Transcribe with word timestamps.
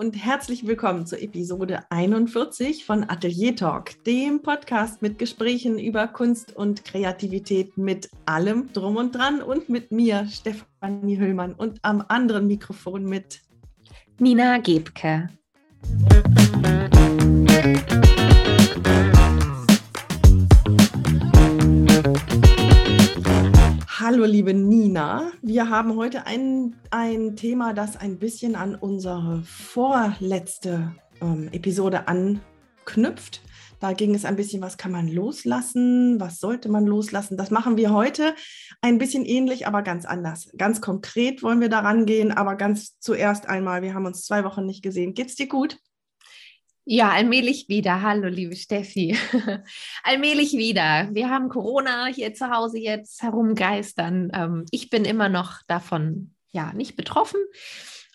und 0.00 0.16
herzlich 0.16 0.66
willkommen 0.66 1.04
zur 1.04 1.20
Episode 1.20 1.84
41 1.90 2.86
von 2.86 3.04
Atelier 3.10 3.54
Talk, 3.54 4.02
dem 4.04 4.40
Podcast 4.40 5.02
mit 5.02 5.18
Gesprächen 5.18 5.78
über 5.78 6.08
Kunst 6.08 6.56
und 6.56 6.86
Kreativität 6.86 7.76
mit 7.76 8.08
allem 8.24 8.72
drum 8.72 8.96
und 8.96 9.14
dran 9.14 9.42
und 9.42 9.68
mit 9.68 9.92
mir, 9.92 10.26
Stefanie 10.30 11.18
Hüllmann 11.18 11.52
und 11.52 11.80
am 11.82 12.02
anderen 12.08 12.46
Mikrofon 12.46 13.04
mit 13.04 13.42
Nina 14.18 14.56
Gebke. 14.56 15.28
Hallo, 24.12 24.24
liebe 24.24 24.52
Nina. 24.52 25.30
Wir 25.40 25.70
haben 25.70 25.94
heute 25.94 26.26
ein, 26.26 26.74
ein 26.90 27.36
Thema, 27.36 27.74
das 27.74 27.96
ein 27.96 28.18
bisschen 28.18 28.56
an 28.56 28.74
unsere 28.74 29.40
vorletzte 29.44 30.96
ähm, 31.22 31.48
Episode 31.52 32.08
anknüpft. 32.08 33.40
Da 33.78 33.92
ging 33.92 34.16
es 34.16 34.24
ein 34.24 34.34
bisschen, 34.34 34.62
was 34.62 34.78
kann 34.78 34.90
man 34.90 35.06
loslassen, 35.06 36.18
was 36.18 36.40
sollte 36.40 36.68
man 36.68 36.86
loslassen. 36.86 37.36
Das 37.36 37.52
machen 37.52 37.76
wir 37.76 37.92
heute 37.92 38.34
ein 38.80 38.98
bisschen 38.98 39.24
ähnlich, 39.24 39.68
aber 39.68 39.82
ganz 39.82 40.06
anders. 40.06 40.50
Ganz 40.58 40.80
konkret 40.80 41.44
wollen 41.44 41.60
wir 41.60 41.68
daran 41.68 42.04
gehen, 42.04 42.32
aber 42.32 42.56
ganz 42.56 42.98
zuerst 42.98 43.48
einmal, 43.48 43.82
wir 43.82 43.94
haben 43.94 44.06
uns 44.06 44.24
zwei 44.24 44.42
Wochen 44.42 44.66
nicht 44.66 44.82
gesehen. 44.82 45.14
Geht's 45.14 45.36
dir 45.36 45.46
gut? 45.46 45.78
Ja, 46.92 47.10
allmählich 47.10 47.68
wieder. 47.68 48.02
Hallo, 48.02 48.26
liebe 48.26 48.56
Steffi. 48.56 49.16
allmählich 50.02 50.54
wieder. 50.54 51.08
Wir 51.12 51.30
haben 51.30 51.48
Corona 51.48 52.06
hier 52.06 52.34
zu 52.34 52.50
Hause 52.50 52.80
jetzt 52.80 53.22
herumgeistern. 53.22 54.32
Ähm, 54.34 54.66
ich 54.72 54.90
bin 54.90 55.04
immer 55.04 55.28
noch 55.28 55.62
davon 55.68 56.34
ja 56.50 56.72
nicht 56.72 56.96
betroffen. 56.96 57.38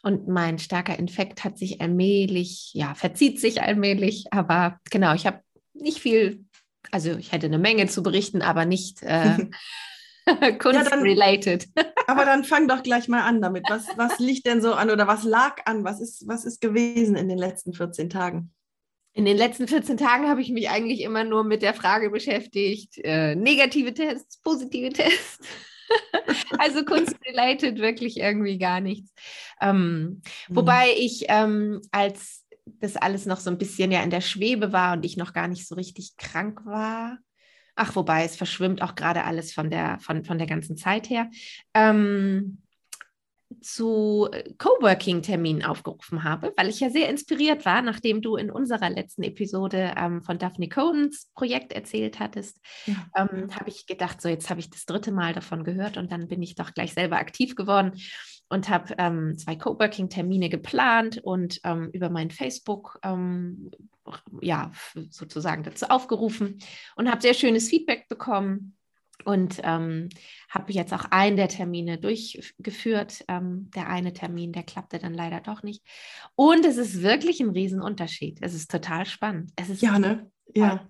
Und 0.03 0.27
mein 0.27 0.59
starker 0.59 0.99
Infekt 0.99 1.45
hat 1.45 1.57
sich 1.57 1.79
allmählich, 1.79 2.71
ja, 2.73 2.95
verzieht 2.95 3.39
sich 3.39 3.61
allmählich. 3.61 4.25
Aber 4.31 4.77
genau, 4.91 5.13
ich 5.13 5.25
habe 5.25 5.39
nicht 5.73 5.99
viel, 5.99 6.43
also 6.91 7.11
ich 7.11 7.31
hätte 7.31 7.45
eine 7.45 7.59
Menge 7.59 7.87
zu 7.87 8.03
berichten, 8.03 8.41
aber 8.41 8.65
nicht 8.65 9.01
äh, 9.03 9.37
kunst-related. 10.59 11.69
Ja, 11.77 11.83
aber 12.07 12.25
dann 12.25 12.43
fang 12.43 12.67
doch 12.67 12.83
gleich 12.83 13.07
mal 13.07 13.21
an 13.21 13.41
damit. 13.41 13.63
Was, 13.69 13.87
was 13.95 14.19
liegt 14.19 14.45
denn 14.45 14.61
so 14.61 14.73
an 14.73 14.89
oder 14.89 15.07
was 15.07 15.23
lag 15.23 15.61
an? 15.63 15.85
Was 15.85 16.01
ist, 16.01 16.27
was 16.27 16.43
ist 16.43 16.59
gewesen 16.59 17.15
in 17.15 17.29
den 17.29 17.37
letzten 17.37 17.71
14 17.71 18.09
Tagen? 18.09 18.51
In 19.15 19.23
den 19.23 19.37
letzten 19.37 19.65
14 19.65 19.95
Tagen 19.95 20.27
habe 20.27 20.41
ich 20.41 20.51
mich 20.51 20.69
eigentlich 20.69 20.99
immer 21.01 21.23
nur 21.23 21.45
mit 21.45 21.61
der 21.61 21.73
Frage 21.73 22.09
beschäftigt, 22.09 22.97
äh, 23.01 23.33
negative 23.33 23.93
Tests, 23.93 24.41
positive 24.41 24.89
Tests. 24.89 25.39
also 26.59 26.83
kunstrelated 26.83 27.77
wirklich 27.77 28.17
irgendwie 28.17 28.57
gar 28.57 28.81
nichts. 28.81 29.13
Ähm, 29.61 30.21
mhm. 30.49 30.55
Wobei 30.55 30.89
ich, 30.97 31.25
ähm, 31.29 31.79
als 31.91 32.45
das 32.65 32.97
alles 32.97 33.25
noch 33.25 33.39
so 33.39 33.49
ein 33.49 33.57
bisschen 33.57 33.89
ja 33.89 34.03
in 34.03 34.09
der 34.09 34.19
Schwebe 34.19 34.73
war 34.73 34.93
und 34.93 35.05
ich 35.05 35.15
noch 35.15 35.31
gar 35.31 35.47
nicht 35.47 35.65
so 35.65 35.75
richtig 35.75 36.17
krank 36.17 36.65
war, 36.65 37.17
ach, 37.77 37.95
wobei 37.95 38.25
es 38.25 38.35
verschwimmt 38.35 38.81
auch 38.81 38.95
gerade 38.95 39.23
alles 39.23 39.53
von 39.53 39.69
der, 39.69 39.97
von, 40.01 40.25
von 40.25 40.37
der 40.37 40.47
ganzen 40.47 40.75
Zeit 40.75 41.09
her. 41.09 41.29
Ähm, 41.73 42.61
zu 43.65 44.29
äh, 44.31 44.53
Coworking-Terminen 44.57 45.63
aufgerufen 45.63 46.23
habe, 46.23 46.53
weil 46.55 46.69
ich 46.69 46.79
ja 46.79 46.89
sehr 46.89 47.09
inspiriert 47.09 47.65
war, 47.65 47.81
nachdem 47.81 48.21
du 48.21 48.35
in 48.35 48.51
unserer 48.51 48.89
letzten 48.89 49.23
Episode 49.23 49.93
ähm, 49.97 50.21
von 50.21 50.37
Daphne 50.37 50.69
Cohens 50.69 51.31
Projekt 51.33 51.73
erzählt 51.73 52.19
hattest, 52.19 52.61
ja. 52.85 52.95
ähm, 53.15 53.53
habe 53.55 53.69
ich 53.69 53.87
gedacht, 53.87 54.21
so 54.21 54.29
jetzt 54.29 54.49
habe 54.51 54.59
ich 54.59 54.69
das 54.69 54.85
dritte 54.85 55.11
Mal 55.11 55.33
davon 55.33 55.63
gehört 55.63 55.97
und 55.97 56.11
dann 56.11 56.27
bin 56.27 56.43
ich 56.43 56.53
doch 56.53 56.73
gleich 56.73 56.93
selber 56.93 57.17
aktiv 57.17 57.55
geworden 57.55 57.93
und 58.49 58.69
habe 58.69 58.93
ähm, 58.99 59.35
zwei 59.37 59.55
Coworking-Termine 59.55 60.49
geplant 60.49 61.17
und 61.23 61.59
ähm, 61.63 61.89
über 61.91 62.11
mein 62.11 62.29
Facebook 62.29 62.99
ähm, 63.03 63.71
ja 64.41 64.71
sozusagen 65.09 65.63
dazu 65.63 65.87
aufgerufen 65.87 66.59
und 66.95 67.09
habe 67.09 67.21
sehr 67.21 67.33
schönes 67.33 67.69
Feedback 67.69 68.07
bekommen 68.07 68.74
und 69.23 69.59
ähm, 69.63 70.09
habe 70.49 70.73
jetzt 70.73 70.93
auch 70.93 71.05
einen 71.11 71.37
der 71.37 71.47
Termine 71.47 71.97
durchgeführt. 71.97 73.23
Ähm, 73.27 73.69
der 73.75 73.89
eine 73.89 74.13
Termin, 74.13 74.51
der 74.51 74.63
klappte 74.63 74.99
dann 74.99 75.13
leider 75.13 75.39
doch 75.39 75.63
nicht. 75.63 75.83
Und 76.35 76.65
es 76.65 76.77
ist 76.77 77.01
wirklich 77.01 77.39
ein 77.39 77.49
Riesenunterschied. 77.49 78.39
Es 78.41 78.53
ist 78.53 78.69
total 78.69 79.05
spannend. 79.05 79.51
Es 79.55 79.69
ist 79.69 79.81
ja, 79.81 79.97
ne? 79.97 80.29
Ja. 80.53 80.87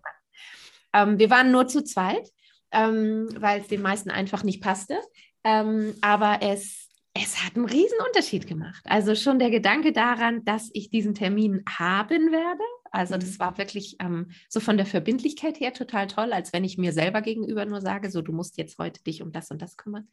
Ähm, 0.93 1.19
wir 1.19 1.29
waren 1.29 1.51
nur 1.51 1.67
zu 1.67 1.83
zweit, 1.83 2.29
ähm, 2.71 3.27
weil 3.37 3.61
es 3.61 3.67
den 3.67 3.81
meisten 3.81 4.09
einfach 4.09 4.43
nicht 4.43 4.61
passte. 4.61 4.99
Ähm, 5.43 5.93
aber 6.01 6.39
es, 6.41 6.89
es 7.13 7.43
hat 7.43 7.55
einen 7.55 7.65
Riesenunterschied 7.65 8.47
gemacht. 8.47 8.81
Also 8.85 9.15
schon 9.15 9.39
der 9.39 9.51
Gedanke 9.51 9.91
daran, 9.91 10.43
dass 10.45 10.69
ich 10.73 10.89
diesen 10.89 11.13
Termin 11.13 11.63
haben 11.67 12.31
werde, 12.31 12.63
also 12.91 13.15
das 13.15 13.33
mhm. 13.33 13.39
war 13.39 13.57
wirklich 13.57 13.97
ähm, 13.99 14.31
so 14.49 14.59
von 14.59 14.77
der 14.77 14.85
Verbindlichkeit 14.85 15.59
her 15.59 15.73
total 15.73 16.07
toll, 16.07 16.33
als 16.33 16.53
wenn 16.53 16.63
ich 16.63 16.77
mir 16.77 16.93
selber 16.93 17.21
gegenüber 17.21 17.65
nur 17.65 17.81
sage, 17.81 18.09
so 18.11 18.21
du 18.21 18.31
musst 18.31 18.57
jetzt 18.57 18.77
heute 18.77 19.03
dich 19.03 19.21
um 19.21 19.31
das 19.31 19.51
und 19.51 19.61
das 19.61 19.77
kümmern. 19.77 20.07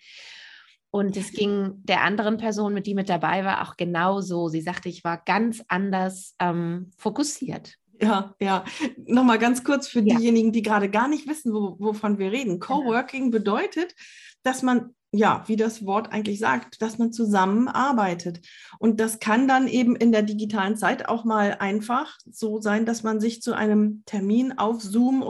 Und 0.90 1.16
es 1.16 1.32
ging 1.32 1.80
der 1.84 2.02
anderen 2.02 2.36
Person, 2.36 2.74
mit 2.74 2.86
die 2.86 2.94
mit 2.94 3.08
dabei 3.08 3.46
war, 3.46 3.62
auch 3.62 3.78
genauso. 3.78 4.48
Sie 4.48 4.60
sagte, 4.60 4.90
ich 4.90 5.04
war 5.04 5.22
ganz 5.24 5.64
anders 5.68 6.34
ähm, 6.38 6.90
fokussiert. 6.98 7.78
Ja, 7.98 8.34
ja. 8.40 8.64
Nochmal 9.06 9.38
ganz 9.38 9.64
kurz 9.64 9.88
für 9.88 10.00
ja. 10.00 10.18
diejenigen, 10.18 10.52
die 10.52 10.60
gerade 10.60 10.90
gar 10.90 11.08
nicht 11.08 11.26
wissen, 11.28 11.54
wo, 11.54 11.76
wovon 11.78 12.18
wir 12.18 12.30
reden. 12.30 12.60
Coworking 12.60 13.30
bedeutet, 13.30 13.94
dass 14.42 14.62
man 14.62 14.94
ja, 15.14 15.44
wie 15.46 15.56
das 15.56 15.84
Wort 15.84 16.10
eigentlich 16.10 16.38
sagt, 16.38 16.80
dass 16.80 16.98
man 16.98 17.12
zusammenarbeitet. 17.12 18.40
Und 18.78 18.98
das 18.98 19.20
kann 19.20 19.46
dann 19.46 19.68
eben 19.68 19.94
in 19.94 20.10
der 20.10 20.22
digitalen 20.22 20.76
Zeit 20.76 21.08
auch 21.08 21.24
mal 21.24 21.56
einfach 21.60 22.16
so 22.24 22.60
sein, 22.60 22.86
dass 22.86 23.02
man 23.02 23.20
sich 23.20 23.42
zu 23.42 23.54
einem 23.54 24.02
Termin 24.06 24.58
auf 24.58 24.80
Zoom 24.80 25.22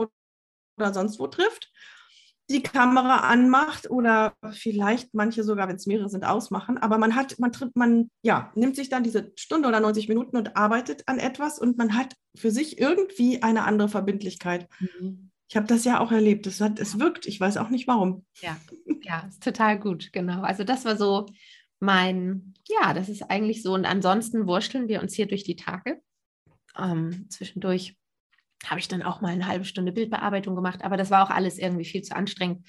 oder 0.77 0.93
sonst 0.93 1.19
wo 1.19 1.27
trifft, 1.27 1.69
die 2.49 2.63
Kamera 2.63 3.17
anmacht 3.29 3.89
oder 3.89 4.33
vielleicht 4.51 5.13
manche 5.13 5.43
sogar, 5.43 5.67
wenn 5.67 5.75
es 5.75 5.85
mehrere 5.85 6.09
sind, 6.09 6.25
ausmachen. 6.25 6.77
Aber 6.77 6.97
man 6.97 7.15
hat, 7.15 7.39
man 7.39 7.51
tritt, 7.51 7.75
man 7.75 8.09
ja, 8.21 8.51
nimmt 8.55 8.75
sich 8.75 8.89
dann 8.89 9.03
diese 9.03 9.33
Stunde 9.35 9.67
oder 9.67 9.79
90 9.79 10.07
Minuten 10.07 10.37
und 10.37 10.55
arbeitet 10.55 11.03
an 11.07 11.19
etwas 11.19 11.59
und 11.59 11.77
man 11.77 11.97
hat 11.97 12.13
für 12.35 12.51
sich 12.51 12.79
irgendwie 12.79 13.41
eine 13.43 13.63
andere 13.63 13.89
Verbindlichkeit. 13.89 14.67
Mhm. 14.79 15.31
Ich 15.49 15.55
habe 15.55 15.67
das 15.67 15.85
ja 15.85 15.99
auch 15.99 16.11
erlebt. 16.11 16.47
Es, 16.47 16.61
hat, 16.61 16.79
es 16.79 16.99
wirkt. 16.99 17.25
Ich 17.25 17.39
weiß 17.39 17.57
auch 17.57 17.69
nicht 17.69 17.87
warum. 17.87 18.25
Ja, 18.41 18.57
ja, 19.03 19.27
ist 19.27 19.43
total 19.43 19.79
gut. 19.79 20.11
Genau. 20.13 20.41
Also 20.41 20.63
das 20.63 20.85
war 20.85 20.97
so 20.97 21.27
mein, 21.79 22.53
ja, 22.67 22.93
das 22.93 23.09
ist 23.09 23.23
eigentlich 23.23 23.61
so. 23.61 23.73
Und 23.73 23.85
ansonsten 23.85 24.47
wurschteln 24.47 24.87
wir 24.87 25.01
uns 25.01 25.13
hier 25.13 25.27
durch 25.27 25.43
die 25.43 25.55
Tage. 25.55 26.01
Ähm, 26.77 27.27
zwischendurch 27.29 27.95
habe 28.65 28.79
ich 28.79 28.87
dann 28.87 29.03
auch 29.03 29.21
mal 29.21 29.33
eine 29.33 29.47
halbe 29.47 29.65
Stunde 29.65 29.91
Bildbearbeitung 29.91 30.55
gemacht, 30.55 30.83
aber 30.83 30.97
das 30.97 31.11
war 31.11 31.23
auch 31.25 31.29
alles 31.29 31.57
irgendwie 31.59 31.85
viel 31.85 32.01
zu 32.01 32.15
anstrengend. 32.15 32.65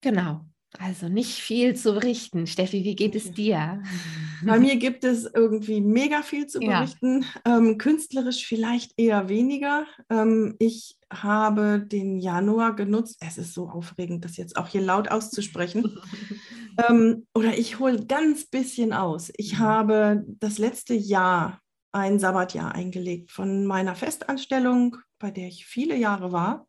Genau. 0.00 0.46
Also 0.78 1.08
nicht 1.08 1.40
viel 1.40 1.74
zu 1.74 1.94
berichten. 1.94 2.46
Steffi, 2.46 2.84
wie 2.84 2.94
geht 2.94 3.16
es 3.16 3.32
dir? 3.32 3.82
Bei 4.44 4.58
mir 4.58 4.76
gibt 4.76 5.04
es 5.04 5.24
irgendwie 5.24 5.80
mega 5.80 6.22
viel 6.22 6.46
zu 6.46 6.60
berichten. 6.60 7.24
Ja. 7.44 7.58
Ähm, 7.58 7.76
künstlerisch 7.76 8.46
vielleicht 8.46 8.92
eher 8.96 9.28
weniger. 9.28 9.86
Ähm, 10.08 10.54
ich 10.58 10.96
habe 11.12 11.80
den 11.80 12.18
Januar 12.18 12.76
genutzt. 12.76 13.18
Es 13.20 13.36
ist 13.36 13.52
so 13.52 13.68
aufregend, 13.68 14.24
das 14.24 14.36
jetzt 14.36 14.56
auch 14.56 14.68
hier 14.68 14.80
laut 14.80 15.10
auszusprechen. 15.10 15.98
ähm, 16.88 17.26
oder 17.34 17.58
ich 17.58 17.80
hole 17.80 18.06
ganz 18.06 18.46
bisschen 18.46 18.92
aus. 18.92 19.32
Ich 19.36 19.54
mhm. 19.54 19.58
habe 19.58 20.24
das 20.38 20.58
letzte 20.58 20.94
Jahr 20.94 21.60
ein 21.92 22.20
Sabbatjahr 22.20 22.72
eingelegt 22.72 23.32
von 23.32 23.66
meiner 23.66 23.96
Festanstellung, 23.96 24.96
bei 25.18 25.32
der 25.32 25.48
ich 25.48 25.66
viele 25.66 25.96
Jahre 25.96 26.30
war 26.30 26.68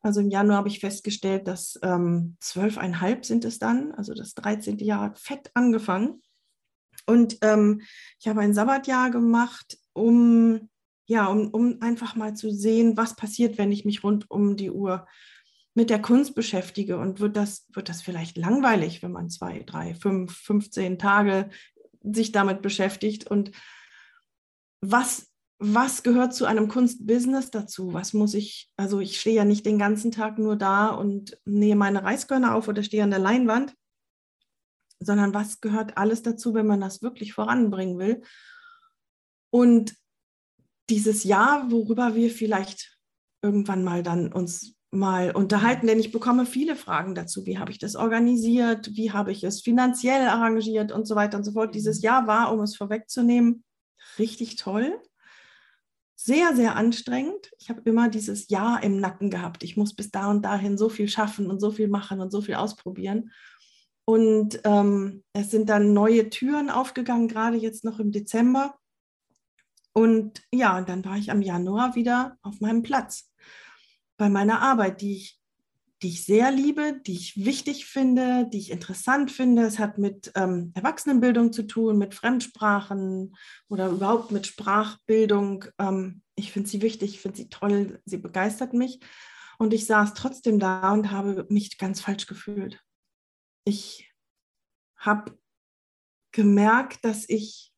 also 0.00 0.20
im 0.20 0.30
Januar 0.30 0.58
habe 0.58 0.68
ich 0.68 0.80
festgestellt, 0.80 1.48
dass 1.48 1.78
ähm, 1.82 2.36
zwölfeinhalb 2.40 3.24
sind 3.24 3.44
es 3.44 3.58
dann, 3.58 3.92
also 3.92 4.14
das 4.14 4.34
13. 4.34 4.78
Jahr 4.78 5.02
hat 5.02 5.18
fett 5.18 5.50
angefangen. 5.54 6.22
Und 7.06 7.38
ähm, 7.42 7.82
ich 8.20 8.28
habe 8.28 8.40
ein 8.40 8.54
Sabbatjahr 8.54 9.10
gemacht, 9.10 9.78
um, 9.94 10.68
ja, 11.06 11.26
um, 11.26 11.48
um 11.48 11.78
einfach 11.80 12.14
mal 12.14 12.34
zu 12.34 12.50
sehen, 12.50 12.96
was 12.96 13.16
passiert, 13.16 13.58
wenn 13.58 13.72
ich 13.72 13.84
mich 13.84 14.04
rund 14.04 14.30
um 14.30 14.56
die 14.56 14.70
Uhr 14.70 15.06
mit 15.74 15.90
der 15.90 16.02
Kunst 16.02 16.34
beschäftige. 16.34 16.98
Und 16.98 17.18
wird 17.20 17.36
das, 17.36 17.66
wird 17.72 17.88
das 17.88 18.02
vielleicht 18.02 18.36
langweilig, 18.36 19.02
wenn 19.02 19.12
man 19.12 19.30
zwei, 19.30 19.62
drei, 19.64 19.94
fünf, 19.94 20.36
15 20.36 20.98
Tage 20.98 21.50
sich 22.02 22.30
damit 22.30 22.62
beschäftigt? 22.62 23.26
Und 23.26 23.52
was 24.80 25.27
was 25.58 26.02
gehört 26.04 26.34
zu 26.34 26.44
einem 26.44 26.68
Kunstbusiness 26.68 27.50
dazu? 27.50 27.92
Was 27.92 28.12
muss 28.12 28.34
ich, 28.34 28.70
also 28.76 29.00
ich 29.00 29.20
stehe 29.20 29.36
ja 29.36 29.44
nicht 29.44 29.66
den 29.66 29.78
ganzen 29.78 30.12
Tag 30.12 30.38
nur 30.38 30.56
da 30.56 30.88
und 30.88 31.38
nähe 31.44 31.76
meine 31.76 32.04
Reiskörner 32.04 32.54
auf 32.54 32.68
oder 32.68 32.82
stehe 32.82 33.02
an 33.02 33.10
der 33.10 33.18
Leinwand, 33.18 33.74
sondern 35.00 35.34
was 35.34 35.60
gehört 35.60 35.96
alles 35.96 36.22
dazu, 36.22 36.54
wenn 36.54 36.66
man 36.66 36.80
das 36.80 37.02
wirklich 37.02 37.32
voranbringen 37.32 37.98
will? 37.98 38.22
Und 39.50 39.94
dieses 40.90 41.24
Jahr, 41.24 41.70
worüber 41.70 42.14
wir 42.14 42.30
vielleicht 42.30 42.98
irgendwann 43.42 43.84
mal 43.84 44.02
dann 44.02 44.32
uns 44.32 44.74
mal 44.90 45.32
unterhalten, 45.32 45.86
denn 45.86 46.00
ich 46.00 46.12
bekomme 46.12 46.46
viele 46.46 46.74
Fragen 46.74 47.14
dazu. 47.14 47.44
Wie 47.44 47.58
habe 47.58 47.70
ich 47.70 47.78
das 47.78 47.94
organisiert? 47.94 48.96
Wie 48.96 49.12
habe 49.12 49.32
ich 49.32 49.44
es 49.44 49.60
finanziell 49.60 50.28
arrangiert 50.28 50.92
und 50.92 51.06
so 51.06 51.14
weiter 51.14 51.36
und 51.36 51.44
so 51.44 51.52
fort. 51.52 51.74
Dieses 51.74 52.00
Jahr 52.00 52.26
war, 52.26 52.52
um 52.52 52.60
es 52.60 52.76
vorwegzunehmen, 52.76 53.64
richtig 54.18 54.56
toll. 54.56 54.98
Sehr, 56.28 56.54
sehr 56.54 56.76
anstrengend. 56.76 57.52
Ich 57.58 57.70
habe 57.70 57.80
immer 57.86 58.10
dieses 58.10 58.50
Ja 58.50 58.76
im 58.76 59.00
Nacken 59.00 59.30
gehabt. 59.30 59.64
Ich 59.64 59.78
muss 59.78 59.94
bis 59.94 60.10
da 60.10 60.30
und 60.30 60.42
dahin 60.42 60.76
so 60.76 60.90
viel 60.90 61.08
schaffen 61.08 61.50
und 61.50 61.58
so 61.58 61.70
viel 61.70 61.88
machen 61.88 62.20
und 62.20 62.30
so 62.30 62.42
viel 62.42 62.56
ausprobieren. 62.56 63.32
Und 64.04 64.60
ähm, 64.64 65.24
es 65.32 65.50
sind 65.50 65.70
dann 65.70 65.94
neue 65.94 66.28
Türen 66.28 66.68
aufgegangen, 66.68 67.28
gerade 67.28 67.56
jetzt 67.56 67.82
noch 67.82 67.98
im 67.98 68.12
Dezember. 68.12 68.74
Und 69.94 70.42
ja, 70.52 70.82
dann 70.82 71.02
war 71.02 71.16
ich 71.16 71.30
am 71.30 71.40
Januar 71.40 71.94
wieder 71.94 72.36
auf 72.42 72.60
meinem 72.60 72.82
Platz 72.82 73.32
bei 74.18 74.28
meiner 74.28 74.60
Arbeit, 74.60 75.00
die 75.00 75.14
ich 75.14 75.40
die 76.02 76.08
ich 76.08 76.24
sehr 76.24 76.50
liebe, 76.50 77.00
die 77.06 77.14
ich 77.14 77.44
wichtig 77.44 77.86
finde, 77.86 78.48
die 78.52 78.58
ich 78.58 78.70
interessant 78.70 79.32
finde. 79.32 79.62
Es 79.62 79.78
hat 79.78 79.98
mit 79.98 80.30
ähm, 80.36 80.70
Erwachsenenbildung 80.74 81.52
zu 81.52 81.64
tun, 81.64 81.98
mit 81.98 82.14
Fremdsprachen 82.14 83.34
oder 83.68 83.88
überhaupt 83.88 84.30
mit 84.30 84.46
Sprachbildung. 84.46 85.64
Ähm, 85.78 86.22
ich 86.36 86.52
finde 86.52 86.68
sie 86.68 86.82
wichtig, 86.82 87.14
ich 87.14 87.20
finde 87.20 87.36
sie 87.36 87.48
toll, 87.48 88.00
sie 88.04 88.18
begeistert 88.18 88.74
mich. 88.74 89.00
Und 89.58 89.74
ich 89.74 89.86
saß 89.86 90.14
trotzdem 90.14 90.60
da 90.60 90.92
und 90.92 91.10
habe 91.10 91.46
mich 91.48 91.78
ganz 91.78 92.00
falsch 92.00 92.26
gefühlt. 92.26 92.80
Ich 93.64 94.08
habe 94.96 95.36
gemerkt, 96.30 97.04
dass 97.04 97.28
ich 97.28 97.72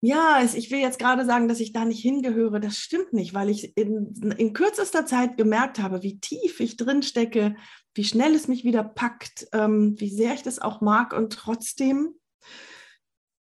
ja, 0.00 0.40
ich 0.42 0.70
will 0.70 0.78
jetzt 0.78 1.00
gerade 1.00 1.24
sagen, 1.24 1.48
dass 1.48 1.58
ich 1.58 1.72
da 1.72 1.84
nicht 1.84 2.00
hingehöre. 2.00 2.60
Das 2.60 2.78
stimmt 2.78 3.12
nicht, 3.12 3.34
weil 3.34 3.48
ich 3.48 3.76
in, 3.76 4.14
in 4.36 4.52
kürzester 4.52 5.06
Zeit 5.06 5.36
gemerkt 5.36 5.80
habe, 5.80 6.02
wie 6.02 6.20
tief 6.20 6.60
ich 6.60 6.76
drin 6.76 7.02
stecke, 7.02 7.56
wie 7.94 8.04
schnell 8.04 8.34
es 8.34 8.46
mich 8.46 8.62
wieder 8.62 8.84
packt, 8.84 9.48
ähm, 9.52 9.98
wie 9.98 10.10
sehr 10.10 10.34
ich 10.34 10.42
das 10.42 10.60
auch 10.60 10.80
mag. 10.80 11.12
Und 11.12 11.32
trotzdem, 11.32 12.14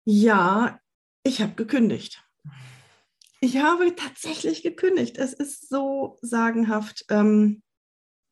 ja, 0.04 0.78
ich 1.25 1.43
habe 1.43 1.54
gekündigt. 1.54 2.22
Ich 3.40 3.58
habe 3.58 3.94
tatsächlich 3.96 4.62
gekündigt. 4.62 5.19
Es 5.19 5.32
ist 5.32 5.69
so 5.69 6.16
sagenhaft. 6.22 7.06
Ähm, 7.10 7.62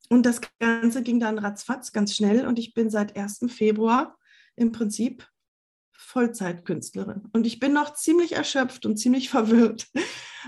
und 0.08 0.24
das 0.24 0.40
Ganze 0.60 1.02
ging 1.02 1.18
dann 1.18 1.38
ratzfatz 1.38 1.90
ganz 1.90 2.14
schnell. 2.14 2.46
Und 2.46 2.60
ich 2.60 2.74
bin 2.74 2.90
seit 2.90 3.16
1. 3.16 3.46
Februar 3.48 4.16
im 4.54 4.70
Prinzip 4.70 5.26
Vollzeitkünstlerin. 6.14 7.28
Und 7.32 7.44
ich 7.44 7.58
bin 7.58 7.72
noch 7.72 7.94
ziemlich 7.94 8.36
erschöpft 8.36 8.86
und 8.86 8.96
ziemlich 8.96 9.28
verwirrt. 9.30 9.88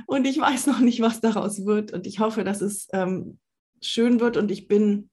Und 0.07 0.25
ich 0.25 0.39
weiß 0.39 0.67
noch 0.67 0.79
nicht, 0.79 1.01
was 1.01 1.21
daraus 1.21 1.67
wird. 1.67 1.93
Und 1.93 2.07
ich 2.07 2.21
hoffe, 2.21 2.45
dass 2.45 2.61
es 2.61 2.89
ähm, 2.93 3.41
schön 3.83 4.21
wird. 4.21 4.37
Und 4.37 4.51
ich 4.51 4.69
bin 4.69 5.11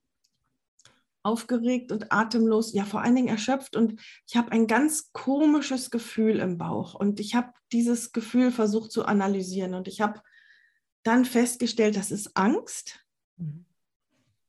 aufgeregt 1.23 1.91
und 1.91 2.11
atemlos, 2.11 2.73
ja 2.73 2.85
vor 2.85 3.01
allen 3.01 3.15
Dingen 3.15 3.29
erschöpft. 3.29 3.75
Und 3.75 3.99
ich 4.27 4.37
habe 4.37 4.51
ein 4.51 4.67
ganz 4.67 5.11
komisches 5.11 5.89
Gefühl 5.89 6.39
im 6.39 6.59
Bauch. 6.59 6.93
Und 6.93 7.19
ich 7.19 7.33
habe 7.33 7.51
dieses 7.71 8.11
Gefühl 8.11 8.51
versucht 8.51 8.91
zu 8.91 9.05
analysieren. 9.05 9.73
Und 9.73 9.87
ich 9.87 10.01
habe 10.01 10.21
dann 11.01 11.25
festgestellt, 11.25 11.97
das 11.97 12.11
ist 12.11 12.37
Angst, 12.37 13.03
mhm. 13.37 13.65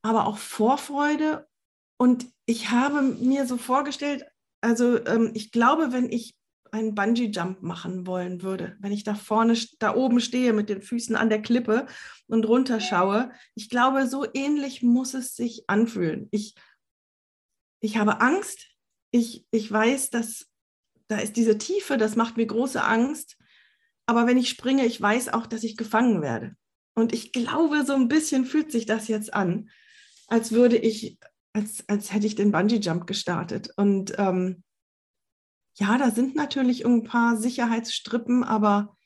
aber 0.03 0.27
auch 0.27 0.37
Vorfreude. 0.37 1.49
Und 1.97 2.27
ich 2.45 2.71
habe 2.71 3.01
mir 3.01 3.47
so 3.47 3.57
vorgestellt, 3.57 4.27
also 4.65 5.05
ähm, 5.05 5.31
ich 5.35 5.53
glaube, 5.53 5.93
wenn 5.93 6.11
ich 6.11 6.35
einen 6.73 6.95
Bungee-Jump 6.95 7.63
machen 7.63 8.07
wollen 8.07 8.43
würde, 8.43 8.77
wenn 8.81 8.93
ich 8.93 9.05
da 9.05 9.15
vorne, 9.15 9.57
da 9.79 9.95
oben 9.95 10.21
stehe 10.21 10.53
mit 10.53 10.69
den 10.69 10.83
Füßen 10.83 11.15
an 11.15 11.29
der 11.29 11.43
Klippe 11.43 11.87
und 12.27 12.49
runterschaue, 12.49 13.31
ich 13.55 13.69
glaube, 13.69 14.09
so 14.09 14.27
ähnlich 14.33 14.83
muss 14.83 15.15
es 15.15 15.37
sich 15.37 15.69
anfühlen. 15.69 16.29
Ich, 16.33 16.55
ich 17.81 17.99
habe 17.99 18.21
Angst. 18.21 18.71
Ich, 19.13 19.47
ich 19.53 19.71
weiß, 19.71 20.11
dass 20.11 20.47
da 21.07 21.19
ist 21.19 21.37
diese 21.37 21.59
Tiefe, 21.59 21.99
das 21.99 22.17
macht 22.17 22.39
mir 22.39 22.47
große 22.47 22.83
Angst. 22.83 23.37
Aber 24.07 24.27
wenn 24.27 24.39
ich 24.39 24.49
springe, 24.49 24.87
ich 24.87 25.01
weiß 25.01 25.29
auch, 25.29 25.47
dass 25.47 25.63
ich 25.63 25.77
gefangen 25.77 26.23
werde. 26.23 26.57
Und 26.95 27.13
ich 27.13 27.33
glaube, 27.33 27.85
so 27.85 27.95
ein 27.95 28.09
bisschen 28.09 28.47
fühlt 28.47 28.73
sich 28.73 28.87
das 28.87 29.09
jetzt 29.09 29.35
an, 29.35 29.69
als 30.27 30.53
würde 30.53 30.79
ich 30.79 31.19
als, 31.55 31.89
als 31.89 32.13
hätte 32.13 32.27
ich 32.27 32.35
den 32.35 32.53
Bungee-Jump 32.53 33.07
gestartet. 33.07 33.71
Und 33.77 34.13
ähm, 34.19 34.63
ja, 35.77 35.97
da 35.97 36.11
sind 36.11 36.35
natürlich 36.35 36.85
ein 36.85 37.05
paar 37.05 37.37
Sicherheitsstrippen, 37.37 38.45
aber 38.45 38.97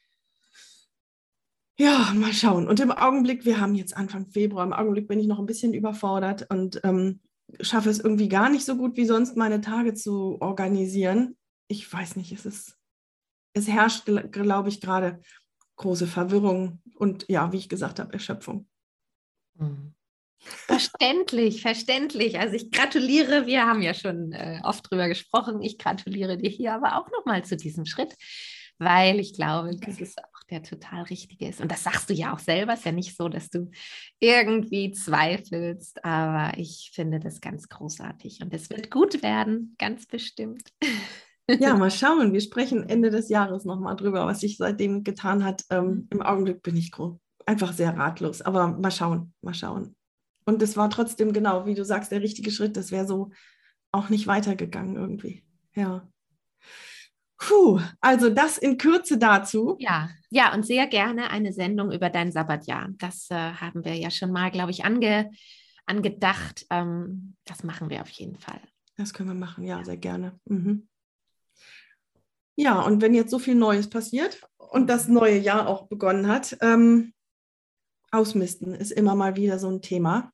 ja, 1.78 2.12
mal 2.14 2.32
schauen. 2.32 2.66
Und 2.66 2.80
im 2.80 2.90
Augenblick, 2.90 3.44
wir 3.44 3.60
haben 3.60 3.74
jetzt 3.74 3.96
Anfang 3.96 4.26
Februar, 4.26 4.64
im 4.64 4.72
Augenblick 4.72 5.06
bin 5.06 5.20
ich 5.20 5.28
noch 5.28 5.38
ein 5.38 5.46
bisschen 5.46 5.74
überfordert 5.74 6.46
und 6.50 6.80
ähm, 6.82 7.20
schaffe 7.60 7.90
es 7.90 8.00
irgendwie 8.00 8.28
gar 8.28 8.50
nicht 8.50 8.64
so 8.64 8.76
gut 8.76 8.96
wie 8.96 9.04
sonst, 9.04 9.36
meine 9.36 9.60
Tage 9.60 9.94
zu 9.94 10.40
organisieren. 10.40 11.36
Ich 11.68 11.90
weiß 11.90 12.16
nicht, 12.16 12.32
es 12.32 12.46
ist, 12.46 12.76
es 13.52 13.68
herrscht, 13.68 14.06
glaube 14.32 14.68
ich, 14.68 14.80
gerade 14.80 15.20
große 15.76 16.06
Verwirrung 16.06 16.82
und 16.94 17.26
ja, 17.28 17.52
wie 17.52 17.58
ich 17.58 17.68
gesagt 17.68 18.00
habe, 18.00 18.12
Erschöpfung. 18.12 18.66
Mhm. 19.54 19.94
Verständlich, 20.66 21.62
verständlich. 21.62 22.38
Also 22.38 22.54
ich 22.54 22.70
gratuliere, 22.70 23.46
wir 23.46 23.66
haben 23.66 23.82
ja 23.82 23.94
schon 23.94 24.32
äh, 24.32 24.60
oft 24.62 24.90
drüber 24.90 25.08
gesprochen. 25.08 25.62
Ich 25.62 25.78
gratuliere 25.78 26.36
dir 26.36 26.50
hier 26.50 26.74
aber 26.74 26.98
auch 26.98 27.10
nochmal 27.10 27.44
zu 27.44 27.56
diesem 27.56 27.86
Schritt, 27.86 28.14
weil 28.78 29.18
ich 29.18 29.34
glaube, 29.34 29.76
dass 29.76 30.00
es 30.00 30.16
auch 30.18 30.42
der 30.50 30.62
total 30.62 31.02
richtige 31.04 31.48
ist. 31.48 31.60
Und 31.60 31.70
das 31.70 31.84
sagst 31.84 32.10
du 32.10 32.14
ja 32.14 32.34
auch 32.34 32.38
selber. 32.38 32.72
Es 32.72 32.80
ist 32.80 32.84
ja 32.86 32.92
nicht 32.92 33.16
so, 33.16 33.28
dass 33.28 33.50
du 33.50 33.70
irgendwie 34.20 34.92
zweifelst, 34.92 36.04
aber 36.04 36.56
ich 36.58 36.90
finde 36.94 37.20
das 37.20 37.40
ganz 37.40 37.68
großartig 37.68 38.40
und 38.42 38.52
es 38.54 38.70
wird 38.70 38.90
gut 38.90 39.22
werden, 39.22 39.74
ganz 39.78 40.06
bestimmt. 40.06 40.68
Ja, 41.50 41.74
mal 41.76 41.90
schauen. 41.90 42.32
Wir 42.32 42.40
sprechen 42.40 42.88
Ende 42.88 43.10
des 43.10 43.28
Jahres 43.28 43.64
nochmal 43.64 43.96
drüber, 43.96 44.26
was 44.26 44.40
sich 44.40 44.56
seitdem 44.56 45.04
getan 45.04 45.44
hat. 45.44 45.64
Ähm, 45.70 45.86
mhm. 45.86 46.08
Im 46.10 46.22
Augenblick 46.22 46.62
bin 46.62 46.76
ich 46.76 46.92
einfach 47.46 47.72
sehr 47.72 47.96
ratlos, 47.96 48.42
aber 48.42 48.68
mal 48.68 48.90
schauen, 48.90 49.32
mal 49.40 49.54
schauen. 49.54 49.96
Und 50.48 50.62
es 50.62 50.78
war 50.78 50.88
trotzdem 50.88 51.34
genau, 51.34 51.66
wie 51.66 51.74
du 51.74 51.84
sagst, 51.84 52.10
der 52.10 52.22
richtige 52.22 52.50
Schritt. 52.50 52.78
Das 52.78 52.90
wäre 52.90 53.06
so 53.06 53.32
auch 53.92 54.08
nicht 54.08 54.26
weitergegangen 54.26 54.96
irgendwie. 54.96 55.44
Ja. 55.74 56.08
Puh, 57.36 57.80
also 58.00 58.30
das 58.30 58.56
in 58.56 58.78
Kürze 58.78 59.18
dazu. 59.18 59.76
Ja, 59.78 60.08
ja, 60.30 60.54
und 60.54 60.64
sehr 60.64 60.86
gerne 60.86 61.28
eine 61.28 61.52
Sendung 61.52 61.92
über 61.92 62.08
dein 62.08 62.32
Sabbatjahr. 62.32 62.88
Das 62.96 63.30
äh, 63.30 63.34
haben 63.34 63.84
wir 63.84 63.94
ja 63.94 64.10
schon 64.10 64.32
mal, 64.32 64.50
glaube 64.50 64.70
ich, 64.70 64.86
ange, 64.86 65.30
angedacht. 65.84 66.64
Ähm, 66.70 67.36
das 67.44 67.62
machen 67.62 67.90
wir 67.90 68.00
auf 68.00 68.08
jeden 68.08 68.38
Fall. 68.38 68.62
Das 68.96 69.12
können 69.12 69.28
wir 69.28 69.34
machen, 69.34 69.64
ja, 69.64 69.84
sehr 69.84 69.98
gerne. 69.98 70.40
Mhm. 70.46 70.88
Ja, 72.56 72.80
und 72.80 73.02
wenn 73.02 73.12
jetzt 73.12 73.30
so 73.30 73.38
viel 73.38 73.54
Neues 73.54 73.90
passiert 73.90 74.40
und 74.56 74.88
das 74.88 75.08
neue 75.08 75.36
Jahr 75.36 75.68
auch 75.68 75.88
begonnen 75.88 76.26
hat, 76.26 76.56
ähm, 76.62 77.12
Ausmisten 78.10 78.72
ist 78.74 78.92
immer 78.92 79.14
mal 79.14 79.36
wieder 79.36 79.58
so 79.58 79.68
ein 79.68 79.82
Thema. 79.82 80.32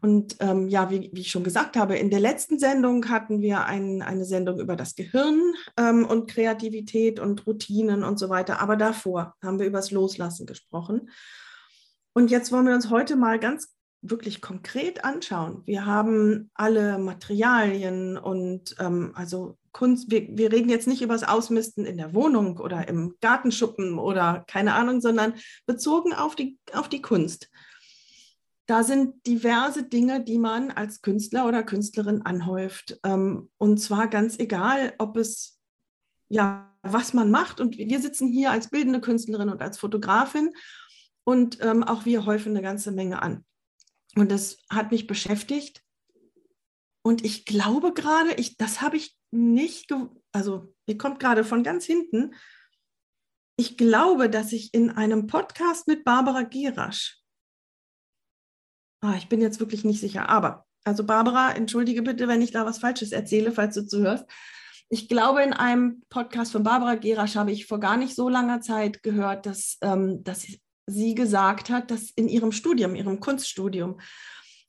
Und 0.00 0.36
ähm, 0.40 0.68
ja, 0.68 0.90
wie, 0.90 1.10
wie, 1.12 1.20
ich 1.20 1.30
schon 1.30 1.44
gesagt 1.44 1.76
habe, 1.76 1.96
in 1.96 2.10
der 2.10 2.20
letzten 2.20 2.58
Sendung 2.58 3.08
hatten 3.08 3.40
wir 3.40 3.64
ein, 3.64 4.02
eine 4.02 4.24
Sendung 4.24 4.60
über 4.60 4.76
das 4.76 4.94
Gehirn 4.94 5.40
ähm, 5.76 6.04
und 6.04 6.30
Kreativität 6.30 7.20
und 7.20 7.46
Routinen 7.46 8.04
und 8.04 8.18
so 8.18 8.28
weiter. 8.28 8.60
Aber 8.60 8.76
davor 8.76 9.34
haben 9.42 9.58
wir 9.58 9.66
über 9.66 9.78
das 9.78 9.90
Loslassen 9.90 10.46
gesprochen. 10.46 11.10
Und 12.12 12.30
jetzt 12.30 12.52
wollen 12.52 12.66
wir 12.66 12.74
uns 12.74 12.90
heute 12.90 13.16
mal 13.16 13.38
ganz 13.38 13.74
wirklich 14.02 14.40
konkret 14.40 15.04
anschauen. 15.04 15.62
Wir 15.66 15.84
haben 15.84 16.50
alle 16.54 16.98
Materialien 16.98 18.16
und 18.16 18.74
ähm, 18.78 19.12
also 19.14 19.58
Kunst, 19.72 20.10
wir, 20.10 20.26
wir, 20.30 20.50
reden 20.50 20.70
jetzt 20.70 20.88
nicht 20.88 21.02
über 21.02 21.12
das 21.12 21.28
Ausmisten 21.28 21.84
in 21.84 21.96
der 21.96 22.14
Wohnung 22.14 22.58
oder 22.58 22.88
im 22.88 23.14
Gartenschuppen 23.20 23.98
oder 23.98 24.44
keine 24.48 24.74
Ahnung, 24.74 25.00
sondern 25.00 25.34
bezogen 25.66 26.12
auf 26.12 26.34
die, 26.34 26.58
auf 26.72 26.88
die 26.88 27.02
Kunst. 27.02 27.50
Da 28.70 28.84
sind 28.84 29.26
diverse 29.26 29.82
Dinge, 29.82 30.22
die 30.22 30.38
man 30.38 30.70
als 30.70 31.02
Künstler 31.02 31.48
oder 31.48 31.64
Künstlerin 31.64 32.22
anhäuft. 32.22 33.00
Ähm, 33.02 33.50
und 33.58 33.78
zwar 33.78 34.06
ganz 34.06 34.38
egal, 34.38 34.94
ob 34.98 35.16
es, 35.16 35.60
ja, 36.28 36.72
was 36.82 37.12
man 37.12 37.32
macht. 37.32 37.60
Und 37.60 37.78
wir 37.78 38.00
sitzen 38.00 38.28
hier 38.28 38.52
als 38.52 38.70
bildende 38.70 39.00
Künstlerin 39.00 39.48
und 39.48 39.60
als 39.60 39.76
Fotografin 39.76 40.52
und 41.24 41.58
ähm, 41.62 41.82
auch 41.82 42.04
wir 42.04 42.26
häufen 42.26 42.50
eine 42.50 42.62
ganze 42.62 42.92
Menge 42.92 43.20
an. 43.22 43.44
Und 44.14 44.30
das 44.30 44.58
hat 44.70 44.92
mich 44.92 45.08
beschäftigt. 45.08 45.82
Und 47.02 47.24
ich 47.24 47.46
glaube 47.46 47.92
gerade, 47.92 48.34
ich, 48.34 48.56
das 48.56 48.80
habe 48.80 48.98
ich 48.98 49.18
nicht, 49.32 49.92
also 50.30 50.72
ihr 50.86 50.96
kommt 50.96 51.18
gerade 51.18 51.42
von 51.42 51.64
ganz 51.64 51.86
hinten. 51.86 52.34
Ich 53.56 53.76
glaube, 53.76 54.30
dass 54.30 54.52
ich 54.52 54.72
in 54.72 54.90
einem 54.90 55.26
Podcast 55.26 55.88
mit 55.88 56.04
Barbara 56.04 56.42
Gerasch 56.42 57.19
Ah, 59.00 59.14
ich 59.16 59.28
bin 59.28 59.40
jetzt 59.40 59.60
wirklich 59.60 59.84
nicht 59.84 60.00
sicher. 60.00 60.28
Aber, 60.28 60.66
also 60.84 61.04
Barbara, 61.04 61.52
entschuldige 61.52 62.02
bitte, 62.02 62.28
wenn 62.28 62.42
ich 62.42 62.50
da 62.50 62.66
was 62.66 62.78
Falsches 62.78 63.12
erzähle, 63.12 63.52
falls 63.52 63.74
du 63.74 63.86
zuhörst. 63.86 64.24
Ich 64.88 65.08
glaube, 65.08 65.42
in 65.42 65.52
einem 65.52 66.02
Podcast 66.08 66.52
von 66.52 66.62
Barbara 66.62 66.96
Gerasch 66.96 67.36
habe 67.36 67.52
ich 67.52 67.66
vor 67.66 67.80
gar 67.80 67.96
nicht 67.96 68.14
so 68.14 68.28
langer 68.28 68.60
Zeit 68.60 69.02
gehört, 69.02 69.46
dass, 69.46 69.78
ähm, 69.82 70.22
dass 70.24 70.46
sie 70.86 71.14
gesagt 71.14 71.70
hat, 71.70 71.90
dass 71.90 72.10
in 72.10 72.28
ihrem 72.28 72.52
Studium, 72.52 72.94
ihrem 72.94 73.20
Kunststudium, 73.20 74.00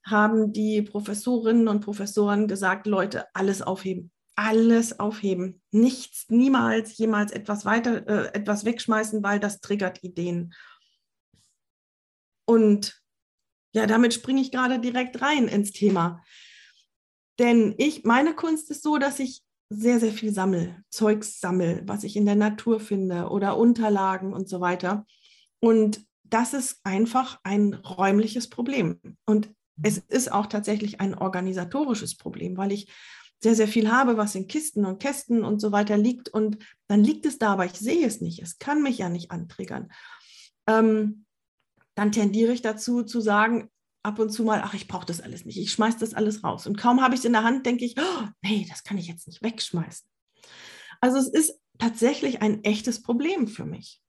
haben 0.05 0.53
die 0.53 0.81
Professorinnen 0.81 1.67
und 1.67 1.81
Professoren 1.81 2.47
gesagt, 2.47 2.87
Leute, 2.87 3.25
alles 3.33 3.61
aufheben. 3.61 4.11
alles 4.35 4.99
aufheben. 4.99 5.61
Nichts, 5.71 6.25
niemals, 6.29 6.97
jemals 6.97 7.31
etwas 7.31 7.65
weiter, 7.65 8.07
äh, 8.07 8.33
etwas 8.33 8.65
wegschmeißen, 8.65 9.21
weil 9.23 9.39
das 9.39 9.59
triggert 9.59 10.03
Ideen. 10.03 10.53
Und 12.45 13.00
ja, 13.73 13.87
damit 13.87 14.13
springe 14.13 14.41
ich 14.41 14.51
gerade 14.51 14.79
direkt 14.79 15.21
rein 15.21 15.47
ins 15.47 15.71
Thema. 15.71 16.23
Denn 17.39 17.73
ich, 17.77 18.03
meine 18.03 18.35
Kunst 18.35 18.69
ist 18.69 18.83
so, 18.83 18.97
dass 18.97 19.19
ich 19.19 19.41
sehr, 19.69 19.99
sehr 19.99 20.11
viel 20.11 20.33
sammle, 20.33 20.83
Zeugs 20.89 21.39
sammle, 21.39 21.81
was 21.85 22.03
ich 22.03 22.17
in 22.17 22.25
der 22.25 22.35
Natur 22.35 22.79
finde 22.79 23.29
oder 23.29 23.57
Unterlagen 23.57 24.33
und 24.33 24.49
so 24.49 24.59
weiter. 24.59 25.05
Und 25.59 26.05
das 26.23 26.53
ist 26.53 26.79
einfach 26.83 27.39
ein 27.43 27.73
räumliches 27.73 28.49
Problem. 28.49 28.99
Und 29.25 29.49
es 29.81 29.97
ist 29.97 30.31
auch 30.31 30.47
tatsächlich 30.47 30.99
ein 30.99 31.15
organisatorisches 31.15 32.17
Problem, 32.17 32.57
weil 32.57 32.71
ich 32.71 32.91
sehr, 33.39 33.55
sehr 33.55 33.67
viel 33.67 33.91
habe, 33.91 34.17
was 34.17 34.35
in 34.35 34.47
Kisten 34.47 34.85
und 34.85 34.99
Kästen 34.99 35.43
und 35.43 35.59
so 35.59 35.71
weiter 35.71 35.97
liegt. 35.97 36.29
Und 36.29 36.57
dann 36.87 37.03
liegt 37.03 37.25
es 37.25 37.39
da, 37.39 37.53
aber 37.53 37.65
ich 37.65 37.73
sehe 37.73 38.05
es 38.05 38.21
nicht. 38.21 38.41
Es 38.41 38.59
kann 38.59 38.83
mich 38.83 38.99
ja 38.99 39.09
nicht 39.09 39.31
antriggern. 39.31 39.91
Ähm, 40.67 41.25
dann 41.95 42.11
tendiere 42.11 42.53
ich 42.53 42.61
dazu 42.61 43.03
zu 43.03 43.21
sagen, 43.21 43.69
ab 44.03 44.19
und 44.19 44.29
zu 44.31 44.43
mal, 44.43 44.61
ach, 44.63 44.73
ich 44.73 44.87
brauche 44.87 45.05
das 45.05 45.21
alles 45.21 45.45
nicht. 45.45 45.57
Ich 45.57 45.71
schmeiße 45.71 45.99
das 45.99 46.13
alles 46.13 46.43
raus. 46.43 46.65
Und 46.67 46.77
kaum 46.77 47.01
habe 47.01 47.13
ich 47.13 47.19
es 47.19 47.25
in 47.25 47.33
der 47.33 47.43
Hand, 47.43 47.65
denke 47.65 47.85
ich, 47.85 47.95
oh, 47.99 48.27
nee, 48.41 48.65
das 48.69 48.83
kann 48.83 48.97
ich 48.97 49.07
jetzt 49.07 49.27
nicht 49.27 49.43
wegschmeißen. 49.43 50.07
Also 51.01 51.17
es 51.17 51.27
ist 51.27 51.59
tatsächlich 51.77 52.41
ein 52.41 52.63
echtes 52.63 53.01
Problem 53.01 53.47
für 53.47 53.65
mich. 53.65 54.01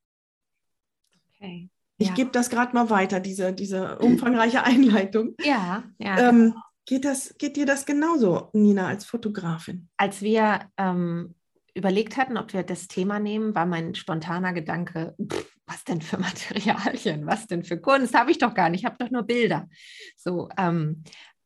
Okay. 1.35 1.71
Ich 1.99 2.09
ja. 2.09 2.15
gebe 2.15 2.31
das 2.31 2.51
gerade 2.51 2.75
mal 2.75 2.91
weiter, 2.91 3.21
diese, 3.21 3.53
diese 3.53 3.99
umfangreiche 3.99 4.63
Einleitung. 4.65 5.35
Ja, 5.41 5.85
ja. 5.99 6.29
Ähm, 6.29 6.51
genau. 6.51 6.63
geht, 6.87 7.05
das, 7.05 7.35
geht 7.39 7.57
dir 7.57 7.67
das 7.67 7.87
genauso, 7.87 8.51
Nina, 8.53 8.89
als 8.89 9.05
Fotografin? 9.05 9.89
Als 9.97 10.23
wir 10.23 10.71
ähm, 10.79 11.35
überlegt 11.75 12.17
hatten, 12.17 12.37
ob 12.37 12.53
wir 12.53 12.63
das 12.63 12.89
Thema 12.89 13.19
nehmen, 13.19 13.55
war 13.55 13.67
mein 13.67 13.95
spontaner 13.95 14.53
Gedanke, 14.53 15.15
pff, 15.23 15.52
was 15.67 15.85
denn 15.85 16.01
für 16.01 16.19
Materialien, 16.19 17.27
was 17.27 17.47
denn 17.47 17.65
für 17.65 17.79
Kunst, 17.79 18.15
habe 18.15 18.31
ich 18.31 18.39
doch 18.39 18.55
gar 18.55 18.69
nicht, 18.69 18.81
ich 18.81 18.87
habe 18.87 18.97
doch 18.99 19.11
nur 19.11 19.23
Bilder. 19.23 19.69
So, 20.17 20.49
ähm, 20.59 21.03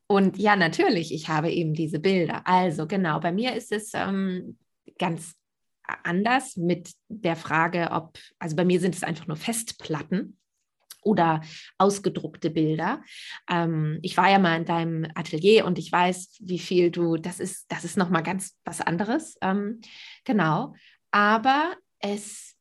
und 0.08 0.38
ja, 0.38 0.54
natürlich, 0.54 1.12
ich 1.12 1.28
habe 1.28 1.50
eben 1.50 1.74
diese 1.74 1.98
Bilder. 1.98 2.46
Also 2.46 2.86
genau, 2.86 3.18
bei 3.18 3.32
mir 3.32 3.54
ist 3.54 3.72
es 3.72 3.90
ähm, 3.92 4.56
ganz 4.98 5.34
anders 6.04 6.56
mit 6.56 6.92
der 7.08 7.36
Frage, 7.36 7.90
ob, 7.90 8.18
also 8.38 8.56
bei 8.56 8.64
mir 8.64 8.80
sind 8.80 8.94
es 8.94 9.02
einfach 9.02 9.26
nur 9.26 9.36
Festplatten 9.36 10.38
oder 11.02 11.40
ausgedruckte 11.78 12.50
Bilder. 12.50 13.02
Ähm, 13.48 13.98
ich 14.02 14.16
war 14.16 14.30
ja 14.30 14.38
mal 14.38 14.56
in 14.56 14.64
deinem 14.64 15.06
Atelier 15.14 15.64
und 15.64 15.78
ich 15.78 15.90
weiß, 15.90 16.38
wie 16.40 16.58
viel 16.58 16.90
du, 16.90 17.16
das 17.16 17.40
ist, 17.40 17.66
das 17.68 17.84
ist 17.84 17.96
nochmal 17.96 18.22
ganz 18.22 18.56
was 18.64 18.80
anderes. 18.80 19.36
Ähm, 19.40 19.80
genau. 20.24 20.74
Aber 21.12 21.74
es 22.00 22.55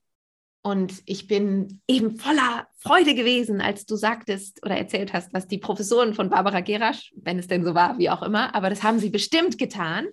und 0.65 1.03
ich 1.05 1.27
bin 1.27 1.79
eben 1.88 2.17
voller 2.17 2.67
Freude 2.79 3.13
gewesen, 3.13 3.62
als 3.62 3.86
du 3.86 3.95
sagtest 3.95 4.65
oder 4.65 4.75
erzählt 4.75 5.13
hast, 5.13 5.31
was 5.31 5.48
die 5.48 5.60
Professoren 5.60 6.15
von 6.15 6.31
Barbara 6.31 6.62
Gerasch, 6.62 7.13
wenn 7.17 7.38
es 7.38 7.45
denn 7.45 7.63
so 7.63 7.75
war, 7.75 8.00
wie 8.00 8.10
auch 8.10 8.24
immer, 8.24 8.55
aber 8.55 8.72
das 8.72 8.81
haben 8.81 8.98
sie 8.98 9.12
bestimmt 9.12 9.60
getan, 9.60 10.07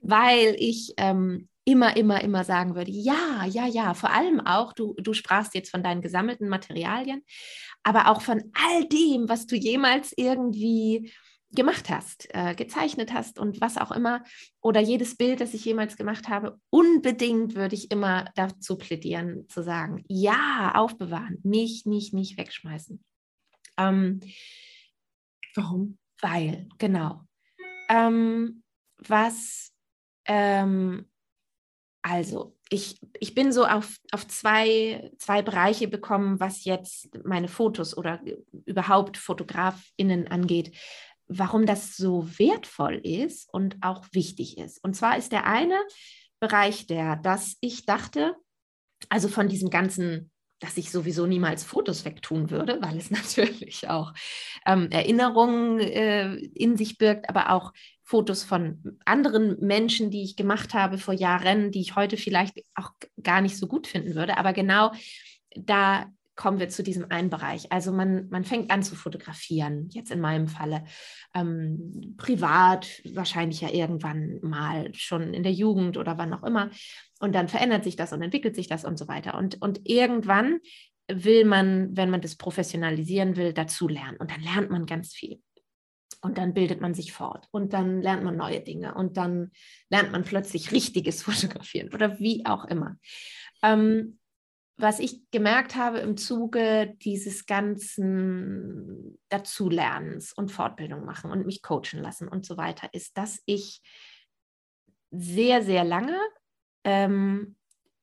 weil 0.00 0.56
ich 0.58 0.92
ähm, 0.96 1.48
immer, 1.64 1.96
immer, 1.96 2.20
immer 2.20 2.42
sagen 2.42 2.74
würde, 2.74 2.90
ja, 2.90 3.44
ja, 3.48 3.68
ja, 3.68 3.94
vor 3.94 4.10
allem 4.10 4.40
auch, 4.44 4.72
du, 4.72 4.96
du 4.98 5.12
sprachst 5.12 5.54
jetzt 5.54 5.70
von 5.70 5.84
deinen 5.84 6.02
gesammelten 6.02 6.48
Materialien, 6.48 7.22
aber 7.84 8.08
auch 8.08 8.22
von 8.22 8.42
all 8.54 8.84
dem, 8.88 9.28
was 9.28 9.46
du 9.46 9.54
jemals 9.54 10.12
irgendwie 10.16 11.12
gemacht 11.54 11.90
hast, 11.90 12.28
äh, 12.34 12.54
gezeichnet 12.54 13.12
hast 13.12 13.38
und 13.38 13.60
was 13.60 13.76
auch 13.76 13.92
immer, 13.92 14.24
oder 14.60 14.80
jedes 14.80 15.16
Bild, 15.16 15.40
das 15.40 15.54
ich 15.54 15.64
jemals 15.64 15.96
gemacht 15.96 16.28
habe, 16.28 16.58
unbedingt 16.70 17.54
würde 17.54 17.74
ich 17.74 17.90
immer 17.90 18.30
dazu 18.34 18.76
plädieren, 18.76 19.48
zu 19.48 19.62
sagen, 19.62 20.04
ja, 20.08 20.72
aufbewahren, 20.74 21.38
nicht, 21.42 21.86
nicht, 21.86 22.14
nicht 22.14 22.38
wegschmeißen. 22.38 23.02
Ähm, 23.78 24.20
Warum? 25.54 25.98
Weil, 26.20 26.68
genau. 26.78 27.26
Ähm, 27.88 28.62
was, 28.98 29.72
ähm, 30.26 31.10
also, 32.02 32.56
ich, 32.70 32.98
ich 33.20 33.34
bin 33.34 33.52
so 33.52 33.66
auf, 33.66 33.96
auf 34.12 34.26
zwei, 34.28 35.12
zwei 35.18 35.42
Bereiche 35.42 35.88
bekommen, 35.88 36.40
was 36.40 36.64
jetzt 36.64 37.10
meine 37.24 37.48
Fotos 37.48 37.96
oder 37.96 38.20
überhaupt 38.64 39.16
FotografInnen 39.18 40.28
angeht 40.28 40.74
warum 41.38 41.66
das 41.66 41.96
so 41.96 42.26
wertvoll 42.38 43.00
ist 43.02 43.52
und 43.52 43.76
auch 43.80 44.04
wichtig 44.12 44.58
ist. 44.58 44.82
Und 44.82 44.94
zwar 44.94 45.16
ist 45.16 45.32
der 45.32 45.46
eine 45.46 45.78
Bereich 46.40 46.86
der, 46.86 47.16
dass 47.16 47.56
ich 47.60 47.86
dachte, 47.86 48.34
also 49.08 49.28
von 49.28 49.48
diesem 49.48 49.70
ganzen, 49.70 50.30
dass 50.60 50.76
ich 50.76 50.90
sowieso 50.90 51.26
niemals 51.26 51.64
Fotos 51.64 52.04
wegtun 52.04 52.50
würde, 52.50 52.78
weil 52.80 52.96
es 52.96 53.10
natürlich 53.10 53.88
auch 53.88 54.12
ähm, 54.66 54.90
Erinnerungen 54.90 55.80
äh, 55.80 56.34
in 56.34 56.76
sich 56.76 56.98
birgt, 56.98 57.28
aber 57.28 57.50
auch 57.50 57.72
Fotos 58.02 58.44
von 58.44 58.98
anderen 59.04 59.58
Menschen, 59.60 60.10
die 60.10 60.22
ich 60.22 60.36
gemacht 60.36 60.74
habe 60.74 60.98
vor 60.98 61.14
Jahren, 61.14 61.70
die 61.70 61.80
ich 61.80 61.96
heute 61.96 62.16
vielleicht 62.16 62.60
auch 62.74 62.90
gar 63.22 63.40
nicht 63.40 63.56
so 63.56 63.66
gut 63.66 63.86
finden 63.86 64.14
würde. 64.14 64.36
Aber 64.36 64.52
genau 64.52 64.92
da 65.54 66.06
kommen 66.42 66.58
wir 66.58 66.68
zu 66.68 66.82
diesem 66.82 67.08
einen 67.08 67.30
Bereich. 67.30 67.70
Also 67.70 67.92
man, 67.92 68.28
man 68.28 68.42
fängt 68.42 68.72
an 68.72 68.82
zu 68.82 68.96
fotografieren, 68.96 69.88
jetzt 69.92 70.10
in 70.10 70.18
meinem 70.18 70.48
Falle. 70.48 70.82
Ähm, 71.34 72.16
privat, 72.16 72.88
wahrscheinlich 73.14 73.60
ja 73.60 73.70
irgendwann 73.70 74.40
mal 74.42 74.92
schon 74.92 75.34
in 75.34 75.44
der 75.44 75.52
Jugend 75.52 75.96
oder 75.96 76.18
wann 76.18 76.34
auch 76.34 76.42
immer. 76.42 76.70
Und 77.20 77.36
dann 77.36 77.46
verändert 77.46 77.84
sich 77.84 77.94
das 77.94 78.12
und 78.12 78.22
entwickelt 78.22 78.56
sich 78.56 78.66
das 78.66 78.84
und 78.84 78.98
so 78.98 79.06
weiter. 79.06 79.38
Und, 79.38 79.62
und 79.62 79.88
irgendwann 79.88 80.58
will 81.06 81.44
man, 81.44 81.96
wenn 81.96 82.10
man 82.10 82.22
das 82.22 82.34
professionalisieren 82.34 83.36
will, 83.36 83.52
dazu 83.52 83.86
lernen. 83.86 84.16
Und 84.16 84.32
dann 84.32 84.42
lernt 84.42 84.68
man 84.68 84.84
ganz 84.84 85.14
viel. 85.14 85.40
Und 86.22 86.38
dann 86.38 86.54
bildet 86.54 86.80
man 86.80 86.92
sich 86.92 87.12
fort 87.12 87.46
und 87.52 87.72
dann 87.72 88.02
lernt 88.02 88.24
man 88.24 88.36
neue 88.36 88.60
Dinge 88.60 88.94
und 88.96 89.16
dann 89.16 89.52
lernt 89.90 90.10
man 90.10 90.24
plötzlich 90.24 90.72
richtiges 90.72 91.22
Fotografieren 91.22 91.94
oder 91.94 92.18
wie 92.18 92.44
auch 92.46 92.64
immer. 92.64 92.96
Ähm, 93.62 94.18
was 94.76 94.98
ich 94.98 95.20
gemerkt 95.30 95.76
habe 95.76 95.98
im 95.98 96.16
Zuge 96.16 96.94
dieses 97.02 97.46
ganzen 97.46 99.18
Dazulernens 99.28 100.32
und 100.32 100.50
Fortbildung 100.50 101.04
machen 101.04 101.30
und 101.30 101.46
mich 101.46 101.62
coachen 101.62 102.00
lassen 102.00 102.28
und 102.28 102.46
so 102.46 102.56
weiter, 102.56 102.88
ist, 102.92 103.16
dass 103.16 103.40
ich 103.46 103.80
sehr, 105.10 105.62
sehr 105.62 105.84
lange 105.84 106.18
ähm, 106.84 107.56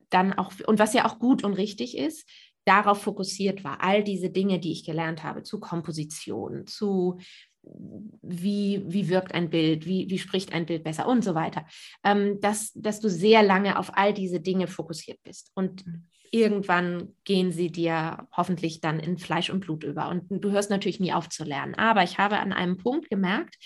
dann 0.10 0.34
auch, 0.34 0.54
und 0.68 0.80
was 0.80 0.94
ja 0.94 1.06
auch 1.06 1.20
gut 1.20 1.44
und 1.44 1.54
richtig 1.54 1.98
ist, 1.98 2.30
darauf 2.66 3.02
fokussiert 3.02 3.64
war, 3.64 3.82
all 3.84 4.04
diese 4.04 4.30
Dinge, 4.30 4.60
die 4.60 4.72
ich 4.72 4.86
gelernt 4.86 5.24
habe, 5.24 5.44
zu 5.44 5.60
Komposition, 5.60 6.68
zu 6.68 7.18
wie, 7.62 8.84
wie 8.86 9.10
wirkt 9.10 9.34
ein 9.34 9.50
Bild, 9.50 9.86
wie, 9.86 10.10
wie 10.10 10.20
spricht 10.20 10.54
ein 10.54 10.66
Bild 10.66 10.84
besser 10.84 11.08
und 11.08 11.24
so 11.24 11.36
weiter, 11.36 11.66
ähm, 12.04 12.39
dass, 12.42 12.72
dass 12.74 13.00
du 13.00 13.10
sehr 13.10 13.44
lange 13.44 13.78
auf 13.78 13.92
all 13.98 14.13
diese 14.13 14.39
Dinge 14.39 14.68
fokussiert 14.68 15.20
bist. 15.24 15.51
Und 15.56 15.86
mhm 15.86 16.08
irgendwann 16.32 17.16
gehen 17.24 17.51
sie 17.51 17.72
dir 17.72 18.28
hoffentlich 18.36 18.82
dann 18.82 19.00
in 19.00 19.18
Fleisch 19.18 19.50
und 19.50 19.62
Blut 19.62 19.84
über. 19.84 20.10
Und 20.10 20.30
du 20.30 20.51
hörst 20.51 20.70
natürlich 20.70 21.00
nie 21.00 21.13
auf 21.13 21.30
zu 21.30 21.44
lernen. 21.44 21.75
Aber 21.75 22.04
ich 22.04 22.18
habe 22.18 22.39
an 22.39 22.54
einem 22.54 22.78
Punkt 22.78 23.10
gemerkt, 23.10 23.58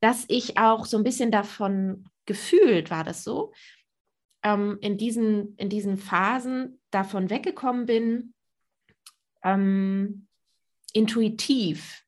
dass 0.00 0.24
ich 0.28 0.58
auch 0.58 0.86
so 0.86 0.96
ein 0.96 1.04
bisschen 1.04 1.30
davon 1.30 2.04
gefühlt, 2.26 2.90
war 2.90 3.04
das 3.04 3.24
so, 3.24 3.52
ähm, 4.42 4.78
in, 4.80 4.98
diesen, 4.98 5.56
in 5.56 5.68
diesen 5.68 5.96
Phasen 5.96 6.80
davon 6.90 7.30
weggekommen 7.30 7.86
bin, 7.86 8.34
ähm, 9.42 10.26
intuitiv 10.92 12.03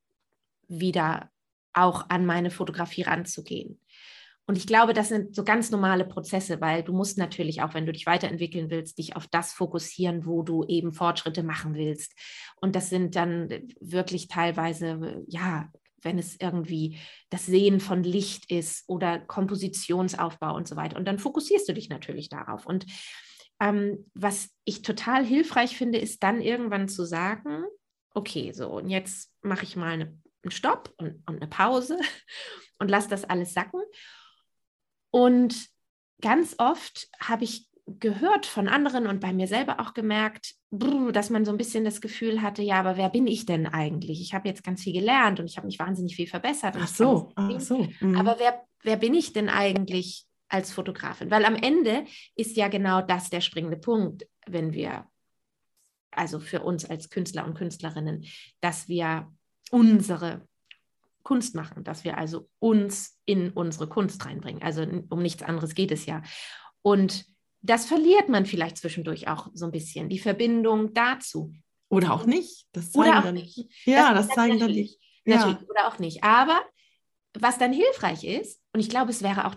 wieder 0.68 1.30
auch 1.72 2.08
an 2.08 2.26
meine 2.26 2.50
Fotografie 2.50 3.02
ranzugehen. 3.02 3.80
Und 4.48 4.56
ich 4.56 4.66
glaube, 4.66 4.92
das 4.92 5.08
sind 5.08 5.34
so 5.34 5.42
ganz 5.42 5.70
normale 5.70 6.04
Prozesse, 6.04 6.60
weil 6.60 6.84
du 6.84 6.92
musst 6.92 7.18
natürlich 7.18 7.62
auch, 7.62 7.74
wenn 7.74 7.84
du 7.84 7.92
dich 7.92 8.06
weiterentwickeln 8.06 8.70
willst, 8.70 8.98
dich 8.98 9.16
auf 9.16 9.26
das 9.26 9.52
fokussieren, 9.52 10.24
wo 10.24 10.42
du 10.42 10.64
eben 10.64 10.92
Fortschritte 10.92 11.42
machen 11.42 11.74
willst. 11.74 12.14
Und 12.60 12.76
das 12.76 12.88
sind 12.88 13.16
dann 13.16 13.48
wirklich 13.80 14.28
teilweise, 14.28 15.24
ja, 15.26 15.68
wenn 16.02 16.18
es 16.18 16.36
irgendwie 16.40 16.98
das 17.28 17.46
Sehen 17.46 17.80
von 17.80 18.04
Licht 18.04 18.50
ist 18.50 18.88
oder 18.88 19.18
Kompositionsaufbau 19.18 20.54
und 20.54 20.68
so 20.68 20.76
weiter. 20.76 20.96
Und 20.96 21.06
dann 21.06 21.18
fokussierst 21.18 21.68
du 21.68 21.74
dich 21.74 21.88
natürlich 21.88 22.28
darauf. 22.28 22.66
Und 22.66 22.86
ähm, 23.60 24.10
was 24.14 24.50
ich 24.64 24.82
total 24.82 25.24
hilfreich 25.24 25.76
finde, 25.76 25.98
ist 25.98 26.22
dann 26.22 26.40
irgendwann 26.40 26.88
zu 26.88 27.04
sagen, 27.04 27.64
okay, 28.14 28.52
so, 28.52 28.68
und 28.68 28.88
jetzt 28.88 29.32
mache 29.42 29.64
ich 29.64 29.74
mal 29.74 29.92
eine, 29.92 30.18
einen 30.46 30.52
Stopp 30.52 30.92
und, 30.96 31.22
und 31.26 31.36
eine 31.36 31.48
Pause 31.48 31.98
und 32.78 32.90
lass 32.90 33.08
das 33.08 33.24
alles 33.24 33.52
sacken. 33.52 33.80
Und 35.10 35.68
ganz 36.20 36.54
oft 36.58 37.08
habe 37.20 37.44
ich 37.44 37.68
gehört 37.86 38.46
von 38.46 38.68
anderen 38.68 39.06
und 39.06 39.20
bei 39.20 39.32
mir 39.32 39.46
selber 39.46 39.78
auch 39.80 39.94
gemerkt, 39.94 40.54
dass 40.70 41.30
man 41.30 41.44
so 41.44 41.52
ein 41.52 41.56
bisschen 41.56 41.84
das 41.84 42.00
Gefühl 42.00 42.42
hatte, 42.42 42.62
ja, 42.62 42.80
aber 42.80 42.96
wer 42.96 43.08
bin 43.08 43.26
ich 43.28 43.46
denn 43.46 43.66
eigentlich? 43.66 44.20
Ich 44.20 44.34
habe 44.34 44.48
jetzt 44.48 44.64
ganz 44.64 44.82
viel 44.82 44.92
gelernt 44.92 45.38
und 45.38 45.46
ich 45.46 45.56
habe 45.56 45.66
mich 45.66 45.78
wahnsinnig 45.78 46.16
viel 46.16 46.26
verbessert. 46.26 46.74
Ach 46.78 46.88
so, 46.88 47.32
ach 47.36 47.60
so. 47.60 47.86
Mhm. 48.00 48.16
Aber 48.16 48.36
wer, 48.38 48.60
wer 48.82 48.96
bin 48.96 49.14
ich 49.14 49.32
denn 49.32 49.48
eigentlich 49.48 50.26
als 50.48 50.72
Fotografin, 50.72 51.30
weil 51.30 51.44
am 51.44 51.54
Ende 51.54 52.04
ist 52.34 52.56
ja 52.56 52.68
genau 52.68 53.02
das 53.02 53.30
der 53.30 53.40
springende 53.40 53.76
Punkt, 53.76 54.26
wenn 54.46 54.72
wir, 54.72 55.06
also 56.10 56.40
für 56.40 56.62
uns 56.62 56.84
als 56.84 57.08
Künstler 57.08 57.44
und 57.44 57.54
Künstlerinnen, 57.54 58.24
dass 58.60 58.88
wir 58.88 59.32
unsere 59.70 60.46
Kunst 61.22 61.54
machen, 61.54 61.82
dass 61.82 62.04
wir 62.04 62.18
also 62.18 62.48
uns 62.60 63.18
in 63.24 63.50
unsere 63.50 63.88
Kunst 63.88 64.24
reinbringen. 64.24 64.62
Also 64.62 64.82
um 64.82 65.22
nichts 65.22 65.42
anderes 65.42 65.74
geht 65.74 65.90
es 65.90 66.06
ja. 66.06 66.22
Und 66.82 67.26
das 67.62 67.86
verliert 67.86 68.28
man 68.28 68.46
vielleicht 68.46 68.76
zwischendurch 68.76 69.26
auch 69.26 69.48
so 69.52 69.64
ein 69.64 69.72
bisschen, 69.72 70.08
die 70.08 70.20
Verbindung 70.20 70.94
dazu. 70.94 71.52
Oder 71.88 72.12
auch 72.12 72.26
nicht. 72.26 72.66
Das 72.72 72.92
zeigen 72.92 73.08
Oder 73.08 73.18
auch 73.18 73.24
dann, 73.24 73.34
nicht. 73.34 73.66
Ja, 73.84 74.14
das, 74.14 74.28
das 74.28 74.36
zeigen 74.36 74.58
dann 74.58 74.70
nicht. 74.70 75.00
Natürlich. 75.24 75.60
Ja. 75.60 75.68
Oder 75.68 75.88
auch 75.88 75.98
nicht. 75.98 76.22
Aber 76.22 76.60
was 77.34 77.58
dann 77.58 77.72
hilfreich 77.72 78.24
ist, 78.24 78.60
und 78.72 78.80
ich 78.80 78.88
glaube, 78.88 79.10
es 79.10 79.22
wäre 79.22 79.46
auch, 79.46 79.56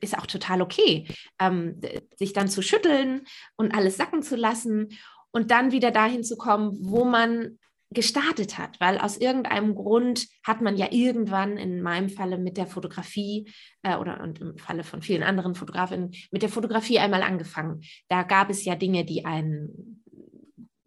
ist 0.00 0.16
auch 0.18 0.26
total 0.26 0.60
okay, 0.60 1.08
ähm, 1.40 1.80
sich 2.16 2.32
dann 2.32 2.48
zu 2.48 2.62
schütteln 2.62 3.26
und 3.56 3.74
alles 3.74 3.96
sacken 3.96 4.22
zu 4.22 4.36
lassen 4.36 4.88
und 5.30 5.50
dann 5.50 5.72
wieder 5.72 5.90
dahin 5.90 6.24
zu 6.24 6.36
kommen, 6.36 6.76
wo 6.80 7.04
man 7.04 7.58
gestartet 7.90 8.58
hat, 8.58 8.78
weil 8.80 8.98
aus 8.98 9.16
irgendeinem 9.16 9.74
Grund 9.74 10.28
hat 10.44 10.60
man 10.60 10.76
ja 10.76 10.88
irgendwann 10.90 11.56
in 11.56 11.80
meinem 11.80 12.10
Falle 12.10 12.36
mit 12.36 12.56
der 12.56 12.66
Fotografie 12.66 13.50
äh, 13.82 13.96
oder 13.96 14.20
und 14.20 14.40
im 14.40 14.58
Falle 14.58 14.84
von 14.84 15.00
vielen 15.00 15.22
anderen 15.22 15.54
Fotografinnen 15.54 16.12
mit 16.30 16.42
der 16.42 16.50
Fotografie 16.50 16.98
einmal 16.98 17.22
angefangen. 17.22 17.80
Da 18.08 18.24
gab 18.24 18.50
es 18.50 18.64
ja 18.64 18.74
Dinge, 18.74 19.04
die 19.04 19.24
einen 19.24 20.04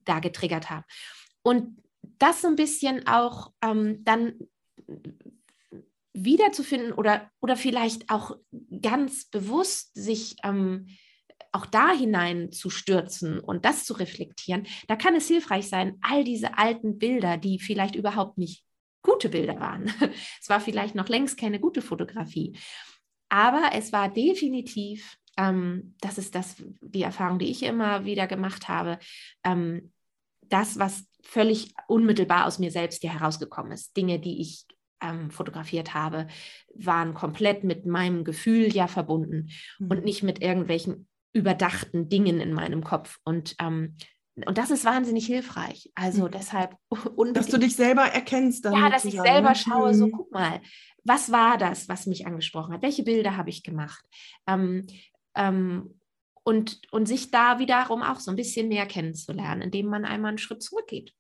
da 0.06 0.20
getriggert 0.20 0.70
haben. 0.70 0.84
Und 1.42 1.78
das 2.20 2.42
so 2.42 2.48
ein 2.48 2.56
bisschen 2.56 3.08
auch 3.08 3.52
ähm, 3.64 4.04
dann 4.04 4.34
wiederzufinden 6.14 6.92
oder, 6.94 7.32
oder 7.40 7.56
vielleicht 7.56 8.10
auch 8.10 8.38
ganz 8.82 9.26
bewusst 9.26 9.92
sich 9.96 10.36
ähm, 10.44 10.88
auch 11.52 11.66
da 11.66 11.92
hinein 11.92 12.52
zu 12.52 12.70
stürzen 12.70 13.40
und 13.40 13.66
das 13.66 13.86
zu 13.86 13.94
reflektieren, 13.94 14.68
da 14.88 14.96
kann 14.96 15.16
es 15.16 15.28
hilfreich 15.28 15.68
sein, 15.68 15.98
all 16.02 16.24
diese 16.24 16.58
alten 16.58 16.98
Bilder, 16.98 17.38
die 17.38 17.60
vielleicht 17.60 17.96
überhaupt 17.96 18.38
nicht 18.38 18.64
gute 19.02 19.30
Bilder 19.30 19.60
waren. 19.60 19.94
es 20.42 20.50
war 20.50 20.62
vielleicht 20.62 20.96
noch 20.96 21.10
längst 21.10 21.38
keine 21.38 21.60
gute 21.60 21.82
Fotografie, 21.82 22.58
aber 23.30 23.72
es 23.74 23.92
war 23.92 24.10
definitiv, 24.10 25.18
ähm, 25.38 25.96
das 26.02 26.18
ist 26.18 26.36
das, 26.36 26.56
die 26.82 27.04
Erfahrung, 27.04 27.40
die 27.40 27.50
ich 27.50 27.64
immer 27.64 28.06
wieder 28.06 28.28
gemacht 28.28 28.68
habe, 28.68 29.00
ähm, 29.44 29.92
das, 30.42 30.80
was 30.80 31.06
völlig 31.24 31.74
unmittelbar 31.88 32.46
aus 32.46 32.60
mir 32.60 32.72
selbst 32.72 33.02
hier 33.02 33.14
herausgekommen 33.14 33.72
ist. 33.72 33.96
Dinge, 33.96 34.20
die 34.20 34.42
ich 34.42 34.66
ähm, 35.02 35.32
fotografiert 35.32 35.94
habe, 35.94 36.28
waren 36.76 37.14
komplett 37.14 37.64
mit 37.64 37.86
meinem 37.86 38.24
Gefühl 38.24 38.74
ja 38.74 38.88
verbunden 38.88 39.50
mhm. 39.80 39.92
und 39.92 40.04
nicht 40.04 40.24
mit 40.24 40.42
irgendwelchen 40.42 41.08
überdachten 41.34 42.10
Dingen 42.10 42.40
in 42.40 42.54
meinem 42.54 42.84
Kopf. 42.84 43.20
Und, 43.24 43.56
ähm, 43.60 43.96
und 44.46 44.58
das 44.58 44.72
ist 44.72 44.86
wahnsinnig 44.86 45.26
hilfreich. 45.26 45.92
Also 45.96 46.26
mhm. 46.26 46.32
deshalb 46.32 46.76
Dass 47.34 47.48
du 47.48 47.58
dich 47.58 47.76
selber 47.76 48.04
erkennst. 48.04 48.66
Dann 48.66 48.74
ja, 48.74 48.90
dass 48.90 49.06
ich 49.06 49.20
selber 49.20 49.50
ne? 49.50 49.56
schaue, 49.56 49.94
so 49.94 50.08
mhm. 50.08 50.12
guck 50.12 50.32
mal, 50.32 50.62
was 51.04 51.32
war 51.32 51.58
das, 51.58 51.90
was 51.90 52.06
mich 52.06 52.26
angesprochen 52.26 52.74
hat? 52.74 52.82
Welche 52.82 53.04
Bilder 53.04 53.38
habe 53.38 53.50
ich 53.50 53.64
gemacht? 53.64 54.04
Ähm, 54.48 54.88
ähm, 55.36 56.00
und, 56.44 56.82
und 56.92 57.08
sich 57.08 57.32
da 57.32 57.60
wiederum 57.60 58.02
auch 58.02 58.20
so 58.20 58.32
ein 58.32 58.38
bisschen 58.38 58.68
mehr 58.68 58.86
kennenzulernen, 58.86 59.62
indem 59.62 59.88
man 59.88 60.06
einmal 60.06 60.30
einen 60.30 60.38
Schritt 60.38 60.64
zurückgeht. 60.64 61.14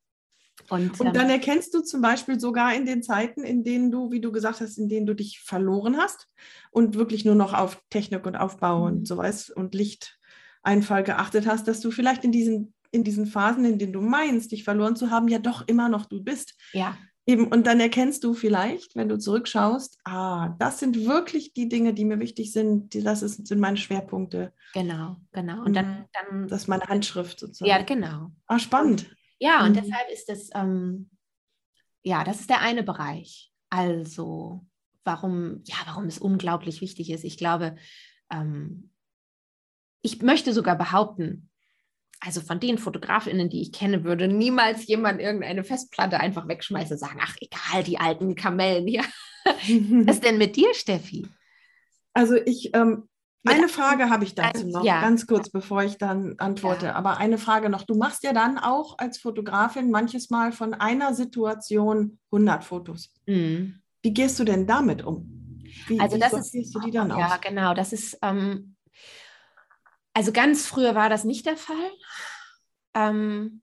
Und, 0.69 0.99
und 0.99 1.15
dann 1.15 1.25
ähm, 1.25 1.31
erkennst 1.31 1.73
du 1.73 1.81
zum 1.81 2.01
Beispiel 2.01 2.39
sogar 2.39 2.73
in 2.75 2.85
den 2.85 3.03
Zeiten, 3.03 3.43
in 3.43 3.63
denen 3.63 3.91
du, 3.91 4.11
wie 4.11 4.21
du 4.21 4.31
gesagt 4.31 4.61
hast, 4.61 4.77
in 4.77 4.89
denen 4.89 5.05
du 5.05 5.13
dich 5.13 5.41
verloren 5.41 5.97
hast 5.97 6.27
und 6.71 6.95
wirklich 6.95 7.25
nur 7.25 7.35
noch 7.35 7.53
auf 7.53 7.81
Technik 7.89 8.25
und 8.25 8.35
Aufbau 8.35 8.79
mhm. 8.79 8.85
und 8.85 9.07
so 9.07 9.17
was 9.17 9.49
und 9.49 9.75
Lichteinfall 9.75 11.03
geachtet 11.03 11.47
hast, 11.47 11.67
dass 11.67 11.81
du 11.81 11.91
vielleicht 11.91 12.23
in 12.23 12.31
diesen, 12.31 12.73
in 12.91 13.03
diesen 13.03 13.25
Phasen, 13.25 13.65
in 13.65 13.79
denen 13.79 13.93
du 13.93 14.01
meinst, 14.01 14.51
dich 14.51 14.63
verloren 14.63 14.95
zu 14.95 15.11
haben, 15.11 15.27
ja 15.27 15.39
doch 15.39 15.67
immer 15.67 15.89
noch 15.89 16.05
du 16.05 16.23
bist. 16.23 16.55
Ja. 16.73 16.97
Eben, 17.27 17.47
und 17.47 17.67
dann 17.67 17.79
erkennst 17.79 18.23
du 18.23 18.33
vielleicht, 18.33 18.95
wenn 18.95 19.07
du 19.07 19.17
zurückschaust, 19.17 19.99
ah, 20.05 20.55
das 20.57 20.79
sind 20.79 21.05
wirklich 21.05 21.53
die 21.53 21.69
Dinge, 21.69 21.93
die 21.93 22.03
mir 22.03 22.19
wichtig 22.19 22.51
sind, 22.51 22.93
die, 22.93 23.03
das 23.03 23.21
ist, 23.21 23.45
sind 23.47 23.59
meine 23.59 23.77
Schwerpunkte. 23.77 24.53
Genau, 24.73 25.17
genau. 25.31 25.63
Und 25.63 25.75
dann, 25.75 25.85
mhm. 25.85 26.05
dann. 26.13 26.47
Das 26.47 26.63
ist 26.63 26.67
meine 26.67 26.87
Handschrift 26.87 27.39
sozusagen. 27.39 27.69
Ja, 27.69 27.83
genau. 27.83 28.31
Ah, 28.47 28.57
spannend. 28.57 29.15
Ja, 29.41 29.65
und 29.65 29.71
mhm. 29.71 29.81
deshalb 29.81 30.09
ist 30.13 30.29
das, 30.29 30.49
ähm, 30.53 31.09
ja, 32.03 32.23
das 32.23 32.41
ist 32.41 32.49
der 32.49 32.61
eine 32.61 32.83
Bereich. 32.83 33.51
Also, 33.71 34.65
warum, 35.03 35.63
ja, 35.65 35.77
warum 35.85 36.05
es 36.05 36.19
unglaublich 36.19 36.79
wichtig 36.79 37.09
ist. 37.09 37.23
Ich 37.23 37.37
glaube, 37.37 37.75
ähm, 38.31 38.91
ich 40.03 40.21
möchte 40.21 40.53
sogar 40.53 40.77
behaupten, 40.77 41.49
also 42.19 42.39
von 42.39 42.59
den 42.59 42.77
Fotografinnen, 42.77 43.49
die 43.49 43.63
ich 43.63 43.71
kenne, 43.71 44.03
würde 44.03 44.27
niemals 44.27 44.85
jemand 44.85 45.19
irgendeine 45.19 45.63
Festplatte 45.63 46.19
einfach 46.19 46.47
wegschmeißen 46.47 46.93
und 46.93 46.99
sagen, 46.99 47.19
ach 47.19 47.35
egal, 47.41 47.83
die 47.83 47.97
alten 47.97 48.35
Kamellen 48.35 48.85
hier. 48.85 49.03
Was 49.43 50.17
ist 50.17 50.23
denn 50.23 50.37
mit 50.37 50.55
dir, 50.55 50.71
Steffi? 50.75 51.27
Also 52.13 52.35
ich 52.35 52.75
ähm, 52.75 53.09
eine 53.43 53.67
Frage 53.67 54.09
habe 54.09 54.23
ich 54.23 54.35
dazu 54.35 54.67
noch, 54.67 54.83
ja. 54.83 55.01
ganz 55.01 55.25
kurz, 55.25 55.49
bevor 55.49 55.83
ich 55.83 55.97
dann 55.97 56.35
antworte. 56.37 56.87
Ja. 56.87 56.95
Aber 56.95 57.17
eine 57.17 57.37
Frage 57.37 57.69
noch. 57.69 57.83
Du 57.83 57.95
machst 57.95 58.23
ja 58.23 58.33
dann 58.33 58.57
auch 58.57 58.97
als 58.99 59.17
Fotografin 59.17 59.89
manches 59.89 60.29
Mal 60.29 60.51
von 60.51 60.73
einer 60.73 61.13
Situation 61.13 62.19
100 62.31 62.63
Fotos. 62.63 63.13
Mhm. 63.25 63.81
Wie 64.03 64.13
gehst 64.13 64.39
du 64.39 64.43
denn 64.43 64.67
damit 64.67 65.03
um? 65.03 65.59
Wie, 65.87 65.99
also 65.99 66.15
wie 66.15 66.19
das 66.19 66.33
ist, 66.33 66.75
du 66.75 66.79
die 66.79 66.91
dann 66.91 67.09
ja, 67.09 67.35
aus? 67.35 67.41
genau. 67.41 67.73
Das 67.73 67.93
ist, 67.93 68.17
ähm, 68.21 68.75
also 70.13 70.31
ganz 70.31 70.67
früher 70.67 70.95
war 70.95 71.09
das 71.09 71.23
nicht 71.23 71.45
der 71.45 71.57
Fall. 71.57 71.91
Ähm, 72.93 73.61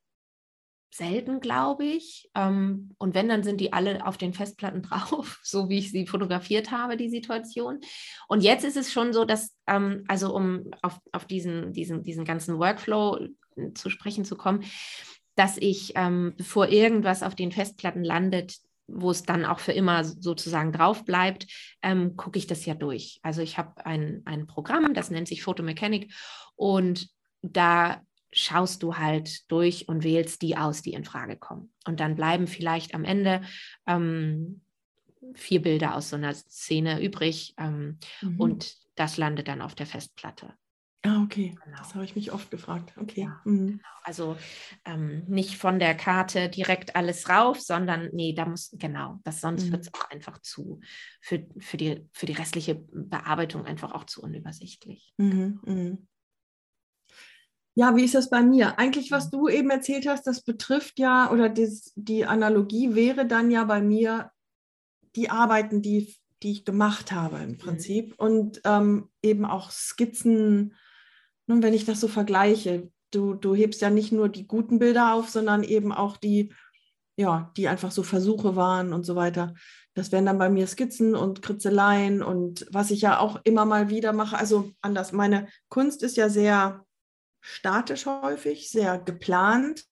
selten, 0.91 1.41
glaube 1.41 1.85
ich. 1.85 2.31
Ähm, 2.35 2.95
und 2.99 3.15
wenn, 3.15 3.29
dann 3.29 3.43
sind 3.43 3.61
die 3.61 3.73
alle 3.73 4.07
auf 4.07 4.19
den 4.19 4.35
Festplatten 4.35 4.83
drauf, 4.83 5.41
so 5.43 5.69
wie 5.69 5.79
ich 5.79 5.91
sie 5.91 6.07
fotografiert 6.07 6.71
habe, 6.71 6.97
die 6.97 7.11
Situation. 7.11 7.81
Und 8.29 8.43
jetzt 8.43 8.65
ist 8.65 8.77
es 8.77 8.93
schon 8.93 9.13
so, 9.13 9.25
dass, 9.25 9.57
ähm, 9.67 10.05
also 10.09 10.35
um 10.35 10.71
auf, 10.83 10.99
auf 11.13 11.27
diesen, 11.27 11.73
diesen, 11.73 12.03
diesen 12.03 12.25
ganzen 12.25 12.59
Workflow 12.59 13.19
äh, 13.57 13.73
zu 13.75 13.91
sprechen 13.91 14.25
zu 14.25 14.37
kommen, 14.37 14.65
dass 15.35 15.57
ich, 15.57 15.93
ähm, 15.95 16.35
bevor 16.37 16.69
irgendwas 16.69 17.23
auf 17.23 17.35
den 17.35 17.53
Festplatten 17.53 18.03
landet, 18.03 18.57
wo 18.89 19.11
es 19.11 19.23
dann 19.23 19.45
auch 19.45 19.61
für 19.61 19.73
immer 19.73 20.03
sozusagen 20.03 20.73
drauf 20.73 21.05
bleibt, 21.05 21.47
ähm, 21.83 22.17
gucke 22.17 22.39
ich 22.39 22.47
das 22.47 22.65
ja 22.65 22.75
durch. 22.75 23.21
Also 23.23 23.43
ich 23.43 23.59
habe 23.59 23.85
ein, 23.85 24.23
ein 24.25 24.47
Programm, 24.47 24.95
das 24.95 25.11
nennt 25.11 25.29
sich 25.29 25.43
Photomechanic 25.43 26.13
und 26.57 27.09
da 27.43 28.03
schaust 28.33 28.83
du 28.83 28.97
halt 28.97 29.51
durch 29.51 29.89
und 29.89 30.05
wählst 30.05 30.43
die 30.43 30.57
aus, 30.57 30.83
die 30.83 30.93
in 30.93 31.05
Frage 31.05 31.37
kommen. 31.37 31.73
Und 31.87 32.01
dann 32.01 32.15
bleiben 32.15 32.47
vielleicht 32.47 32.95
am 32.95 33.05
Ende 33.05 33.43
ähm, 33.87 34.61
vier 35.35 35.63
Bilder 35.63 35.95
aus 35.95 36.11
so 36.11 36.17
einer 36.17 36.35
Szene 36.35 37.03
übrig 37.03 37.55
ähm, 37.59 37.99
mhm. 38.21 38.41
und 38.41 38.77
das 38.95 39.17
landet 39.17 39.49
dann 39.49 39.63
auf 39.63 39.75
der 39.75 39.87
Festplatte. 39.87 40.55
Ah, 41.03 41.23
okay. 41.23 41.55
Genau. 41.65 41.77
Das 41.79 41.95
habe 41.95 42.05
ich 42.05 42.17
mich 42.17 42.33
oft 42.33 42.51
gefragt. 42.51 42.93
Okay. 42.97 43.23
Ja, 43.23 43.41
mhm. 43.45 43.67
genau. 43.67 43.89
Also 44.03 44.37
ähm, 44.85 45.25
nicht 45.29 45.57
von 45.57 45.79
der 45.79 45.95
Karte 45.95 46.49
direkt 46.49 46.97
alles 46.97 47.29
rauf, 47.29 47.61
sondern 47.61 48.11
nee, 48.13 48.33
da 48.33 48.47
muss, 48.47 48.75
genau, 48.79 49.21
das 49.23 49.41
sonst 49.41 49.67
mhm. 49.67 49.73
wird 49.73 49.83
es 49.83 49.95
auch 49.95 50.11
einfach 50.11 50.39
zu, 50.41 50.81
für, 51.21 51.47
für, 51.59 51.77
die, 51.77 52.09
für 52.13 52.27
die 52.27 52.33
restliche 52.33 52.75
Bearbeitung 52.75 53.65
einfach 53.65 53.93
auch 53.93 54.05
zu 54.05 54.23
unübersichtlich. 54.23 55.15
Mhm. 55.19 55.61
mhm. 55.65 56.09
Ja, 57.79 57.95
wie 57.95 58.03
ist 58.03 58.17
das 58.17 58.29
bei 58.29 58.43
mir? 58.43 58.77
Eigentlich, 58.77 59.13
was 59.13 59.31
du 59.31 59.47
eben 59.47 59.71
erzählt 59.71 60.09
hast, 60.09 60.27
das 60.27 60.41
betrifft 60.41 60.99
ja, 60.99 61.31
oder 61.31 61.49
das, 61.49 61.93
die 61.95 62.27
Analogie 62.27 62.97
wäre 62.97 63.25
dann 63.25 63.53
ja 63.53 63.63
bei 63.63 63.81
mir 63.81 64.33
die 65.15 65.31
Arbeiten, 65.31 65.81
die, 65.81 66.13
die 66.43 66.51
ich 66.51 66.65
gemacht 66.65 67.13
habe 67.13 67.37
im 67.37 67.51
mhm. 67.51 67.59
Prinzip. 67.59 68.09
Mhm. 68.09 68.15
Und 68.17 68.61
ähm, 68.65 69.11
eben 69.23 69.45
auch 69.45 69.71
Skizzen, 69.71 70.75
nun, 71.47 71.63
wenn 71.63 71.73
ich 71.73 71.85
das 71.85 72.01
so 72.01 72.09
vergleiche, 72.09 72.91
du, 73.13 73.35
du 73.35 73.55
hebst 73.55 73.81
ja 73.81 73.91
nicht 73.91 74.11
nur 74.11 74.29
die 74.29 74.49
guten 74.49 74.81
Bilder 74.81 75.15
auf, 75.15 75.29
sondern 75.29 75.63
eben 75.63 75.93
auch 75.93 76.17
die, 76.17 76.53
ja, 77.17 77.53
die 77.57 77.69
einfach 77.69 77.93
so 77.93 78.03
Versuche 78.03 78.57
waren 78.57 78.93
und 78.93 79.05
so 79.05 79.15
weiter. 79.15 79.55
Das 79.95 80.11
wären 80.11 80.27
dann 80.27 80.39
bei 80.39 80.51
mir 80.51 80.67
Skizzen 80.67 81.15
und 81.15 81.43
Kritzeleien 81.43 82.25
und 82.25 82.67
was 82.73 82.91
ich 82.91 83.03
ja 83.03 83.21
auch 83.21 83.39
immer 83.45 83.65
mal 83.67 83.89
wieder 83.89 84.13
mache. 84.13 84.37
Also 84.37 84.73
anders, 84.81 85.13
meine 85.13 85.47
Kunst 85.69 86.03
ist 86.03 86.17
ja 86.17 86.29
sehr 86.29 86.85
statisch 87.49 88.07
häufig, 88.07 88.71
sehr 88.71 88.99
geplant. 88.99 89.85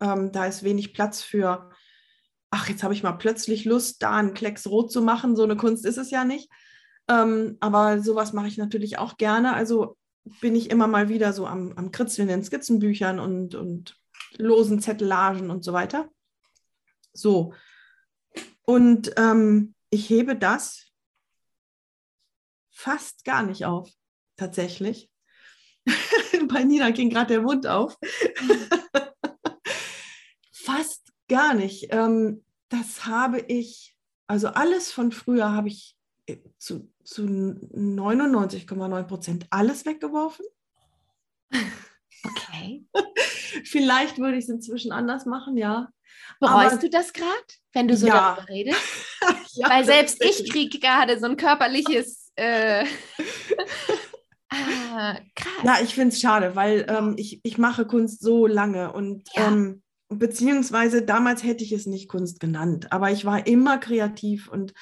Ähm, 0.00 0.32
da 0.32 0.46
ist 0.46 0.62
wenig 0.62 0.94
Platz 0.94 1.22
für, 1.22 1.70
ach, 2.50 2.68
jetzt 2.68 2.82
habe 2.82 2.94
ich 2.94 3.02
mal 3.02 3.12
plötzlich 3.12 3.64
Lust, 3.64 4.02
da 4.02 4.16
einen 4.16 4.34
Klecks 4.34 4.66
rot 4.66 4.92
zu 4.92 5.02
machen. 5.02 5.36
So 5.36 5.42
eine 5.42 5.56
Kunst 5.56 5.84
ist 5.84 5.98
es 5.98 6.10
ja 6.10 6.24
nicht. 6.24 6.50
Ähm, 7.08 7.56
aber 7.60 8.00
sowas 8.00 8.32
mache 8.32 8.48
ich 8.48 8.56
natürlich 8.56 8.98
auch 8.98 9.16
gerne. 9.16 9.54
Also 9.54 9.96
bin 10.40 10.54
ich 10.54 10.70
immer 10.70 10.86
mal 10.86 11.08
wieder 11.08 11.32
so 11.32 11.46
am, 11.46 11.72
am 11.76 11.90
Kritzeln 11.90 12.28
in 12.28 12.44
Skizzenbüchern 12.44 13.18
und, 13.18 13.54
und 13.54 13.96
losen 14.38 14.80
Zettelagen 14.80 15.50
und 15.50 15.64
so 15.64 15.72
weiter. 15.72 16.08
So. 17.12 17.54
Und 18.62 19.12
ähm, 19.16 19.74
ich 19.90 20.08
hebe 20.08 20.36
das 20.36 20.86
fast 22.70 23.24
gar 23.24 23.42
nicht 23.42 23.64
auf. 23.64 23.90
tatsächlich. 24.36 25.10
Bei 26.48 26.64
Nina 26.64 26.90
ging 26.90 27.10
gerade 27.10 27.34
der 27.34 27.42
Mund 27.42 27.66
auf. 27.66 27.96
Fast 30.52 31.12
gar 31.28 31.54
nicht. 31.54 31.88
Ähm, 31.90 32.44
das 32.68 33.06
habe 33.06 33.40
ich, 33.40 33.96
also 34.26 34.48
alles 34.48 34.92
von 34.92 35.12
früher 35.12 35.52
habe 35.52 35.68
ich 35.68 35.96
äh, 36.26 36.38
zu, 36.58 36.92
zu 37.04 37.22
99,9 37.22 39.02
Prozent 39.04 39.46
alles 39.50 39.86
weggeworfen. 39.86 40.44
Okay. 42.22 42.84
Vielleicht 43.64 44.18
würde 44.18 44.36
ich 44.36 44.44
es 44.44 44.50
inzwischen 44.50 44.92
anders 44.92 45.24
machen, 45.24 45.56
ja. 45.56 45.88
Bereust 46.38 46.72
Aber, 46.72 46.82
du 46.82 46.90
das 46.90 47.14
gerade, 47.14 47.30
wenn 47.72 47.88
du 47.88 47.96
so 47.96 48.08
ja. 48.08 48.34
darüber 48.34 48.48
redest? 48.48 48.78
ja, 49.54 49.70
Weil 49.70 49.86
selbst 49.86 50.22
ich 50.22 50.50
kriege 50.50 50.78
gerade 50.78 51.18
so 51.18 51.24
ein 51.24 51.38
körperliches. 51.38 52.30
Äh, 52.36 52.84
ah, 54.50 55.16
ja, 55.64 55.76
ich 55.82 55.94
finde 55.94 56.14
es 56.14 56.20
schade, 56.20 56.56
weil 56.56 56.86
ähm, 56.88 57.14
ich, 57.16 57.40
ich 57.42 57.58
mache 57.58 57.86
Kunst 57.86 58.20
so 58.22 58.46
lange 58.46 58.92
und 58.92 59.28
ja. 59.34 59.48
ähm, 59.48 59.82
beziehungsweise 60.08 61.02
damals 61.02 61.44
hätte 61.44 61.64
ich 61.64 61.72
es 61.72 61.86
nicht 61.86 62.08
Kunst 62.08 62.40
genannt, 62.40 62.92
aber 62.92 63.10
ich 63.10 63.24
war 63.24 63.46
immer 63.46 63.78
kreativ 63.78 64.48
und 64.48 64.74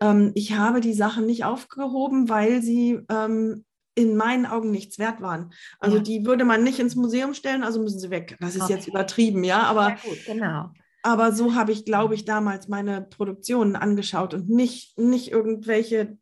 ähm, 0.00 0.32
ich 0.34 0.56
habe 0.56 0.80
die 0.80 0.94
Sachen 0.94 1.26
nicht 1.26 1.44
aufgehoben, 1.44 2.28
weil 2.28 2.62
sie 2.62 3.00
ähm, 3.08 3.64
in 3.94 4.16
meinen 4.16 4.46
Augen 4.46 4.70
nichts 4.70 4.98
wert 4.98 5.20
waren. 5.20 5.52
Also 5.80 5.96
ja. 5.96 6.02
die 6.02 6.24
würde 6.24 6.44
man 6.44 6.62
nicht 6.62 6.78
ins 6.78 6.94
Museum 6.94 7.34
stellen, 7.34 7.64
also 7.64 7.80
müssen 7.80 7.98
sie 7.98 8.10
weg. 8.10 8.36
Das 8.40 8.54
ist 8.54 8.62
okay. 8.62 8.74
jetzt 8.74 8.86
übertrieben, 8.86 9.42
ja, 9.42 9.62
aber, 9.62 9.88
ja, 9.88 9.96
gut, 9.96 10.18
genau. 10.26 10.70
aber 11.02 11.32
so 11.32 11.54
habe 11.54 11.72
ich, 11.72 11.84
glaube 11.84 12.14
ich, 12.14 12.24
damals 12.24 12.68
meine 12.68 13.02
Produktionen 13.02 13.74
angeschaut 13.74 14.34
und 14.34 14.48
nicht, 14.48 14.96
nicht 14.98 15.32
irgendwelche, 15.32 16.16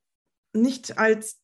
nicht 0.55 0.96
als 0.96 1.38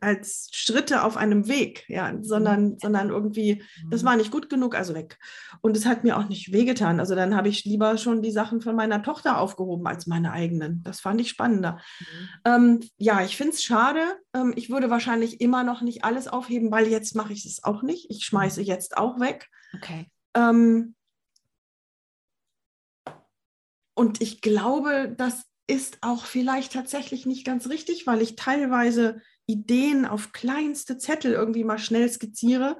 als 0.00 0.48
Schritte 0.52 1.02
auf 1.02 1.16
einem 1.16 1.48
Weg, 1.48 1.84
ja, 1.88 2.12
sondern, 2.20 2.70
mhm. 2.70 2.78
sondern 2.80 3.10
irgendwie, 3.10 3.62
das 3.90 4.02
mhm. 4.02 4.06
war 4.06 4.16
nicht 4.16 4.30
gut 4.30 4.48
genug, 4.48 4.74
also 4.74 4.94
weg. 4.94 5.18
Und 5.60 5.76
es 5.76 5.86
hat 5.86 6.04
mir 6.04 6.16
auch 6.16 6.28
nicht 6.28 6.52
wehgetan. 6.52 7.00
Also 7.00 7.14
dann 7.14 7.36
habe 7.36 7.48
ich 7.48 7.64
lieber 7.64 7.98
schon 7.98 8.22
die 8.22 8.30
Sachen 8.30 8.60
von 8.60 8.76
meiner 8.76 9.02
Tochter 9.02 9.38
aufgehoben 9.38 9.86
als 9.86 10.06
meine 10.06 10.32
eigenen. 10.32 10.82
Das 10.82 11.00
fand 11.00 11.20
ich 11.20 11.28
spannender. 11.28 11.80
Mhm. 12.00 12.28
Ähm, 12.44 12.80
ja, 12.96 13.22
ich 13.22 13.36
finde 13.36 13.54
es 13.54 13.62
schade. 13.62 14.00
Ähm, 14.34 14.52
ich 14.56 14.70
würde 14.70 14.90
wahrscheinlich 14.90 15.40
immer 15.40 15.64
noch 15.64 15.82
nicht 15.82 16.04
alles 16.04 16.28
aufheben, 16.28 16.70
weil 16.70 16.88
jetzt 16.88 17.14
mache 17.14 17.32
ich 17.32 17.44
es 17.44 17.64
auch 17.64 17.82
nicht. 17.82 18.10
Ich 18.10 18.24
schmeiße 18.24 18.62
jetzt 18.62 18.96
auch 18.96 19.20
weg. 19.20 19.48
Okay. 19.74 20.10
Ähm, 20.34 20.94
und 23.94 24.20
ich 24.20 24.40
glaube, 24.40 25.12
das 25.16 25.44
ist 25.66 25.98
auch 26.00 26.24
vielleicht 26.24 26.72
tatsächlich 26.72 27.26
nicht 27.26 27.44
ganz 27.44 27.68
richtig, 27.68 28.06
weil 28.06 28.22
ich 28.22 28.36
teilweise 28.36 29.20
Ideen 29.48 30.04
auf 30.04 30.32
kleinste 30.32 30.98
Zettel 30.98 31.32
irgendwie 31.32 31.64
mal 31.64 31.78
schnell 31.78 32.08
skizziere. 32.08 32.78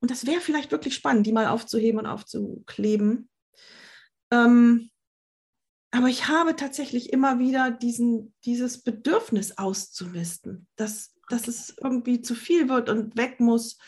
Und 0.00 0.10
das 0.10 0.26
wäre 0.26 0.40
vielleicht 0.40 0.70
wirklich 0.70 0.94
spannend, 0.94 1.26
die 1.26 1.32
mal 1.32 1.46
aufzuheben 1.46 1.98
und 1.98 2.06
aufzukleben. 2.06 3.28
Ähm, 4.30 4.90
aber 5.90 6.08
ich 6.08 6.28
habe 6.28 6.54
tatsächlich 6.54 7.12
immer 7.12 7.38
wieder 7.38 7.70
diesen, 7.70 8.34
dieses 8.44 8.82
Bedürfnis 8.82 9.56
auszumisten, 9.56 10.66
dass, 10.76 11.14
dass 11.30 11.48
es 11.48 11.74
irgendwie 11.82 12.20
zu 12.20 12.34
viel 12.34 12.68
wird 12.68 12.90
und 12.90 13.16
weg 13.16 13.40
muss. 13.40 13.78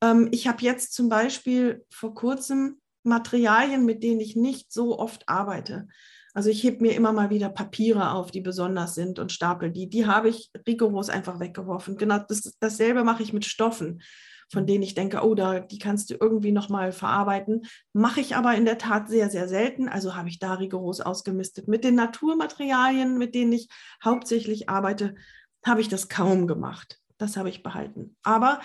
Ähm, 0.00 0.28
ich 0.32 0.48
habe 0.48 0.62
jetzt 0.62 0.94
zum 0.94 1.10
Beispiel 1.10 1.84
vor 1.90 2.14
kurzem 2.14 2.80
Materialien, 3.02 3.84
mit 3.84 4.02
denen 4.02 4.20
ich 4.20 4.36
nicht 4.36 4.72
so 4.72 4.98
oft 4.98 5.28
arbeite. 5.28 5.88
Also 6.34 6.48
ich 6.50 6.62
hebe 6.62 6.82
mir 6.82 6.94
immer 6.94 7.12
mal 7.12 7.30
wieder 7.30 7.48
Papiere 7.48 8.12
auf, 8.12 8.30
die 8.30 8.40
besonders 8.40 8.94
sind 8.94 9.18
und 9.18 9.32
stapel 9.32 9.70
die. 9.70 9.88
Die 9.88 10.06
habe 10.06 10.28
ich 10.28 10.50
rigoros 10.66 11.08
einfach 11.10 11.40
weggeworfen. 11.40 11.96
Genau 11.96 12.18
das, 12.18 12.56
dasselbe 12.60 13.02
mache 13.04 13.22
ich 13.22 13.32
mit 13.32 13.44
Stoffen, 13.44 14.02
von 14.48 14.66
denen 14.66 14.82
ich 14.82 14.94
denke, 14.94 15.22
oh, 15.22 15.34
da, 15.34 15.60
die 15.60 15.78
kannst 15.78 16.10
du 16.10 16.14
irgendwie 16.20 16.52
nochmal 16.52 16.92
verarbeiten. 16.92 17.62
Mache 17.92 18.20
ich 18.20 18.36
aber 18.36 18.54
in 18.54 18.64
der 18.64 18.78
Tat 18.78 19.08
sehr, 19.08 19.28
sehr 19.30 19.48
selten. 19.48 19.88
Also 19.88 20.14
habe 20.14 20.28
ich 20.28 20.38
da 20.38 20.54
rigoros 20.54 21.00
ausgemistet. 21.00 21.66
Mit 21.68 21.84
den 21.84 21.96
Naturmaterialien, 21.96 23.18
mit 23.18 23.34
denen 23.34 23.52
ich 23.52 23.68
hauptsächlich 24.04 24.68
arbeite, 24.68 25.16
habe 25.64 25.80
ich 25.80 25.88
das 25.88 26.08
kaum 26.08 26.46
gemacht. 26.46 27.00
Das 27.18 27.36
habe 27.36 27.48
ich 27.48 27.62
behalten. 27.62 28.16
Aber 28.22 28.60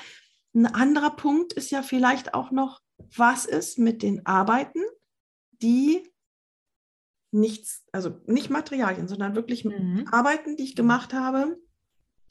ein 0.54 0.68
anderer 0.68 1.12
Punkt 1.12 1.52
ist 1.54 1.72
ja 1.72 1.82
vielleicht 1.82 2.34
auch 2.34 2.52
noch, 2.52 2.80
was 3.16 3.46
ist 3.46 3.78
mit 3.78 4.04
den 4.04 4.26
Arbeiten, 4.26 4.80
die 5.62 6.04
nichts, 7.36 7.84
also 7.92 8.22
nicht 8.26 8.50
Materialien, 8.50 9.08
sondern 9.08 9.36
wirklich 9.36 9.66
mhm. 9.66 10.08
Arbeiten, 10.12 10.56
die 10.56 10.64
ich 10.64 10.76
gemacht 10.76 11.14
habe, 11.14 11.58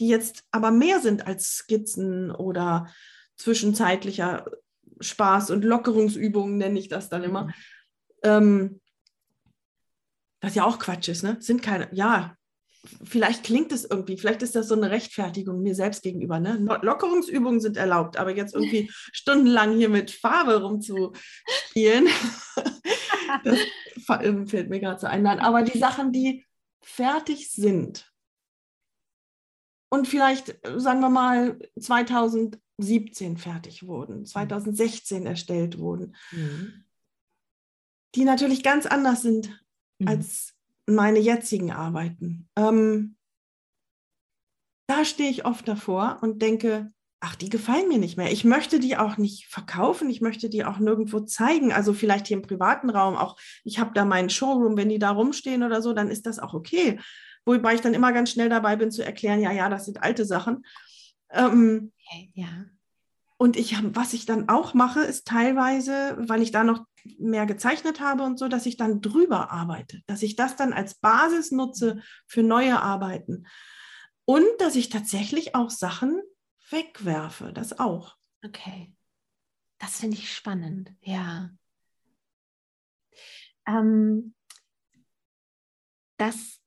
die 0.00 0.08
jetzt 0.08 0.44
aber 0.50 0.70
mehr 0.70 1.00
sind 1.00 1.26
als 1.26 1.56
Skizzen 1.56 2.30
oder 2.30 2.88
zwischenzeitlicher 3.36 4.46
Spaß 5.00 5.50
und 5.50 5.64
Lockerungsübungen, 5.64 6.56
nenne 6.56 6.78
ich 6.78 6.88
das 6.88 7.08
dann 7.08 7.22
immer. 7.22 7.44
Mhm. 7.44 7.52
Ähm, 8.22 8.80
was 10.40 10.54
ja 10.54 10.64
auch 10.64 10.78
Quatsch 10.78 11.08
ist, 11.08 11.22
ne? 11.22 11.36
Sind 11.40 11.62
keine, 11.62 11.88
ja, 11.92 12.36
vielleicht 13.02 13.44
klingt 13.44 13.72
es 13.72 13.84
irgendwie, 13.84 14.16
vielleicht 14.18 14.42
ist 14.42 14.54
das 14.54 14.68
so 14.68 14.74
eine 14.74 14.90
Rechtfertigung 14.90 15.62
mir 15.62 15.74
selbst 15.74 16.02
gegenüber. 16.02 16.38
Ne? 16.38 16.58
Lockerungsübungen 16.82 17.60
sind 17.60 17.76
erlaubt, 17.76 18.16
aber 18.18 18.34
jetzt 18.34 18.54
irgendwie 18.54 18.90
stundenlang 19.12 19.76
hier 19.76 19.88
mit 19.88 20.10
Farbe 20.10 20.62
rumzuspielen, 20.62 22.08
das 23.44 23.58
fällt 24.06 24.70
mir 24.70 24.80
gerade 24.80 25.00
so 25.00 25.06
ein. 25.06 25.22
Nein, 25.22 25.40
aber 25.40 25.62
die 25.62 25.78
Sachen, 25.78 26.12
die 26.12 26.44
fertig 26.82 27.50
sind 27.50 28.12
und 29.94 30.08
vielleicht, 30.08 30.58
sagen 30.76 31.00
wir 31.00 31.08
mal, 31.08 31.58
2017 31.78 33.36
fertig 33.36 33.86
wurden, 33.86 34.26
2016 34.26 35.20
mhm. 35.20 35.26
erstellt 35.26 35.78
wurden, 35.78 36.16
mhm. 36.32 36.84
die 38.16 38.24
natürlich 38.24 38.62
ganz 38.64 38.86
anders 38.86 39.22
sind 39.22 39.56
mhm. 40.00 40.08
als 40.08 40.54
meine 40.86 41.20
jetzigen 41.20 41.70
Arbeiten. 41.70 42.48
Ähm, 42.56 43.16
da 44.88 45.04
stehe 45.04 45.30
ich 45.30 45.46
oft 45.46 45.66
davor 45.66 46.18
und 46.22 46.42
denke, 46.42 46.92
ach, 47.24 47.36
die 47.36 47.48
gefallen 47.48 47.88
mir 47.88 47.98
nicht 47.98 48.18
mehr. 48.18 48.30
Ich 48.30 48.44
möchte 48.44 48.78
die 48.78 48.98
auch 48.98 49.16
nicht 49.16 49.46
verkaufen, 49.46 50.10
ich 50.10 50.20
möchte 50.20 50.50
die 50.50 50.64
auch 50.64 50.78
nirgendwo 50.78 51.20
zeigen. 51.20 51.72
Also 51.72 51.94
vielleicht 51.94 52.26
hier 52.26 52.36
im 52.36 52.42
privaten 52.42 52.90
Raum 52.90 53.16
auch. 53.16 53.38
Ich 53.64 53.78
habe 53.78 53.92
da 53.94 54.04
meinen 54.04 54.28
Showroom, 54.28 54.76
wenn 54.76 54.90
die 54.90 54.98
da 54.98 55.10
rumstehen 55.10 55.62
oder 55.62 55.80
so, 55.80 55.94
dann 55.94 56.10
ist 56.10 56.26
das 56.26 56.38
auch 56.38 56.52
okay. 56.52 57.00
Wobei 57.46 57.74
ich 57.74 57.80
dann 57.80 57.94
immer 57.94 58.12
ganz 58.12 58.30
schnell 58.30 58.50
dabei 58.50 58.76
bin 58.76 58.90
zu 58.90 59.02
erklären, 59.02 59.40
ja, 59.40 59.52
ja, 59.52 59.70
das 59.70 59.86
sind 59.86 60.02
alte 60.02 60.26
Sachen. 60.26 60.66
Ähm, 61.30 61.92
okay, 61.98 62.30
ja. 62.34 62.66
Und 63.38 63.56
ich, 63.56 63.74
was 63.94 64.12
ich 64.12 64.26
dann 64.26 64.50
auch 64.50 64.74
mache, 64.74 65.00
ist 65.00 65.26
teilweise, 65.26 66.16
weil 66.18 66.42
ich 66.42 66.52
da 66.52 66.62
noch 66.62 66.84
mehr 67.18 67.46
gezeichnet 67.46 68.00
habe 68.00 68.22
und 68.22 68.38
so, 68.38 68.48
dass 68.48 68.66
ich 68.66 68.76
dann 68.76 69.00
drüber 69.00 69.50
arbeite, 69.50 70.02
dass 70.06 70.22
ich 70.22 70.36
das 70.36 70.56
dann 70.56 70.74
als 70.74 70.94
Basis 70.94 71.50
nutze 71.52 72.00
für 72.26 72.42
neue 72.42 72.80
Arbeiten. 72.80 73.46
Und 74.26 74.46
dass 74.58 74.76
ich 74.76 74.88
tatsächlich 74.90 75.54
auch 75.54 75.70
Sachen 75.70 76.20
wegwerfe, 76.70 77.52
das 77.52 77.78
auch. 77.78 78.16
Okay. 78.44 78.94
Das 79.78 80.00
finde 80.00 80.16
ich 80.16 80.32
spannend, 80.32 80.92
ja. 81.02 81.50
Ähm, 83.66 84.34
das, 86.16 86.60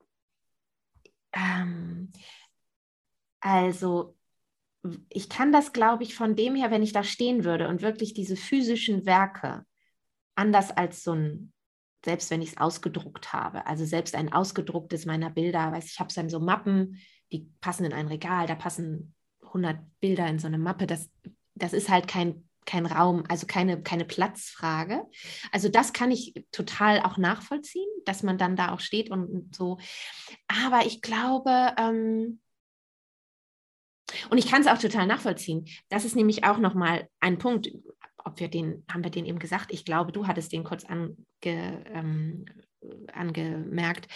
ähm, 1.32 2.12
also 3.40 4.16
ich 5.10 5.30
kann 5.30 5.52
das, 5.52 5.74
glaube 5.74 6.04
ich, 6.04 6.16
von 6.16 6.36
dem 6.36 6.56
her, 6.56 6.72
wenn 6.72 6.84
ich 6.84 6.94
da 6.94 7.04
stehen 7.04 7.44
würde 7.44 7.68
und 7.68 7.82
wirklich 7.82 8.14
diese 8.14 8.36
physischen 8.36 9.06
Werke, 9.06 9.66
anders 10.36 10.72
als 10.72 11.04
so 11.04 11.14
ein, 11.14 11.54
selbst 12.06 12.30
wenn 12.30 12.42
ich 12.42 12.52
es 12.52 12.58
ausgedruckt 12.58 13.34
habe, 13.34 13.66
also 13.66 13.86
selbst 13.86 14.16
ein 14.16 14.32
ausgedrucktes 14.32 15.06
meiner 15.06 15.30
Bilder, 15.30 15.72
weiß 15.72 15.86
ich 15.92 16.00
habe 16.00 16.14
dann 16.14 16.30
so 16.30 16.40
Mappen, 16.40 17.02
die 17.32 17.52
passen 17.60 17.86
in 17.86 17.94
ein 17.94 18.08
Regal, 18.08 18.48
da 18.48 18.56
passen 18.56 19.16
100 19.48 19.78
Bilder 20.00 20.28
in 20.28 20.40
so 20.40 20.48
eine 20.48 20.58
Mappe, 20.58 20.88
das, 20.88 21.10
das 21.56 21.74
ist 21.74 21.90
halt 21.90 22.08
kein 22.08 22.48
kein 22.68 22.86
Raum, 22.86 23.24
also 23.30 23.48
keine, 23.48 23.82
keine 23.82 24.06
Platzfrage. 24.06 25.06
Also 25.52 25.70
das 25.70 25.94
kann 25.94 26.12
ich 26.12 26.34
total 26.52 27.00
auch 27.00 27.18
nachvollziehen, 27.18 27.88
dass 28.06 28.22
man 28.22 28.38
dann 28.38 28.56
da 28.56 28.74
auch 28.74 28.82
steht 28.82 29.10
und 29.10 29.56
so. 29.56 29.80
Aber 30.48 30.86
ich 30.86 31.02
glaube, 31.02 31.74
ähm, 31.78 32.40
und 34.30 34.38
ich 34.38 34.48
kann 34.48 34.62
es 34.62 34.68
auch 34.68 34.78
total 34.78 35.08
nachvollziehen. 35.08 35.66
Das 35.90 36.06
ist 36.06 36.16
nämlich 36.16 36.44
auch 36.44 36.60
nochmal 36.60 37.10
ein 37.20 37.38
Punkt, 37.38 37.72
ob 38.18 38.40
wir 38.40 38.50
den, 38.50 38.84
haben 38.92 39.04
wir 39.04 39.12
den 39.12 39.26
eben 39.26 39.40
gesagt? 39.40 39.72
Ich 39.72 39.86
glaube, 39.86 40.12
du 40.12 40.28
hattest 40.28 40.52
den 40.52 40.64
kurz 40.64 40.86
ange, 40.86 41.16
ähm, 41.44 42.46
angemerkt. 43.14 44.08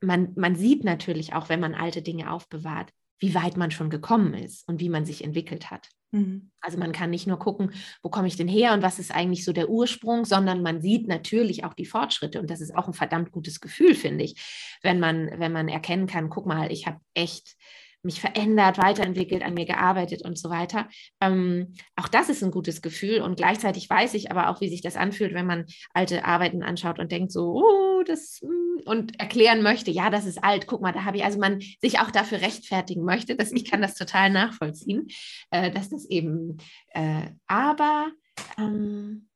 Man, 0.00 0.32
man 0.34 0.56
sieht 0.56 0.84
natürlich 0.84 1.34
auch, 1.34 1.48
wenn 1.48 1.60
man 1.60 1.74
alte 1.74 2.02
Dinge 2.02 2.32
aufbewahrt, 2.32 2.90
wie 3.20 3.34
weit 3.34 3.56
man 3.56 3.70
schon 3.70 3.90
gekommen 3.90 4.34
ist 4.34 4.66
und 4.66 4.80
wie 4.80 4.88
man 4.88 5.04
sich 5.04 5.22
entwickelt 5.22 5.70
hat. 5.70 5.88
Mhm. 6.12 6.50
Also 6.60 6.76
man 6.78 6.92
kann 6.92 7.10
nicht 7.10 7.26
nur 7.26 7.38
gucken, 7.38 7.72
wo 8.02 8.08
komme 8.08 8.26
ich 8.26 8.36
denn 8.36 8.48
her 8.48 8.74
und 8.74 8.82
was 8.82 8.98
ist 8.98 9.14
eigentlich 9.14 9.44
so 9.44 9.52
der 9.52 9.68
Ursprung, 9.68 10.24
sondern 10.24 10.62
man 10.62 10.80
sieht 10.80 11.06
natürlich 11.06 11.64
auch 11.64 11.74
die 11.74 11.86
Fortschritte 11.86 12.40
und 12.40 12.50
das 12.50 12.60
ist 12.60 12.74
auch 12.74 12.88
ein 12.88 12.94
verdammt 12.94 13.30
gutes 13.30 13.60
Gefühl, 13.60 13.94
finde 13.94 14.24
ich, 14.24 14.78
wenn 14.82 14.98
man, 14.98 15.30
wenn 15.38 15.52
man 15.52 15.68
erkennen 15.68 16.06
kann, 16.06 16.28
guck 16.28 16.46
mal, 16.46 16.72
ich 16.72 16.86
habe 16.86 17.00
echt 17.14 17.56
mich 18.02 18.20
verändert, 18.20 18.78
weiterentwickelt, 18.78 19.42
an 19.42 19.54
mir 19.54 19.66
gearbeitet 19.66 20.22
und 20.22 20.38
so 20.38 20.50
weiter. 20.50 20.88
Ähm, 21.20 21.74
auch 21.96 22.08
das 22.08 22.28
ist 22.28 22.42
ein 22.42 22.50
gutes 22.50 22.82
Gefühl 22.82 23.20
und 23.20 23.36
gleichzeitig 23.36 23.88
weiß 23.88 24.14
ich 24.14 24.30
aber 24.30 24.48
auch, 24.48 24.60
wie 24.60 24.68
sich 24.68 24.82
das 24.82 24.96
anfühlt, 24.96 25.34
wenn 25.34 25.46
man 25.46 25.66
alte 25.92 26.24
Arbeiten 26.24 26.62
anschaut 26.62 26.98
und 26.98 27.12
denkt 27.12 27.32
so, 27.32 27.62
oh, 27.62 28.02
das 28.04 28.40
mm, 28.42 28.88
und 28.88 29.20
erklären 29.20 29.62
möchte, 29.62 29.90
ja, 29.90 30.10
das 30.10 30.26
ist 30.26 30.42
alt, 30.42 30.66
guck 30.66 30.80
mal, 30.80 30.92
da 30.92 31.04
habe 31.04 31.18
ich, 31.18 31.24
also 31.24 31.38
man 31.38 31.60
sich 31.80 31.98
auch 31.98 32.10
dafür 32.10 32.40
rechtfertigen 32.40 33.04
möchte, 33.04 33.36
dass 33.36 33.52
ich 33.52 33.70
kann 33.70 33.82
das 33.82 33.94
total 33.94 34.30
nachvollziehen, 34.30 35.08
äh, 35.50 35.70
dass 35.70 35.90
das 35.90 36.06
eben, 36.06 36.58
äh, 36.90 37.30
aber, 37.46 38.10
ähm, 38.58 39.28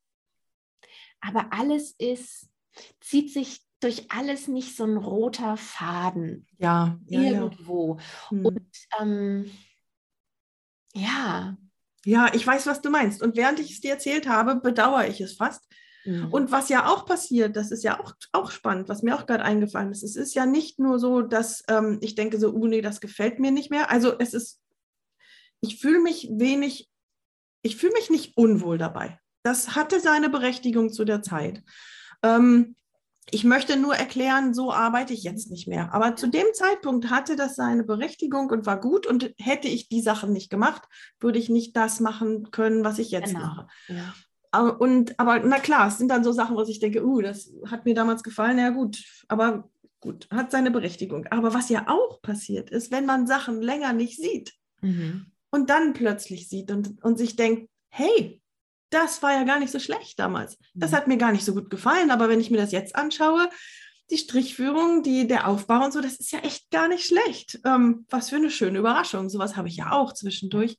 aber 1.20 1.53
alles 1.53 1.94
ist, 1.98 2.48
zieht 3.00 3.33
sich 3.33 3.61
durch 3.85 4.11
alles 4.11 4.49
nicht 4.49 4.77
so 4.77 4.85
ein 4.85 4.97
roter 4.97 5.57
Faden. 5.57 6.47
Ja, 6.59 6.99
ja 7.07 7.20
irgendwo. 7.20 7.99
Ja. 7.99 8.31
Hm. 8.31 8.47
Und 8.47 8.70
ähm, 9.01 9.51
ja. 10.94 11.57
Ja, 12.07 12.31
ich 12.35 12.47
weiß, 12.47 12.66
was 12.66 12.81
du 12.81 12.90
meinst. 12.90 13.23
Und 13.23 13.37
während 13.37 13.61
ich 13.61 13.73
es 13.73 13.81
dir 13.81 13.92
erzählt 13.92 14.29
habe, 14.29 14.57
bedauere 14.57 15.07
ich 15.09 15.20
es 15.20 15.35
fast. 15.37 15.64
Mhm. 16.05 16.29
Und 16.31 16.53
was 16.53 16.68
ja 16.68 16.87
auch 16.87 17.07
passiert, 17.07 17.57
das 17.57 17.70
ist 17.70 17.83
ja 17.83 17.99
auch, 18.01 18.14
auch 18.33 18.51
spannend, 18.51 18.88
was 18.88 19.03
mir 19.03 19.16
auch 19.16 19.27
gerade 19.27 19.44
eingefallen 19.44 19.90
ist. 19.90 20.03
Es 20.03 20.16
ist 20.16 20.35
ja 20.35 20.44
nicht 20.44 20.79
nur 20.79 20.99
so, 20.99 21.23
dass 21.23 21.62
ähm, 21.68 21.99
ich 22.03 22.14
denke 22.14 22.38
so, 22.38 22.53
uh, 22.53 22.66
nee, 22.66 22.83
das 22.83 23.01
gefällt 23.01 23.38
mir 23.38 23.51
nicht 23.51 23.70
mehr. 23.70 23.90
Also 23.90 24.18
es 24.18 24.35
ist, 24.35 24.61
ich 25.61 25.81
fühle 25.81 26.01
mich 26.01 26.29
wenig, 26.31 26.90
ich 27.62 27.77
fühle 27.77 27.94
mich 27.94 28.11
nicht 28.11 28.37
unwohl 28.37 28.77
dabei. 28.77 29.18
Das 29.42 29.75
hatte 29.77 30.01
seine 30.01 30.29
Berechtigung 30.29 30.92
zu 30.92 31.05
der 31.05 31.23
Zeit. 31.23 31.62
Ähm, 32.23 32.77
ich 33.30 33.44
möchte 33.44 33.76
nur 33.76 33.94
erklären, 33.94 34.54
so 34.54 34.72
arbeite 34.72 35.14
ich 35.14 35.22
jetzt 35.22 35.50
nicht 35.50 35.66
mehr. 35.66 35.94
Aber 35.94 36.14
zu 36.14 36.28
dem 36.28 36.46
Zeitpunkt 36.52 37.10
hatte 37.10 37.37
das 37.37 37.56
seine 37.56 37.82
Berechtigung 37.82 38.50
und 38.50 38.66
war 38.66 38.78
gut. 38.78 39.06
Und 39.06 39.32
hätte 39.38 39.68
ich 39.68 39.88
die 39.88 40.02
Sachen 40.02 40.32
nicht 40.32 40.50
gemacht, 40.50 40.82
würde 41.20 41.38
ich 41.38 41.48
nicht 41.48 41.76
das 41.76 42.00
machen 42.00 42.50
können, 42.50 42.84
was 42.84 42.98
ich 42.98 43.10
jetzt 43.10 43.34
genau. 43.34 43.46
mache. 43.46 43.66
Ja. 43.88 44.14
Aber, 44.50 44.80
und, 44.80 45.18
aber 45.18 45.40
na 45.40 45.58
klar, 45.58 45.88
es 45.88 45.98
sind 45.98 46.08
dann 46.08 46.22
so 46.22 46.32
Sachen, 46.32 46.54
wo 46.56 46.62
ich 46.62 46.78
denke, 46.78 47.04
uh, 47.04 47.20
das 47.20 47.50
hat 47.66 47.84
mir 47.84 47.94
damals 47.94 48.22
gefallen, 48.22 48.58
ja 48.58 48.70
gut, 48.70 49.02
aber 49.26 49.68
gut, 50.00 50.28
hat 50.30 50.52
seine 50.52 50.70
Berechtigung. 50.70 51.26
Aber 51.30 51.54
was 51.54 51.70
ja 51.70 51.87
auch 51.88 52.22
passiert 52.22 52.70
ist, 52.70 52.92
wenn 52.92 53.06
man 53.06 53.26
Sachen 53.26 53.62
länger 53.62 53.92
nicht 53.94 54.16
sieht 54.16 54.52
mhm. 54.80 55.26
und 55.50 55.70
dann 55.70 55.92
plötzlich 55.92 56.48
sieht 56.48 56.70
und, 56.70 57.02
und 57.02 57.18
sich 57.18 57.34
denkt, 57.34 57.68
hey, 57.88 58.40
das 58.94 59.22
war 59.22 59.33
ja 59.33 59.44
gar 59.44 59.59
nicht 59.59 59.72
so 59.72 59.78
schlecht 59.78 60.18
damals. 60.18 60.57
Das 60.74 60.92
mhm. 60.92 60.96
hat 60.96 61.09
mir 61.09 61.16
gar 61.16 61.33
nicht 61.33 61.44
so 61.44 61.52
gut 61.52 61.68
gefallen, 61.68 62.11
aber 62.11 62.28
wenn 62.28 62.40
ich 62.40 62.50
mir 62.50 62.59
das 62.59 62.72
jetzt 62.72 62.94
anschaue, 62.94 63.48
die 64.11 64.18
Strichführung, 64.18 65.02
die, 65.02 65.26
der 65.26 65.48
Aufbau 65.48 65.85
und 65.85 65.92
so, 65.92 66.00
das 66.00 66.16
ist 66.16 66.30
ja 66.30 66.40
echt 66.40 66.70
gar 66.70 66.88
nicht 66.88 67.07
schlecht. 67.07 67.61
Ähm, 67.64 68.07
was 68.11 68.30
für 68.30 68.37
eine 68.37 68.50
schöne 68.50 68.78
Überraschung. 68.78 69.28
Sowas 69.28 69.57
habe 69.57 69.68
ich 69.68 69.76
ja 69.76 69.92
auch 69.92 70.12
zwischendurch. 70.12 70.78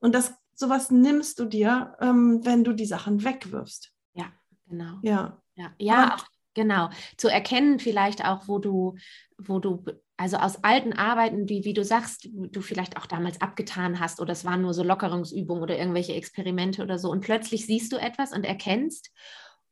Und 0.00 0.14
das, 0.14 0.32
sowas 0.54 0.90
nimmst 0.90 1.38
du 1.38 1.44
dir, 1.44 1.94
ähm, 2.00 2.40
wenn 2.44 2.64
du 2.64 2.72
die 2.72 2.86
Sachen 2.86 3.24
wegwirfst. 3.24 3.92
Ja, 4.14 4.26
genau. 4.66 4.98
Ja. 5.02 5.42
Ja, 5.54 5.72
ja 5.78 6.16
genau. 6.54 6.88
Zu 7.18 7.28
erkennen 7.28 7.78
vielleicht 7.78 8.24
auch, 8.24 8.48
wo 8.48 8.58
du, 8.58 8.96
wo 9.36 9.58
du 9.58 9.84
also 10.22 10.36
aus 10.36 10.62
alten 10.62 10.92
Arbeiten, 10.92 11.48
wie, 11.48 11.64
wie 11.64 11.74
du 11.74 11.84
sagst, 11.84 12.28
du 12.32 12.60
vielleicht 12.60 12.96
auch 12.96 13.06
damals 13.06 13.40
abgetan 13.40 13.98
hast 13.98 14.20
oder 14.20 14.30
es 14.30 14.44
waren 14.44 14.62
nur 14.62 14.72
so 14.72 14.84
Lockerungsübungen 14.84 15.64
oder 15.64 15.76
irgendwelche 15.76 16.14
Experimente 16.14 16.80
oder 16.84 16.96
so 16.96 17.10
und 17.10 17.22
plötzlich 17.22 17.66
siehst 17.66 17.92
du 17.92 17.96
etwas 17.96 18.32
und 18.32 18.44
erkennst, 18.44 19.10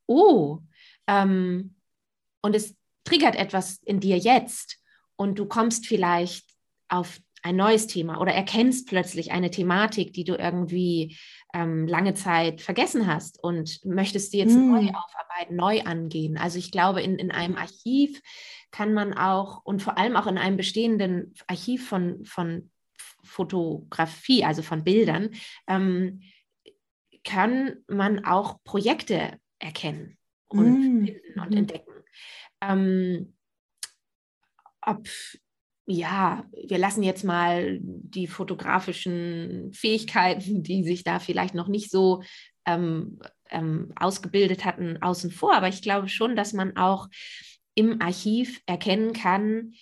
oh, 0.07 0.59
ähm, 1.07 1.77
und 2.43 2.57
es 2.57 2.75
triggert 3.05 3.37
etwas 3.37 3.77
in 3.85 4.01
dir 4.01 4.19
jetzt 4.19 4.79
und 5.15 5.39
du 5.39 5.47
kommst 5.47 5.87
vielleicht 5.87 6.45
auf 6.89 7.21
ein 7.43 7.55
neues 7.55 7.87
Thema 7.87 8.21
oder 8.21 8.33
erkennst 8.33 8.89
plötzlich 8.89 9.31
eine 9.31 9.53
Thematik, 9.53 10.13
die 10.15 10.25
du 10.25 10.35
irgendwie 10.35 11.17
ähm, 11.55 11.87
lange 11.87 12.15
Zeit 12.15 12.61
vergessen 12.61 13.07
hast 13.07 13.41
und 13.43 13.85
möchtest 13.85 14.33
sie 14.33 14.39
jetzt 14.39 14.57
mm. 14.57 14.69
neu 14.69 14.91
aufarbeiten, 14.91 15.55
neu 15.55 15.83
angehen. 15.83 16.37
Also 16.37 16.59
ich 16.59 16.73
glaube, 16.73 17.03
in, 17.03 17.21
in 17.21 17.31
einem 17.31 17.57
Archiv 17.57 18.21
kann 18.71 18.95
man 18.95 19.15
auch 19.15 19.65
und 19.65 19.83
vor 19.83 19.99
allem 19.99 20.17
auch 20.17 20.27
in 20.27 20.39
einem 20.39 20.57
bestehenden 20.57 21.35
Archiv 21.47 21.89
von, 21.89 22.25
von 22.25 22.71
Fotografie, 23.23 24.45
also 24.45 24.63
von 24.63 24.85
Bildern, 24.85 25.31
ähm, 25.67 26.23
kann 27.25 27.77
man 27.89 28.25
auch 28.25 28.63
Projekte 28.65 29.39
erkennen 29.59 30.17
und 30.49 30.79
mm. 30.79 31.05
finden 31.05 31.41
und 31.41 31.51
mhm. 31.51 31.57
entdecken. 31.57 31.93
Ähm, 32.61 33.35
ob 34.81 35.07
ja, 35.87 36.45
wir 36.53 36.79
lassen 36.79 37.03
jetzt 37.03 37.25
mal 37.25 37.79
die 37.83 38.29
fotografischen 38.29 39.73
Fähigkeiten, 39.73 40.63
die 40.63 40.85
sich 40.85 41.03
da 41.03 41.19
vielleicht 41.19 41.55
noch 41.55 41.67
nicht 41.67 41.91
so 41.91 42.23
ähm, 42.65 43.19
ähm, 43.51 43.93
ausgebildet 43.97 44.65
hatten, 44.65 45.03
außen 45.03 45.33
vor. 45.33 45.55
Aber 45.55 45.69
ich 45.69 45.83
glaube 45.83 46.09
schon, 46.09 46.37
dass 46.37 46.53
man 46.53 46.77
auch 46.77 47.09
im 47.75 48.01
Archiv 48.01 48.61
erkennen 48.67 49.13
kann, 49.13 49.73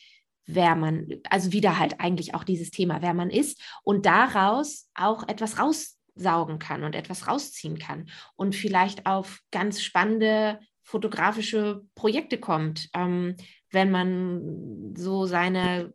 wer 0.47 0.75
man, 0.75 1.09
also 1.29 1.53
wieder 1.53 1.79
halt 1.79 2.01
eigentlich 2.01 2.35
auch 2.35 2.45
dieses 2.45 2.71
Thema, 2.71 3.03
wer 3.03 3.15
man 3.15 3.31
ist 3.31 3.63
und 3.85 4.07
daraus 4.07 4.89
auch 4.95 5.29
etwas 5.29 5.59
raussaugen 5.59 6.59
kann 6.59 6.85
und 6.85 6.95
etwas 6.95 7.29
rausziehen 7.29 7.79
kann 7.79 8.09
und 8.35 8.55
vielleicht 8.55 9.07
auf 9.07 9.41
ganz 9.51 9.83
spannende 9.83 10.59
fotografische 10.83 11.83
Projekte 11.95 12.39
kommt, 12.39 12.89
ähm, 12.95 13.37
wenn 13.71 13.91
man 13.91 14.95
so 14.97 15.27
seine 15.27 15.93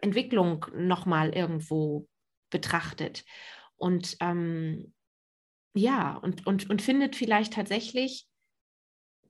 Entwicklung 0.00 0.64
nochmal 0.74 1.34
irgendwo 1.34 2.08
betrachtet. 2.48 3.24
Und 3.76 4.16
ähm, 4.20 4.94
ja, 5.74 6.16
und, 6.16 6.46
und, 6.46 6.70
und 6.70 6.80
findet 6.80 7.14
vielleicht 7.14 7.52
tatsächlich 7.52 8.26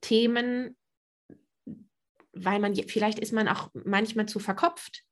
Themen, 0.00 0.76
weil 2.36 2.60
man 2.60 2.74
vielleicht 2.74 3.18
ist 3.18 3.32
man 3.32 3.48
auch 3.48 3.70
manchmal 3.72 4.26
zu 4.26 4.38
verkopft. 4.38 5.02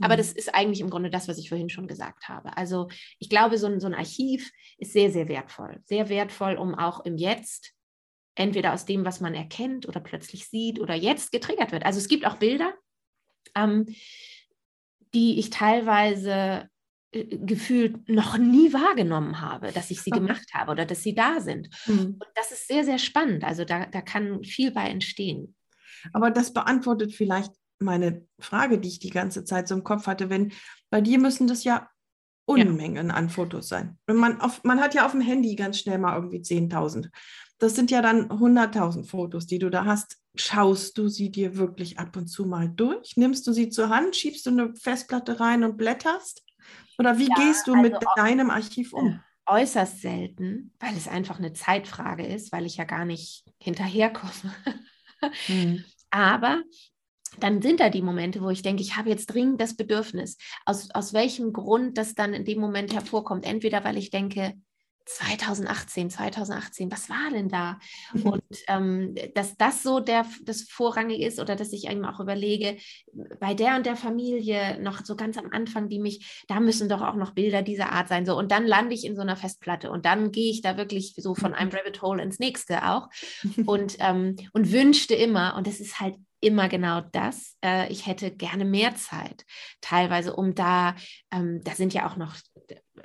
Aber 0.00 0.14
mhm. 0.14 0.18
das 0.18 0.32
ist 0.32 0.54
eigentlich 0.54 0.80
im 0.80 0.90
Grunde 0.90 1.10
das, 1.10 1.28
was 1.28 1.38
ich 1.38 1.48
vorhin 1.48 1.68
schon 1.68 1.86
gesagt 1.86 2.28
habe. 2.28 2.56
Also 2.56 2.88
ich 3.18 3.28
glaube, 3.28 3.58
so 3.58 3.66
ein, 3.66 3.80
so 3.80 3.86
ein 3.86 3.94
Archiv 3.94 4.50
ist 4.78 4.92
sehr, 4.92 5.10
sehr 5.10 5.28
wertvoll. 5.28 5.80
Sehr 5.84 6.08
wertvoll, 6.08 6.56
um 6.56 6.74
auch 6.74 7.04
im 7.04 7.16
Jetzt 7.16 7.72
entweder 8.34 8.72
aus 8.74 8.84
dem, 8.84 9.04
was 9.04 9.20
man 9.20 9.34
erkennt 9.34 9.86
oder 9.88 10.00
plötzlich 10.00 10.48
sieht 10.48 10.80
oder 10.80 10.94
jetzt 10.94 11.30
getriggert 11.30 11.70
wird. 11.70 11.86
Also 11.86 11.98
es 11.98 12.08
gibt 12.08 12.26
auch 12.26 12.36
Bilder, 12.36 12.74
ähm, 13.54 13.86
die 15.14 15.38
ich 15.38 15.50
teilweise 15.50 16.68
äh, 17.12 17.24
gefühlt 17.24 18.08
noch 18.08 18.36
nie 18.36 18.72
wahrgenommen 18.72 19.40
habe, 19.40 19.70
dass 19.70 19.90
ich 19.90 20.02
sie 20.02 20.10
gemacht 20.10 20.52
habe 20.52 20.72
oder 20.72 20.84
dass 20.84 21.02
sie 21.02 21.14
da 21.14 21.40
sind. 21.40 21.68
Mhm. 21.86 22.16
Und 22.18 22.26
das 22.34 22.50
ist 22.50 22.66
sehr, 22.66 22.84
sehr 22.84 22.98
spannend. 22.98 23.44
Also 23.44 23.64
da, 23.64 23.86
da 23.86 24.00
kann 24.02 24.42
viel 24.42 24.72
bei 24.72 24.88
entstehen. 24.88 25.54
Aber 26.12 26.30
das 26.30 26.52
beantwortet 26.52 27.12
vielleicht 27.12 27.52
meine 27.78 28.26
Frage, 28.38 28.78
die 28.78 28.88
ich 28.88 28.98
die 28.98 29.10
ganze 29.10 29.44
Zeit 29.44 29.68
so 29.68 29.74
im 29.74 29.84
Kopf 29.84 30.06
hatte. 30.06 30.30
Wenn 30.30 30.52
bei 30.90 31.00
dir 31.00 31.18
müssen 31.18 31.46
das 31.46 31.64
ja 31.64 31.88
Unmengen 32.46 33.08
ja. 33.08 33.14
an 33.14 33.30
Fotos 33.30 33.68
sein. 33.68 33.98
Man, 34.06 34.40
auf, 34.40 34.62
man 34.64 34.80
hat 34.80 34.94
ja 34.94 35.06
auf 35.06 35.12
dem 35.12 35.22
Handy 35.22 35.54
ganz 35.54 35.78
schnell 35.78 35.98
mal 35.98 36.14
irgendwie 36.14 36.40
10.000. 36.40 37.08
Das 37.58 37.74
sind 37.74 37.90
ja 37.90 38.02
dann 38.02 38.28
100.000 38.28 39.08
Fotos, 39.08 39.46
die 39.46 39.58
du 39.58 39.70
da 39.70 39.84
hast. 39.86 40.18
Schaust 40.36 40.98
du 40.98 41.08
sie 41.08 41.30
dir 41.30 41.56
wirklich 41.56 41.98
ab 41.98 42.16
und 42.16 42.26
zu 42.26 42.44
mal 42.44 42.68
durch? 42.68 43.16
Nimmst 43.16 43.46
du 43.46 43.52
sie 43.52 43.70
zur 43.70 43.88
Hand, 43.88 44.16
schiebst 44.16 44.44
du 44.44 44.50
eine 44.50 44.74
Festplatte 44.74 45.40
rein 45.40 45.64
und 45.64 45.76
blätterst? 45.76 46.44
Oder 46.98 47.18
wie 47.18 47.28
ja, 47.28 47.34
gehst 47.36 47.66
du 47.66 47.72
also 47.72 47.82
mit 47.82 47.96
deinem 48.16 48.50
Archiv 48.50 48.92
um? 48.92 49.20
Äußerst 49.46 50.00
selten, 50.00 50.72
weil 50.80 50.96
es 50.96 51.08
einfach 51.08 51.38
eine 51.38 51.52
Zeitfrage 51.52 52.26
ist, 52.26 52.52
weil 52.52 52.66
ich 52.66 52.76
ja 52.76 52.84
gar 52.84 53.04
nicht 53.04 53.44
hinterherkomme. 53.58 54.32
Hm. 55.46 55.84
Aber 56.14 56.62
dann 57.40 57.60
sind 57.60 57.80
da 57.80 57.90
die 57.90 58.00
Momente, 58.00 58.40
wo 58.40 58.48
ich 58.48 58.62
denke, 58.62 58.82
ich 58.82 58.96
habe 58.96 59.10
jetzt 59.10 59.26
dringend 59.26 59.60
das 59.60 59.74
Bedürfnis. 59.74 60.36
Aus, 60.64 60.90
aus 60.92 61.12
welchem 61.12 61.52
Grund 61.52 61.98
das 61.98 62.14
dann 62.14 62.34
in 62.34 62.44
dem 62.44 62.60
Moment 62.60 62.94
hervorkommt. 62.94 63.44
Entweder 63.44 63.82
weil 63.82 63.96
ich 63.96 64.10
denke, 64.10 64.54
2018, 65.06 66.10
2018, 66.10 66.90
was 66.90 67.08
war 67.10 67.30
denn 67.30 67.48
da? 67.48 67.78
Und 68.24 68.42
ähm, 68.68 69.14
dass 69.34 69.56
das 69.56 69.82
so 69.82 70.00
der, 70.00 70.26
das 70.42 70.62
Vorrangige 70.62 71.26
ist 71.26 71.40
oder 71.40 71.56
dass 71.56 71.72
ich 71.72 71.88
eben 71.88 72.04
auch 72.04 72.20
überlege, 72.20 72.76
bei 73.38 73.54
der 73.54 73.76
und 73.76 73.86
der 73.86 73.96
Familie 73.96 74.80
noch 74.80 75.04
so 75.04 75.16
ganz 75.16 75.36
am 75.36 75.50
Anfang, 75.50 75.88
die 75.88 75.98
mich, 75.98 76.44
da 76.48 76.60
müssen 76.60 76.88
doch 76.88 77.02
auch 77.02 77.16
noch 77.16 77.32
Bilder 77.32 77.62
dieser 77.62 77.92
Art 77.92 78.08
sein. 78.08 78.24
So, 78.24 78.36
und 78.36 78.50
dann 78.50 78.66
lande 78.66 78.94
ich 78.94 79.04
in 79.04 79.16
so 79.16 79.22
einer 79.22 79.36
Festplatte 79.36 79.90
und 79.90 80.06
dann 80.06 80.32
gehe 80.32 80.50
ich 80.50 80.62
da 80.62 80.76
wirklich 80.76 81.14
so 81.16 81.34
von 81.34 81.54
einem 81.54 81.70
Rabbit 81.70 82.00
Hole 82.02 82.22
ins 82.22 82.38
nächste 82.38 82.88
auch 82.88 83.08
und, 83.66 83.96
ähm, 84.00 84.36
und 84.52 84.72
wünschte 84.72 85.14
immer, 85.14 85.54
und 85.56 85.66
das 85.66 85.80
ist 85.80 86.00
halt 86.00 86.16
immer 86.40 86.68
genau 86.68 87.00
das. 87.12 87.56
Äh, 87.64 87.90
ich 87.90 88.06
hätte 88.06 88.30
gerne 88.30 88.64
mehr 88.64 88.94
Zeit, 88.94 89.44
teilweise, 89.80 90.36
um 90.36 90.54
da, 90.54 90.94
ähm, 91.32 91.60
da 91.64 91.72
sind 91.72 91.94
ja 91.94 92.08
auch 92.08 92.16
noch 92.16 92.36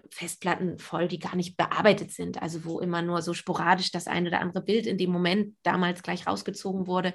Festplatten 0.09 0.77
voll, 0.79 1.07
die 1.07 1.19
gar 1.19 1.35
nicht 1.35 1.57
bearbeitet 1.57 2.11
sind, 2.11 2.41
also 2.41 2.65
wo 2.65 2.79
immer 2.79 3.01
nur 3.01 3.21
so 3.21 3.33
sporadisch 3.33 3.91
das 3.91 4.07
eine 4.07 4.29
oder 4.29 4.41
andere 4.41 4.61
Bild 4.61 4.85
in 4.85 4.97
dem 4.97 5.11
Moment 5.11 5.55
damals 5.63 6.03
gleich 6.03 6.27
rausgezogen 6.27 6.87
wurde. 6.87 7.13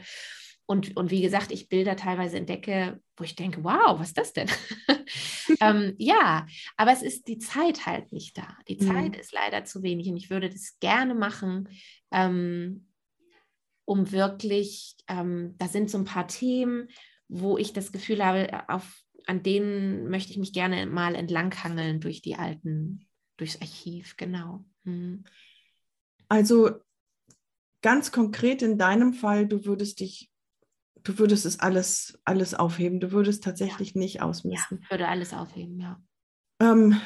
und, 0.67 0.97
und 0.97 1.11
wie 1.11 1.23
gesagt, 1.23 1.53
ich 1.53 1.69
Bilder 1.69 1.97
teilweise 1.97 2.39
entdecke, 2.39 3.01
wo 3.17 3.25
ich 3.25 3.37
denke, 3.37 3.63
wow, 3.63 3.99
was 3.99 4.09
ist 4.09 4.19
das 4.19 4.33
denn? 4.33 4.49
ähm, 5.61 5.95
ja, 5.99 6.47
aber 6.77 6.93
es 6.93 7.03
ist 7.03 7.29
die 7.29 7.39
Zeit 7.39 7.87
halt 7.87 8.13
nicht 8.13 8.39
da. 8.39 8.57
Die 8.69 8.79
Zeit 8.79 9.15
mhm. 9.15 9.21
ist 9.21 9.33
leider 9.33 9.65
zu 9.65 9.83
wenig 9.83 10.09
und 10.09 10.17
ich 10.17 10.31
würde 10.31 10.49
das 10.49 10.77
gerne 10.81 11.15
machen, 11.15 11.69
ähm, 12.13 12.89
um 13.85 14.11
wirklich, 14.13 14.97
ähm, 15.09 15.55
da 15.59 15.69
sind 15.69 15.91
so 15.91 15.99
ein 15.99 16.05
paar 16.05 16.27
Themen, 16.27 16.89
wo 17.29 17.59
ich 17.59 17.73
das 17.73 17.93
Gefühl 17.93 18.25
habe, 18.25 18.49
auf, 18.69 19.04
an 19.27 19.43
denen 19.43 20.09
möchte 20.11 20.33
ich 20.33 20.39
mich 20.39 20.53
gerne 20.53 20.87
mal 20.87 21.15
entlanghangeln 21.15 22.01
durch 22.01 22.23
die 22.23 22.37
alten, 22.37 23.07
durchs 23.37 23.61
Archiv, 23.61 24.17
genau. 24.17 24.65
Mhm. 24.85 25.25
Also 26.29 26.71
ganz 27.83 28.13
konkret 28.13 28.63
in 28.63 28.79
deinem 28.79 29.13
Fall, 29.13 29.47
du 29.47 29.65
würdest 29.65 30.01
dich 30.01 30.31
du 31.05 31.19
würdest 31.19 31.47
es 31.47 31.61
alles, 31.61 32.19
alles 32.25 32.55
aufheben. 32.55 32.99
Du 32.99 33.13
würdest 33.13 33.45
tatsächlich 33.45 33.95
ja. 33.95 34.01
nicht 34.01 34.23
ausmisten. 34.23 34.81
Ja, 34.83 34.91
würde 34.91 35.09
alles 35.09 35.33
aufheben, 35.33 35.79
ja. 35.79 36.03
Ähm, 36.61 37.01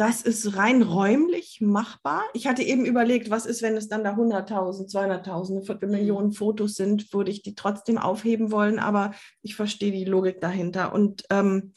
das 0.00 0.22
ist 0.22 0.56
rein 0.56 0.80
räumlich 0.80 1.60
machbar. 1.60 2.22
Ich 2.32 2.46
hatte 2.46 2.62
eben 2.62 2.86
überlegt, 2.86 3.28
was 3.28 3.44
ist, 3.44 3.60
wenn 3.60 3.76
es 3.76 3.86
dann 3.86 4.02
da 4.02 4.14
100.000, 4.14 4.90
200.000, 4.90 5.50
eine 5.50 5.62
Viertelmillion. 5.62 6.32
Fotos 6.32 6.76
sind, 6.76 7.12
würde 7.12 7.30
ich 7.30 7.42
die 7.42 7.54
trotzdem 7.54 7.98
aufheben 7.98 8.50
wollen, 8.50 8.78
aber 8.78 9.12
ich 9.42 9.56
verstehe 9.56 9.92
die 9.92 10.06
Logik 10.06 10.40
dahinter. 10.40 10.94
Und 10.94 11.24
ähm, 11.28 11.74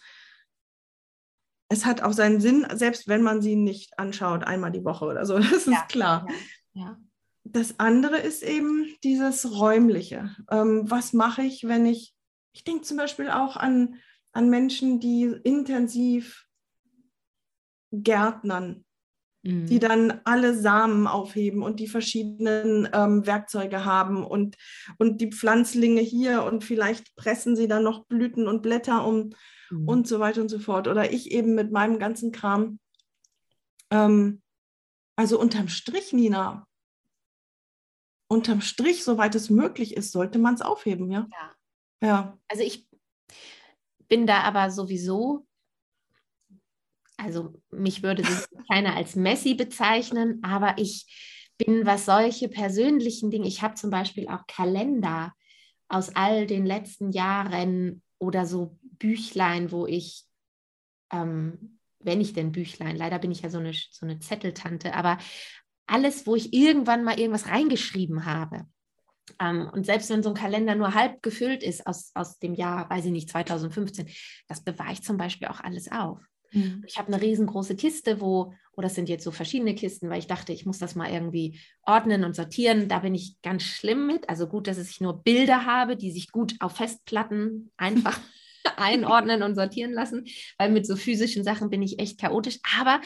es 1.68 1.86
hat 1.86 2.02
auch 2.02 2.14
seinen 2.14 2.40
Sinn, 2.40 2.66
selbst 2.74 3.10
wenn 3.10 3.24
man 3.24 3.42
sie 3.42 3.58
nicht 3.58 4.00
anschaut, 4.00 4.46
einmal 4.46 4.72
die 4.72 4.86
Woche 4.86 5.04
oder 5.04 5.26
so, 5.26 5.38
das 5.40 5.52
ist 5.52 5.68
ja, 5.68 5.86
klar. 5.90 6.26
Ja, 6.74 6.82
ja 6.86 6.98
das 7.44 7.78
andere 7.78 8.20
ist 8.20 8.42
eben 8.42 8.88
dieses 9.04 9.52
Räumliche. 9.60 10.34
Ähm, 10.50 10.90
was 10.90 11.12
mache 11.12 11.42
ich, 11.42 11.68
wenn 11.68 11.86
ich, 11.86 12.16
ich 12.54 12.64
denke 12.64 12.84
zum 12.84 12.96
Beispiel 12.96 13.30
auch 13.30 13.58
an, 13.58 13.96
an 14.32 14.50
Menschen, 14.50 15.02
die 15.02 15.24
intensiv 15.44 16.43
gärtnern, 17.94 18.84
mhm. 19.44 19.68
die 19.68 19.80
dann 19.80 20.22
alle 20.24 20.58
Samen 20.58 21.08
aufheben 21.08 21.62
und 21.62 21.80
die 21.80 21.88
verschiedenen 21.88 22.90
ähm, 22.94 23.26
Werkzeuge 23.26 23.86
haben 23.86 24.26
und, 24.26 24.58
und 24.98 25.22
die 25.22 25.32
Pflanzlinge 25.32 26.02
hier 26.02 26.44
und 26.44 26.64
vielleicht 26.64 27.16
pressen 27.16 27.56
sie 27.56 27.68
dann 27.68 27.84
noch 27.84 28.06
Blüten 28.06 28.48
und 28.48 28.62
Blätter 28.62 29.06
um 29.06 29.32
mhm. 29.70 29.88
und 29.88 30.08
so 30.08 30.20
weiter 30.20 30.42
und 30.42 30.50
so 30.50 30.60
fort. 30.60 30.88
Oder 30.88 31.12
ich 31.12 31.32
eben 31.32 31.56
mit 31.56 31.72
meinem 31.72 32.00
ganzen 32.00 32.32
Kram. 32.32 32.80
Ähm, 33.92 34.42
also 35.16 35.40
unterm 35.40 35.68
Strich, 35.68 36.12
Nina, 36.12 36.68
unterm 38.28 38.62
Strich, 38.62 39.04
soweit 39.04 39.36
es 39.36 39.52
möglich 39.52 39.96
ist, 39.96 40.12
sollte 40.12 40.40
man 40.40 40.56
es 40.56 40.62
aufheben, 40.62 41.12
ja? 41.12 41.28
ja? 41.32 42.08
Ja. 42.08 42.40
Also 42.48 42.64
ich 42.64 42.88
bin 44.08 44.28
da 44.28 44.42
aber 44.42 44.72
sowieso, 44.72 45.46
also 47.18 47.54
mich 47.72 48.04
würde 48.04 48.24
keiner 48.72 48.96
als 48.96 49.16
Messi 49.16 49.54
bezeichnen, 49.54 50.40
aber 50.44 50.76
ich 50.78 51.06
bin, 51.58 51.86
was 51.86 52.06
solche 52.06 52.50
persönlichen 52.50 53.32
Dinge, 53.32 53.48
ich 53.48 53.62
habe 53.62 53.76
zum 53.76 53.90
Beispiel 53.90 54.28
auch 54.28 54.46
Kalender 54.48 55.34
aus 55.88 56.16
all 56.16 56.48
den 56.48 56.66
letzten 56.66 57.12
Jahren 57.12 58.02
oder 58.20 58.46
so 58.46 58.78
Büchlein, 58.82 59.72
wo 59.72 59.86
ich, 59.86 60.26
ähm, 61.12 61.80
wenn 62.00 62.22
ich 62.22 62.34
denn 62.34 62.52
Büchlein, 62.52 62.96
leider 62.96 63.20
bin 63.20 63.32
ich 63.32 63.42
ja 63.42 63.50
so 63.50 63.60
eine, 63.60 63.74
so 63.74 64.06
eine 64.06 64.20
Zetteltante, 64.20 64.94
aber 64.94 65.18
alles, 65.86 66.26
wo 66.26 66.36
ich 66.36 66.54
irgendwann 66.54 67.04
mal 67.04 67.20
irgendwas 67.20 67.48
reingeschrieben 67.48 68.26
habe. 68.26 68.66
Ähm, 69.40 69.70
und 69.72 69.86
selbst 69.86 70.10
wenn 70.10 70.24
so 70.24 70.30
ein 70.30 70.36
Kalender 70.36 70.76
nur 70.76 70.94
halb 70.94 71.22
gefüllt 71.22 71.64
ist 71.64 71.86
aus, 71.86 72.12
aus 72.14 72.40
dem 72.40 72.54
Jahr, 72.56 72.90
weiß 72.90 73.06
ich 73.06 73.12
nicht, 73.12 73.30
2015, 73.30 74.10
das 74.48 74.64
bewahre 74.64 74.94
ich 74.94 75.04
zum 75.04 75.18
Beispiel 75.18 75.48
auch 75.48 75.60
alles 75.60 75.92
auf. 75.92 76.20
Mhm. 76.54 76.84
Ich 76.88 76.98
habe 76.98 77.12
eine 77.12 77.22
riesengroße 77.22 77.76
Kiste, 77.76 78.22
wo, 78.22 78.54
oder 78.72 78.88
es 78.88 78.96
sind 78.96 79.10
jetzt 79.10 79.24
so 79.24 79.32
verschiedene 79.32 79.76
Kisten, 79.76 80.10
weil 80.10 80.20
ich 80.20 80.28
dachte, 80.28 80.54
ich 80.54 80.66
muss 80.66 80.80
das 80.80 80.96
mal 80.96 81.12
irgendwie 81.12 81.60
ordnen 81.84 82.24
und 82.24 82.36
sortieren. 82.36 82.88
Da 82.88 83.00
bin 83.00 83.14
ich 83.16 83.42
ganz 83.42 83.64
schlimm 83.64 84.08
mit. 84.08 84.30
Also 84.30 84.48
gut, 84.48 84.68
dass 84.68 84.78
ich 84.78 85.02
nur 85.02 85.22
Bilder 85.22 85.66
habe, 85.66 85.98
die 85.98 86.12
sich 86.12 86.32
gut 86.32 86.56
auf 86.60 86.78
Festplatten 86.78 87.72
einfach 87.78 88.20
einordnen 88.78 89.44
und 89.44 89.56
sortieren 89.56 89.94
lassen, 89.94 90.26
weil 90.58 90.72
mit 90.72 90.86
so 90.86 90.96
physischen 90.96 91.44
Sachen 91.44 91.70
bin 91.70 91.82
ich 91.82 92.00
echt 92.00 92.20
chaotisch. 92.20 92.60
Aber 92.78 93.02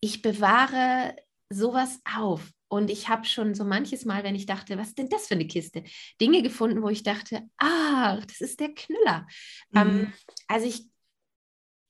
ich 0.00 0.22
bewahre 0.22 1.14
sowas 1.50 2.00
auf. 2.16 2.50
Und 2.68 2.90
ich 2.90 3.10
habe 3.10 3.26
schon 3.26 3.54
so 3.54 3.64
manches 3.64 4.06
Mal, 4.06 4.24
wenn 4.24 4.34
ich 4.34 4.46
dachte, 4.46 4.78
was 4.78 4.88
ist 4.88 4.98
denn 4.98 5.10
das 5.10 5.28
für 5.28 5.34
eine 5.34 5.46
Kiste, 5.46 5.84
Dinge 6.20 6.42
gefunden, 6.42 6.82
wo 6.82 6.88
ich 6.88 7.02
dachte, 7.02 7.42
ah, 7.58 8.18
das 8.26 8.40
ist 8.40 8.60
der 8.60 8.72
Knüller. 8.72 9.26
Ähm, 9.74 9.88
mhm. 9.88 10.00
Ähm, 10.00 10.12
also 10.48 10.66
ich, 10.66 10.86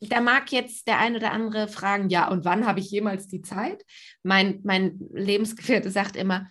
da 0.09 0.21
mag 0.21 0.51
jetzt 0.53 0.88
der 0.88 0.99
ein 0.99 1.17
oder 1.17 1.33
andere 1.33 1.69
fragen, 1.69 2.09
ja, 2.09 2.29
und 2.29 2.45
wann 2.45 2.67
habe 2.67 2.81
ich 2.81 2.91
jemals 2.91 3.29
die 3.29 3.43
Zeit? 3.43 3.85
Mein, 4.23 4.61
mein 4.65 4.99
Lebensgefährte 5.12 5.91
sagt 5.91 6.17
immer, 6.17 6.51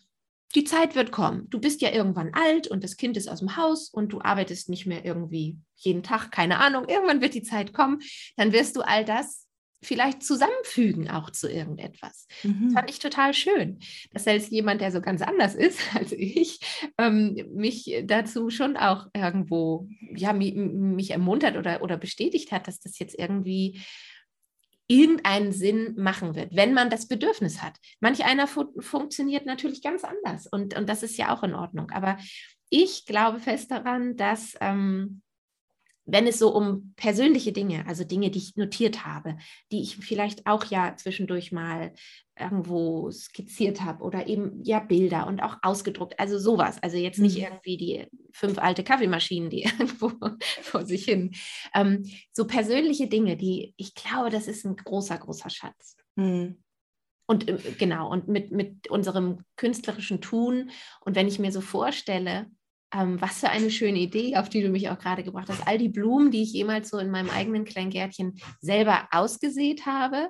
die 0.56 0.64
Zeit 0.64 0.96
wird 0.96 1.12
kommen. 1.12 1.50
Du 1.50 1.60
bist 1.60 1.82
ja 1.82 1.92
irgendwann 1.92 2.34
alt 2.34 2.68
und 2.68 2.84
das 2.84 2.98
Kind 2.98 3.18
ist 3.18 3.30
aus 3.30 3.40
dem 3.40 3.56
Haus 3.56 3.90
und 3.90 4.12
du 4.14 4.22
arbeitest 4.22 4.70
nicht 4.70 4.86
mehr 4.86 5.06
irgendwie 5.06 5.58
jeden 5.76 6.04
Tag, 6.04 6.32
keine 6.32 6.60
Ahnung. 6.60 6.86
Irgendwann 6.88 7.22
wird 7.22 7.34
die 7.34 7.44
Zeit 7.44 7.74
kommen, 7.74 8.00
dann 8.36 8.52
wirst 8.52 8.76
du 8.76 8.82
all 8.82 9.06
das 9.06 9.48
vielleicht 9.84 10.24
zusammenfügen 10.24 11.10
auch 11.10 11.30
zu 11.32 11.50
irgendetwas. 11.50 12.28
Mhm. 12.44 12.66
Das 12.66 12.74
fand 12.74 12.90
ich 12.90 13.00
total 13.00 13.34
schön, 13.34 13.80
dass 14.12 14.26
selbst 14.26 14.52
jemand, 14.52 14.82
der 14.82 14.92
so 14.92 15.02
ganz 15.02 15.22
anders 15.22 15.56
ist 15.56 15.80
als 15.96 16.12
ich, 16.12 16.60
ähm, 16.98 17.36
mich 17.54 18.04
dazu 18.06 18.50
schon 18.50 18.78
auch 18.78 19.08
irgendwo, 19.14 19.88
ja, 20.16 20.34
mich, 20.34 20.54
mich 20.56 21.12
ermuntert 21.12 21.58
oder, 21.58 21.82
oder 21.82 21.98
bestätigt 21.98 22.52
hat, 22.52 22.68
dass 22.68 22.80
das 22.80 23.00
jetzt 23.00 23.18
irgendwie 23.18 23.82
irgendeinen 24.88 25.54
Sinn 25.54 25.96
machen 25.98 26.36
wird, 26.36 26.54
wenn 26.54 26.74
man 26.74 26.90
das 26.90 27.08
Bedürfnis 27.08 27.62
hat. 27.62 27.78
Manch 28.02 28.26
einer 28.26 28.46
fu 28.46 28.74
funktioniert 28.80 29.46
natürlich 29.46 29.82
ganz 29.82 30.04
anders 30.04 30.48
und, 30.48 30.78
und 30.78 30.90
das 30.90 31.02
ist 31.02 31.18
ja 31.18 31.34
auch 31.34 31.44
in 31.44 31.56
Ordnung. 31.56 31.92
Aber 31.92 32.18
ich 32.70 33.06
glaube 33.06 33.40
fest 33.40 33.72
daran, 33.72 34.18
dass 34.18 34.54
ähm, 34.60 35.22
wenn 36.12 36.28
es 36.28 36.40
so 36.40 36.54
um 36.54 36.94
persönliche 36.98 37.54
Dinge, 37.54 37.86
also 37.88 38.04
Dinge, 38.04 38.30
die 38.32 38.40
ich 38.40 38.58
notiert 38.58 39.06
habe, 39.06 39.38
die 39.72 39.82
ich 39.82 39.96
vielleicht 39.96 40.46
auch 40.46 40.66
ja 40.66 40.96
zwischendurch 40.98 41.54
mal 41.54 41.94
irgendwo 42.38 43.10
skizziert 43.12 43.82
habe 43.82 44.04
oder 44.04 44.28
eben 44.28 44.62
ja 44.64 44.80
Bilder 44.80 45.28
und 45.28 45.42
auch 45.42 45.58
ausgedruckt, 45.62 46.20
also 46.20 46.38
sowas. 46.38 46.84
Also 46.84 46.98
jetzt 46.98 47.20
nicht 47.20 47.38
mhm. 47.38 47.44
irgendwie 47.44 47.78
die 47.78 48.08
fünf 48.34 48.58
alte 48.58 48.84
Kaffeemaschinen, 48.84 49.50
die 49.50 49.64
irgendwo 49.80 50.12
vor 50.62 50.86
sich 50.86 51.06
hin. 51.06 51.32
Ähm, 51.74 52.04
so 52.34 52.46
persönliche 52.46 53.08
Dinge, 53.08 53.38
die 53.38 53.74
ich 53.78 53.96
glaube, 53.96 54.30
das 54.30 54.48
ist 54.48 54.66
ein 54.66 54.76
großer, 54.76 55.18
großer 55.18 55.50
Schatz. 55.50 55.96
Mhm. 56.16 56.62
Und 57.26 57.48
äh, 57.48 57.58
genau, 57.78 58.12
und 58.12 58.28
mit, 58.28 58.52
mit 58.52 58.90
unserem 58.90 59.46
künstlerischen 59.56 60.20
Tun 60.20 60.72
und 61.00 61.16
wenn 61.16 61.28
ich 61.30 61.40
mir 61.40 61.54
so 61.54 61.62
vorstelle, 61.62 62.48
ähm, 62.94 63.22
was 63.22 63.40
für 63.40 63.50
eine 63.50 63.72
schöne 63.72 64.00
Idee, 64.00 64.36
auf 64.38 64.50
die 64.50 64.62
du 64.62 64.70
mich 64.70 64.90
auch 64.90 65.00
gerade 65.00 65.24
gebracht 65.24 65.50
hast. 65.50 65.68
All 65.68 65.78
die 65.78 65.90
Blumen, 65.90 66.32
die 66.32 66.44
ich 66.44 66.54
jemals 66.54 66.90
so 66.90 66.98
in 66.98 67.10
meinem 67.10 67.30
eigenen 67.30 67.66
Kleingärtchen 67.66 68.40
selber 68.60 69.08
ausgesät 69.12 69.86
habe, 69.86 70.30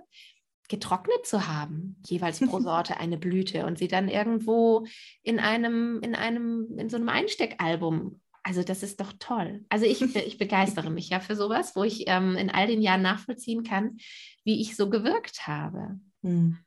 getrocknet 0.69 1.25
zu 1.25 1.47
haben, 1.47 1.97
jeweils 2.07 2.39
pro 2.39 2.59
Sorte 2.61 2.97
eine 2.97 3.17
Blüte 3.17 3.65
und 3.65 3.77
sie 3.77 3.87
dann 3.87 4.07
irgendwo 4.07 4.85
in 5.23 5.39
einem, 5.39 5.99
in 6.01 6.15
einem, 6.15 6.77
in 6.77 6.89
so 6.89 6.97
einem 6.97 7.09
Einsteckalbum. 7.09 8.21
Also 8.43 8.63
das 8.63 8.81
ist 8.81 8.99
doch 8.99 9.13
toll. 9.19 9.65
Also 9.69 9.85
ich, 9.85 10.01
ich 10.01 10.37
begeistere 10.37 10.89
mich 10.89 11.09
ja 11.09 11.19
für 11.19 11.35
sowas, 11.35 11.75
wo 11.75 11.83
ich 11.83 12.05
ähm, 12.07 12.35
in 12.35 12.49
all 12.49 12.67
den 12.67 12.81
Jahren 12.81 13.03
nachvollziehen 13.03 13.63
kann, 13.63 13.97
wie 14.43 14.61
ich 14.61 14.75
so 14.75 14.89
gewirkt 14.89 15.45
habe. 15.45 15.99
Hm. 16.23 16.57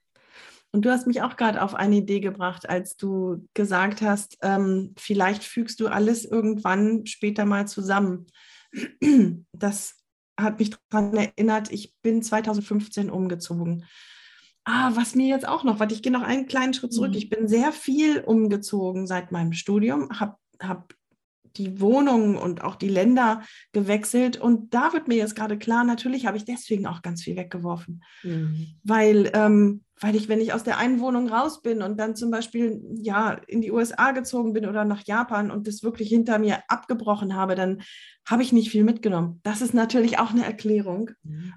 Und 0.75 0.85
du 0.85 0.91
hast 0.91 1.07
mich 1.07 1.22
auch 1.22 1.37
gerade 1.37 1.62
auf 1.62 1.77
eine 1.77 1.95
Idee 1.95 2.18
gebracht, 2.18 2.68
als 2.68 2.97
du 2.97 3.47
gesagt 3.55 4.03
hast, 4.03 4.39
ähm, 4.43 4.93
vielleicht 4.99 5.45
fügst 5.45 5.79
du 5.79 5.87
alles 5.87 6.25
irgendwann 6.25 7.07
später 7.07 7.45
mal 7.45 7.68
zusammen. 7.68 8.27
Das 9.53 9.99
hat 10.37 10.59
mich 10.59 10.72
daran 10.91 11.16
erinnert, 11.16 11.70
ich 11.70 11.95
bin 12.03 12.25
2015 12.25 13.09
umgezogen. 13.09 13.85
Ah, 14.64 14.91
was 14.97 15.14
mir 15.14 15.29
jetzt 15.29 15.47
auch 15.47 15.62
noch, 15.62 15.79
warte, 15.79 15.95
ich 15.95 16.03
gehe 16.03 16.11
noch 16.11 16.22
einen 16.22 16.47
kleinen 16.47 16.75
Schritt 16.75 16.93
zurück. 16.93 17.12
Mhm. 17.12 17.18
Ich 17.18 17.29
bin 17.29 17.47
sehr 17.47 17.70
viel 17.70 18.22
umgezogen 18.22 19.07
seit 19.07 19.31
meinem 19.31 19.53
Studium, 19.53 20.11
habe 20.18 20.35
hab 20.61 20.93
die 21.57 21.80
Wohnungen 21.80 22.36
und 22.36 22.62
auch 22.62 22.76
die 22.76 22.88
Länder 22.88 23.42
gewechselt. 23.72 24.36
Und 24.36 24.74
da 24.74 24.92
wird 24.92 25.09
mir 25.09 25.16
jetzt 25.16 25.36
gerade 25.36 25.59
klar, 25.59 25.84
natürlich 25.84 26.26
habe 26.26 26.36
ich 26.36 26.44
deswegen 26.44 26.86
auch 26.86 27.02
ganz 27.02 27.22
viel 27.22 27.36
weggeworfen. 27.36 28.02
Mhm. 28.22 28.74
Weil, 28.82 29.30
ähm, 29.34 29.82
weil 30.00 30.16
ich, 30.16 30.28
wenn 30.28 30.40
ich 30.40 30.52
aus 30.52 30.64
der 30.64 30.78
einen 30.78 31.00
Wohnung 31.00 31.28
raus 31.28 31.62
bin 31.62 31.82
und 31.82 31.98
dann 31.98 32.16
zum 32.16 32.30
Beispiel 32.30 32.82
ja 32.96 33.32
in 33.46 33.61
die 33.61 33.70
USA 33.70 34.11
gezogen 34.11 34.52
bin 34.52 34.66
oder 34.66 34.84
nach 34.84 35.05
Japan 35.05 35.50
und 35.50 35.66
das 35.66 35.82
wirklich 35.82 36.09
hinter 36.09 36.38
mir 36.38 36.59
abgebrochen 36.68 37.34
habe, 37.34 37.55
dann 37.55 37.82
habe 38.28 38.42
ich 38.42 38.52
nicht 38.52 38.70
viel 38.70 38.84
mitgenommen. 38.84 39.40
Das 39.44 39.62
ist 39.62 39.74
natürlich 39.74 40.18
auch 40.18 40.30
eine 40.30 40.44
Erklärung. 40.44 41.11
Mhm. 41.22 41.55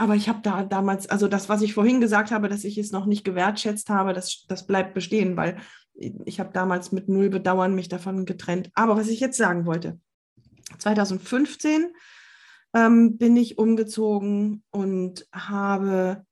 Aber 0.00 0.14
ich 0.14 0.28
habe 0.28 0.38
da 0.42 0.62
damals, 0.62 1.08
also 1.08 1.26
das, 1.26 1.48
was 1.48 1.60
ich 1.60 1.74
vorhin 1.74 2.00
gesagt 2.00 2.30
habe, 2.30 2.48
dass 2.48 2.62
ich 2.62 2.78
es 2.78 2.92
noch 2.92 3.04
nicht 3.04 3.24
gewertschätzt 3.24 3.90
habe, 3.90 4.12
das, 4.12 4.44
das 4.48 4.64
bleibt 4.64 4.94
bestehen, 4.94 5.36
weil 5.36 5.56
ich 5.98 6.40
habe 6.40 6.50
damals 6.52 6.92
mit 6.92 7.08
null 7.08 7.28
Bedauern 7.28 7.74
mich 7.74 7.88
davon 7.88 8.24
getrennt. 8.24 8.70
Aber 8.74 8.96
was 8.96 9.08
ich 9.08 9.20
jetzt 9.20 9.36
sagen 9.36 9.66
wollte, 9.66 9.98
2015 10.78 11.92
ähm, 12.74 13.18
bin 13.18 13.36
ich 13.36 13.58
umgezogen 13.58 14.62
und 14.70 15.26
habe 15.32 16.24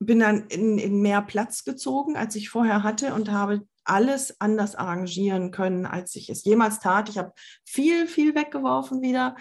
bin 0.00 0.20
dann 0.20 0.46
in, 0.48 0.78
in 0.78 1.00
mehr 1.00 1.22
Platz 1.22 1.64
gezogen, 1.64 2.16
als 2.16 2.36
ich 2.36 2.50
vorher 2.50 2.82
hatte 2.82 3.14
und 3.14 3.30
habe 3.30 3.66
alles 3.84 4.40
anders 4.40 4.74
arrangieren 4.74 5.50
können, 5.50 5.86
als 5.86 6.14
ich 6.16 6.28
es 6.30 6.44
jemals 6.44 6.80
tat. 6.80 7.08
Ich 7.08 7.18
habe 7.18 7.32
viel, 7.64 8.06
viel 8.06 8.34
weggeworfen 8.34 9.02
wieder, 9.02 9.36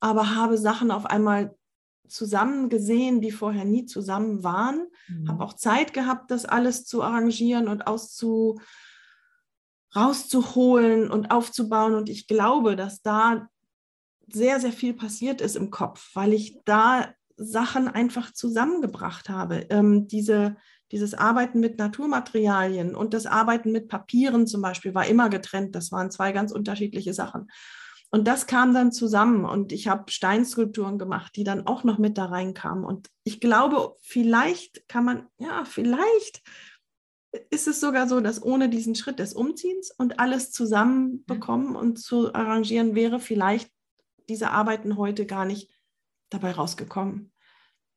aber 0.00 0.34
habe 0.34 0.58
Sachen 0.58 0.90
auf 0.90 1.06
einmal 1.06 1.54
zusammen 2.08 2.68
gesehen, 2.68 3.20
die 3.20 3.30
vorher 3.30 3.64
nie 3.64 3.86
zusammen 3.86 4.42
waren. 4.44 4.86
Mhm. 5.08 5.28
Habe 5.28 5.44
auch 5.44 5.54
Zeit 5.54 5.92
gehabt, 5.92 6.30
das 6.30 6.44
alles 6.44 6.84
zu 6.84 7.02
arrangieren 7.02 7.68
und 7.68 7.86
auszu 7.86 8.58
rauszuholen 9.94 11.10
und 11.10 11.30
aufzubauen. 11.30 11.94
Und 11.94 12.08
ich 12.08 12.26
glaube, 12.26 12.76
dass 12.76 13.02
da 13.02 13.48
sehr, 14.28 14.60
sehr 14.60 14.72
viel 14.72 14.94
passiert 14.94 15.40
ist 15.40 15.56
im 15.56 15.70
Kopf, 15.70 16.10
weil 16.14 16.32
ich 16.32 16.58
da 16.64 17.14
Sachen 17.36 17.88
einfach 17.88 18.32
zusammengebracht 18.32 19.28
habe. 19.28 19.66
Ähm, 19.70 20.08
diese, 20.08 20.56
dieses 20.90 21.14
Arbeiten 21.14 21.60
mit 21.60 21.78
Naturmaterialien 21.78 22.94
und 22.94 23.14
das 23.14 23.26
Arbeiten 23.26 23.72
mit 23.72 23.88
Papieren 23.88 24.46
zum 24.46 24.62
Beispiel 24.62 24.94
war 24.94 25.06
immer 25.06 25.28
getrennt. 25.28 25.74
Das 25.74 25.92
waren 25.92 26.10
zwei 26.10 26.32
ganz 26.32 26.52
unterschiedliche 26.52 27.14
Sachen. 27.14 27.48
Und 28.16 28.24
das 28.24 28.46
kam 28.46 28.72
dann 28.72 28.92
zusammen 28.92 29.44
und 29.44 29.72
ich 29.72 29.88
habe 29.88 30.10
Steinskulpturen 30.10 30.98
gemacht, 30.98 31.36
die 31.36 31.44
dann 31.44 31.66
auch 31.66 31.84
noch 31.84 31.98
mit 31.98 32.16
da 32.16 32.24
reinkamen. 32.24 32.82
Und 32.82 33.10
ich 33.24 33.40
glaube, 33.40 33.94
vielleicht 34.00 34.88
kann 34.88 35.04
man, 35.04 35.26
ja, 35.36 35.66
vielleicht 35.66 36.42
ist 37.50 37.68
es 37.68 37.78
sogar 37.78 38.08
so, 38.08 38.20
dass 38.20 38.42
ohne 38.42 38.70
diesen 38.70 38.94
Schritt 38.94 39.18
des 39.18 39.34
Umziehens 39.34 39.90
und 39.90 40.18
alles 40.18 40.50
zusammenbekommen 40.50 41.72
mhm. 41.72 41.76
und 41.76 41.98
zu 41.98 42.32
arrangieren 42.32 42.94
wäre 42.94 43.20
vielleicht 43.20 43.70
diese 44.30 44.50
Arbeiten 44.50 44.96
heute 44.96 45.26
gar 45.26 45.44
nicht 45.44 45.70
dabei 46.30 46.52
rausgekommen. 46.52 47.34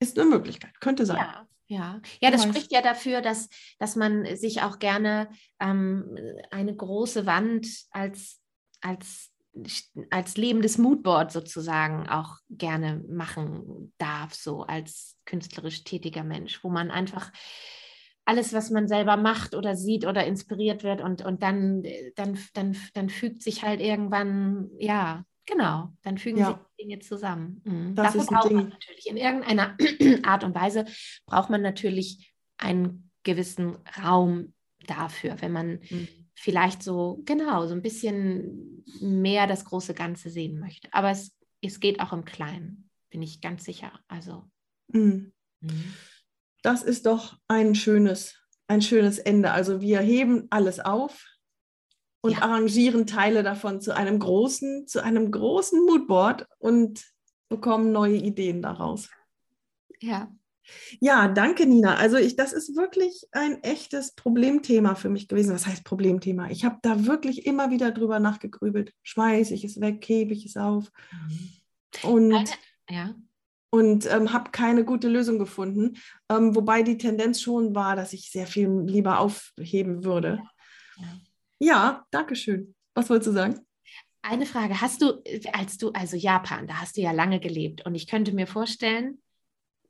Ist 0.01 0.19
eine 0.19 0.29
Möglichkeit, 0.29 0.81
könnte 0.81 1.05
sein. 1.05 1.19
Ja. 1.19 1.45
Ja, 1.71 2.01
ja, 2.19 2.31
das 2.31 2.43
spricht 2.43 2.71
ja 2.71 2.81
dafür, 2.81 3.21
dass, 3.21 3.47
dass 3.77 3.95
man 3.95 4.25
sich 4.35 4.63
auch 4.63 4.79
gerne 4.79 5.29
ähm, 5.61 6.17
eine 6.49 6.75
große 6.75 7.27
Wand 7.27 7.67
als, 7.91 8.41
als, 8.81 9.31
als 10.09 10.37
lebendes 10.37 10.77
Moodboard 10.77 11.31
sozusagen 11.31 12.07
auch 12.09 12.37
gerne 12.49 13.03
machen 13.07 13.93
darf, 13.97 14.33
so 14.33 14.63
als 14.63 15.17
künstlerisch 15.25 15.83
tätiger 15.83 16.23
Mensch, 16.23 16.63
wo 16.63 16.69
man 16.69 16.91
einfach 16.91 17.31
alles, 18.25 18.53
was 18.53 18.69
man 18.69 18.87
selber 18.87 19.17
macht 19.17 19.55
oder 19.55 19.75
sieht 19.75 20.05
oder 20.05 20.25
inspiriert 20.25 20.83
wird 20.83 21.01
und, 21.01 21.23
und 21.25 21.41
dann, 21.41 21.83
dann, 22.15 22.37
dann, 22.53 22.77
dann 22.93 23.09
fügt 23.09 23.41
sich 23.41 23.63
halt 23.63 23.81
irgendwann, 23.81 24.69
ja, 24.77 25.23
Genau, 25.49 25.91
dann 26.03 26.19
fügen 26.19 26.37
ja. 26.37 26.47
sich 26.47 26.85
Dinge 26.85 26.99
zusammen. 26.99 27.61
Mhm. 27.65 27.95
Das 27.95 28.13
Dafür 28.13 28.25
braucht 28.25 28.49
Ding. 28.49 28.57
man 28.57 28.69
natürlich 28.69 29.07
in 29.07 29.17
irgendeiner 29.17 29.75
Art 30.23 30.43
und 30.43 30.53
Weise 30.53 30.85
braucht 31.25 31.49
man 31.49 31.63
natürlich 31.63 32.31
einen 32.57 33.09
gewissen 33.23 33.77
Raum 34.03 34.53
dafür, 34.85 35.41
wenn 35.41 35.51
man 35.51 35.79
mhm. 35.89 36.07
Vielleicht 36.39 36.83
so 36.83 37.21
genau 37.25 37.67
so 37.67 37.73
ein 37.73 37.81
bisschen 37.81 38.83
mehr 39.01 39.47
das 39.47 39.65
große 39.65 39.93
Ganze 39.93 40.29
sehen 40.29 40.59
möchte. 40.59 40.87
Aber 40.93 41.11
es, 41.11 41.35
es 41.61 41.79
geht 41.79 41.99
auch 41.99 42.13
im 42.13 42.25
Kleinen, 42.25 42.89
bin 43.09 43.21
ich 43.21 43.41
ganz 43.41 43.65
sicher. 43.65 43.91
Also 44.07 44.45
mhm. 44.87 45.33
mhm. 45.59 45.93
das 46.63 46.83
ist 46.83 47.05
doch 47.05 47.37
ein 47.47 47.75
schönes, 47.75 48.35
ein 48.67 48.81
schönes 48.81 49.19
Ende. 49.19 49.51
Also 49.51 49.81
wir 49.81 49.99
heben 49.99 50.47
alles 50.49 50.79
auf, 50.79 51.25
und 52.21 52.33
ja. 52.33 52.41
arrangieren 52.41 53.07
Teile 53.07 53.43
davon 53.43 53.81
zu 53.81 53.95
einem 53.95 54.19
großen, 54.19 54.87
zu 54.87 55.03
einem 55.03 55.31
großen 55.31 55.85
Moodboard 55.85 56.47
und 56.57 57.05
bekommen 57.47 57.91
neue 57.91 58.17
Ideen 58.17 58.61
daraus. 58.61 59.09
Ja. 60.01 60.31
Ja, 60.99 61.27
danke, 61.27 61.65
Nina. 61.65 61.95
Also 61.95 62.17
ich, 62.17 62.35
das 62.35 62.53
ist 62.53 62.75
wirklich 62.75 63.27
ein 63.31 63.63
echtes 63.63 64.13
Problemthema 64.15 64.95
für 64.95 65.09
mich 65.09 65.27
gewesen. 65.27 65.53
Was 65.53 65.67
heißt 65.67 65.83
Problemthema? 65.83 66.49
Ich 66.49 66.65
habe 66.65 66.77
da 66.81 67.05
wirklich 67.05 67.45
immer 67.45 67.71
wieder 67.71 67.91
drüber 67.91 68.19
nachgegrübelt. 68.19 68.93
Schmeiße 69.03 69.53
ich 69.53 69.63
es 69.63 69.79
weg, 69.79 70.03
hebe 70.07 70.33
ich 70.33 70.45
es 70.45 70.57
auf. 70.57 70.91
Mhm. 71.11 72.09
Und, 72.09 72.33
Eine, 72.33 72.49
ja. 72.89 73.15
und 73.71 74.05
ähm, 74.11 74.33
habe 74.33 74.51
keine 74.51 74.85
gute 74.85 75.09
Lösung 75.09 75.39
gefunden. 75.39 75.97
Ähm, 76.29 76.55
wobei 76.55 76.83
die 76.83 76.97
Tendenz 76.97 77.41
schon 77.41 77.75
war, 77.75 77.95
dass 77.95 78.13
ich 78.13 78.31
sehr 78.31 78.47
viel 78.47 78.69
lieber 78.85 79.19
aufheben 79.19 80.03
würde. 80.03 80.39
Ja. 80.97 81.03
Ja. 81.03 81.19
Ja, 81.61 82.05
danke 82.11 82.35
schön. 82.35 82.73
Was 82.95 83.09
wolltest 83.09 83.27
du 83.27 83.33
sagen? 83.33 83.59
Eine 84.21 84.45
Frage, 84.45 84.81
hast 84.81 85.01
du, 85.01 85.21
als 85.53 85.77
du, 85.77 85.91
also 85.91 86.17
Japan, 86.17 86.67
da 86.67 86.75
hast 86.75 86.97
du 86.97 87.01
ja 87.01 87.11
lange 87.11 87.39
gelebt 87.39 87.85
und 87.85 87.95
ich 87.95 88.07
könnte 88.07 88.33
mir 88.33 88.47
vorstellen, 88.47 89.21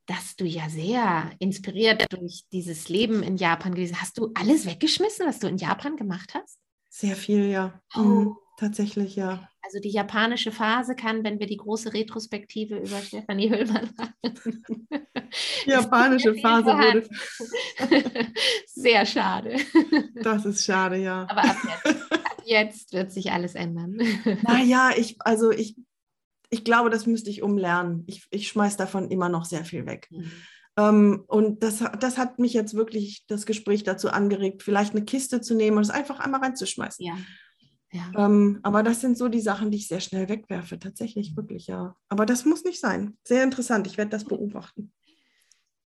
dass 0.09 0.35
du 0.35 0.45
ja 0.45 0.69
sehr 0.69 1.29
inspiriert 1.37 2.11
durch 2.11 2.43
dieses 2.51 2.89
Leben 2.89 3.21
in 3.21 3.37
Japan 3.37 3.75
gewesen 3.75 4.01
Hast 4.01 4.17
du 4.17 4.31
alles 4.33 4.65
weggeschmissen, 4.65 5.27
was 5.27 5.37
du 5.37 5.47
in 5.47 5.57
Japan 5.57 5.97
gemacht 5.97 6.33
hast? 6.33 6.57
Sehr 6.89 7.15
viel, 7.15 7.45
ja. 7.45 7.79
Oh. 7.95 7.99
Mhm, 7.99 8.35
tatsächlich, 8.57 9.15
ja. 9.15 9.47
Also 9.61 9.79
die 9.79 9.91
japanische 9.91 10.51
Phase 10.51 10.95
kann, 10.95 11.23
wenn 11.23 11.39
wir 11.39 11.45
die 11.45 11.57
große 11.57 11.93
Retrospektive 11.93 12.77
über 12.77 12.97
Stefanie 13.01 13.51
Hüllmann 13.51 13.91
machen. 13.95 14.13
Die 15.63 15.69
japanische 15.69 16.33
Phase 16.41 16.65
wurde. 16.65 17.07
Sehr 18.65 19.05
schade. 19.05 19.57
Das 20.15 20.43
ist 20.43 20.65
schade, 20.65 20.97
ja. 20.97 21.27
Aber 21.29 21.43
ab 21.43 21.57
jetzt, 21.63 22.11
ab 22.11 22.43
jetzt 22.45 22.93
wird 22.93 23.11
sich 23.11 23.31
alles 23.31 23.53
ändern. 23.53 24.01
Naja, 24.41 24.89
ich, 24.97 25.17
also 25.19 25.51
ich, 25.51 25.75
ich 26.49 26.63
glaube, 26.63 26.89
das 26.89 27.05
müsste 27.05 27.29
ich 27.29 27.41
umlernen. 27.41 28.03
Ich, 28.07 28.25
ich 28.31 28.47
schmeiß 28.47 28.77
davon 28.77 29.11
immer 29.11 29.29
noch 29.29 29.45
sehr 29.45 29.65
viel 29.65 29.85
weg. 29.85 30.07
Mhm. 30.11 30.31
Um, 30.79 31.25
und 31.27 31.61
das, 31.61 31.83
das 31.99 32.17
hat 32.17 32.39
mich 32.39 32.53
jetzt 32.53 32.73
wirklich 32.73 33.25
das 33.27 33.45
Gespräch 33.45 33.83
dazu 33.83 34.11
angeregt, 34.11 34.63
vielleicht 34.63 34.95
eine 34.95 35.03
Kiste 35.03 35.41
zu 35.41 35.53
nehmen 35.53 35.75
und 35.75 35.83
es 35.83 35.89
einfach 35.89 36.19
einmal 36.19 36.39
reinzuschmeißen. 36.39 37.05
Ja. 37.05 37.17
Ja. 37.91 38.25
Ähm, 38.25 38.59
aber 38.61 38.83
das 38.83 39.01
sind 39.01 39.17
so 39.17 39.27
die 39.29 39.41
Sachen, 39.41 39.71
die 39.71 39.77
ich 39.77 39.87
sehr 39.87 39.99
schnell 39.99 40.29
wegwerfe. 40.29 40.79
Tatsächlich, 40.79 41.35
wirklich, 41.35 41.67
ja. 41.67 41.95
Aber 42.07 42.25
das 42.25 42.45
muss 42.45 42.63
nicht 42.63 42.79
sein. 42.79 43.17
Sehr 43.23 43.43
interessant. 43.43 43.87
Ich 43.87 43.97
werde 43.97 44.11
das 44.11 44.25
beobachten. 44.25 44.93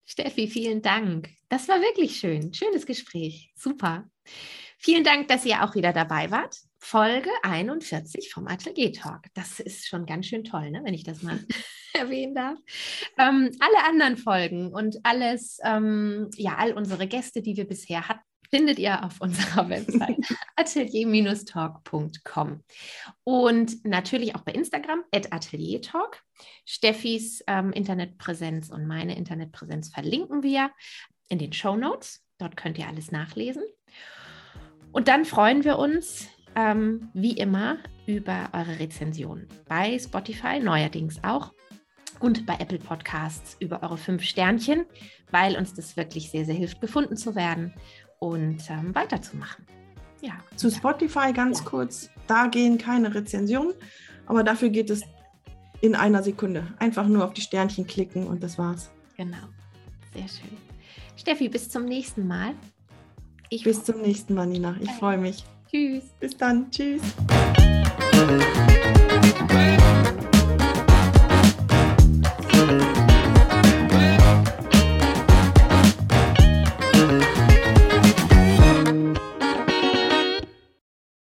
Steffi, 0.04 0.46
vielen 0.46 0.82
Dank. 0.82 1.30
Das 1.48 1.68
war 1.68 1.80
wirklich 1.80 2.16
schön. 2.16 2.52
Schönes 2.52 2.86
Gespräch. 2.86 3.52
Super. 3.56 4.08
Vielen 4.78 5.04
Dank, 5.04 5.28
dass 5.28 5.44
ihr 5.46 5.64
auch 5.64 5.74
wieder 5.74 5.92
dabei 5.92 6.30
wart. 6.30 6.56
Folge 6.88 7.30
41 7.42 8.32
vom 8.32 8.46
Atelier 8.46 8.92
Talk. 8.92 9.22
Das 9.34 9.58
ist 9.58 9.88
schon 9.88 10.06
ganz 10.06 10.26
schön 10.26 10.44
toll, 10.44 10.70
ne? 10.70 10.82
wenn 10.84 10.94
ich 10.94 11.02
das 11.02 11.20
mal 11.20 11.40
erwähnen 11.92 12.36
darf. 12.36 12.56
Ähm, 13.18 13.50
alle 13.58 13.84
anderen 13.88 14.16
Folgen 14.16 14.72
und 14.72 14.98
alles, 15.02 15.58
ähm, 15.64 16.30
ja, 16.36 16.54
all 16.56 16.74
unsere 16.74 17.08
Gäste, 17.08 17.42
die 17.42 17.56
wir 17.56 17.66
bisher 17.66 18.08
hatten, 18.08 18.20
findet 18.50 18.78
ihr 18.78 19.04
auf 19.04 19.20
unserer 19.20 19.68
Website 19.68 20.16
atelier-talk.com 20.54 22.62
und 23.24 23.84
natürlich 23.84 24.36
auch 24.36 24.42
bei 24.42 24.52
Instagram 24.52 25.02
at 25.10 25.32
ateliertalk. 25.32 26.22
Steffis 26.64 27.42
ähm, 27.48 27.72
Internetpräsenz 27.72 28.70
und 28.70 28.86
meine 28.86 29.16
Internetpräsenz 29.16 29.88
verlinken 29.88 30.44
wir 30.44 30.70
in 31.28 31.40
den 31.40 31.52
Show 31.52 31.74
Notes. 31.74 32.24
Dort 32.38 32.56
könnt 32.56 32.78
ihr 32.78 32.86
alles 32.86 33.10
nachlesen. 33.10 33.64
Und 34.92 35.08
dann 35.08 35.24
freuen 35.24 35.64
wir 35.64 35.80
uns 35.80 36.28
ähm, 36.56 37.10
wie 37.14 37.32
immer 37.32 37.76
über 38.06 38.48
eure 38.52 38.80
Rezensionen 38.80 39.46
bei 39.68 39.98
Spotify 39.98 40.58
neuerdings 40.58 41.22
auch 41.22 41.52
und 42.18 42.46
bei 42.46 42.54
Apple 42.58 42.78
Podcasts 42.78 43.56
über 43.60 43.82
eure 43.82 43.98
fünf 43.98 44.22
Sternchen, 44.22 44.86
weil 45.30 45.56
uns 45.56 45.74
das 45.74 45.96
wirklich 45.96 46.30
sehr, 46.30 46.46
sehr 46.46 46.54
hilft, 46.54 46.80
gefunden 46.80 47.16
zu 47.16 47.36
werden 47.36 47.74
und 48.18 48.58
ähm, 48.70 48.94
weiterzumachen. 48.94 49.66
Ja. 50.22 50.32
Zu 50.56 50.70
Spotify 50.70 51.32
ganz 51.32 51.58
ja. 51.58 51.64
kurz, 51.66 52.10
da 52.26 52.46
gehen 52.46 52.78
keine 52.78 53.14
Rezensionen, 53.14 53.74
aber 54.24 54.42
dafür 54.42 54.70
geht 54.70 54.88
es 54.88 55.02
in 55.82 55.94
einer 55.94 56.22
Sekunde. 56.22 56.66
Einfach 56.78 57.06
nur 57.06 57.24
auf 57.24 57.34
die 57.34 57.42
Sternchen 57.42 57.86
klicken 57.86 58.26
und 58.26 58.42
das 58.42 58.58
war's. 58.58 58.90
Genau. 59.18 59.36
Sehr 60.14 60.26
schön. 60.28 60.56
Steffi, 61.16 61.50
bis 61.50 61.68
zum 61.68 61.84
nächsten 61.84 62.26
Mal. 62.26 62.54
Ich 63.50 63.64
bis 63.64 63.84
zum 63.84 64.00
nächsten 64.00 64.34
Mal, 64.34 64.46
Nina. 64.46 64.76
Ich 64.80 64.90
freue 64.92 65.18
mich. 65.18 65.44
Tschüss. 65.76 66.04
Bis 66.18 66.36
dann. 66.38 66.70
Tschüss. 66.70 67.02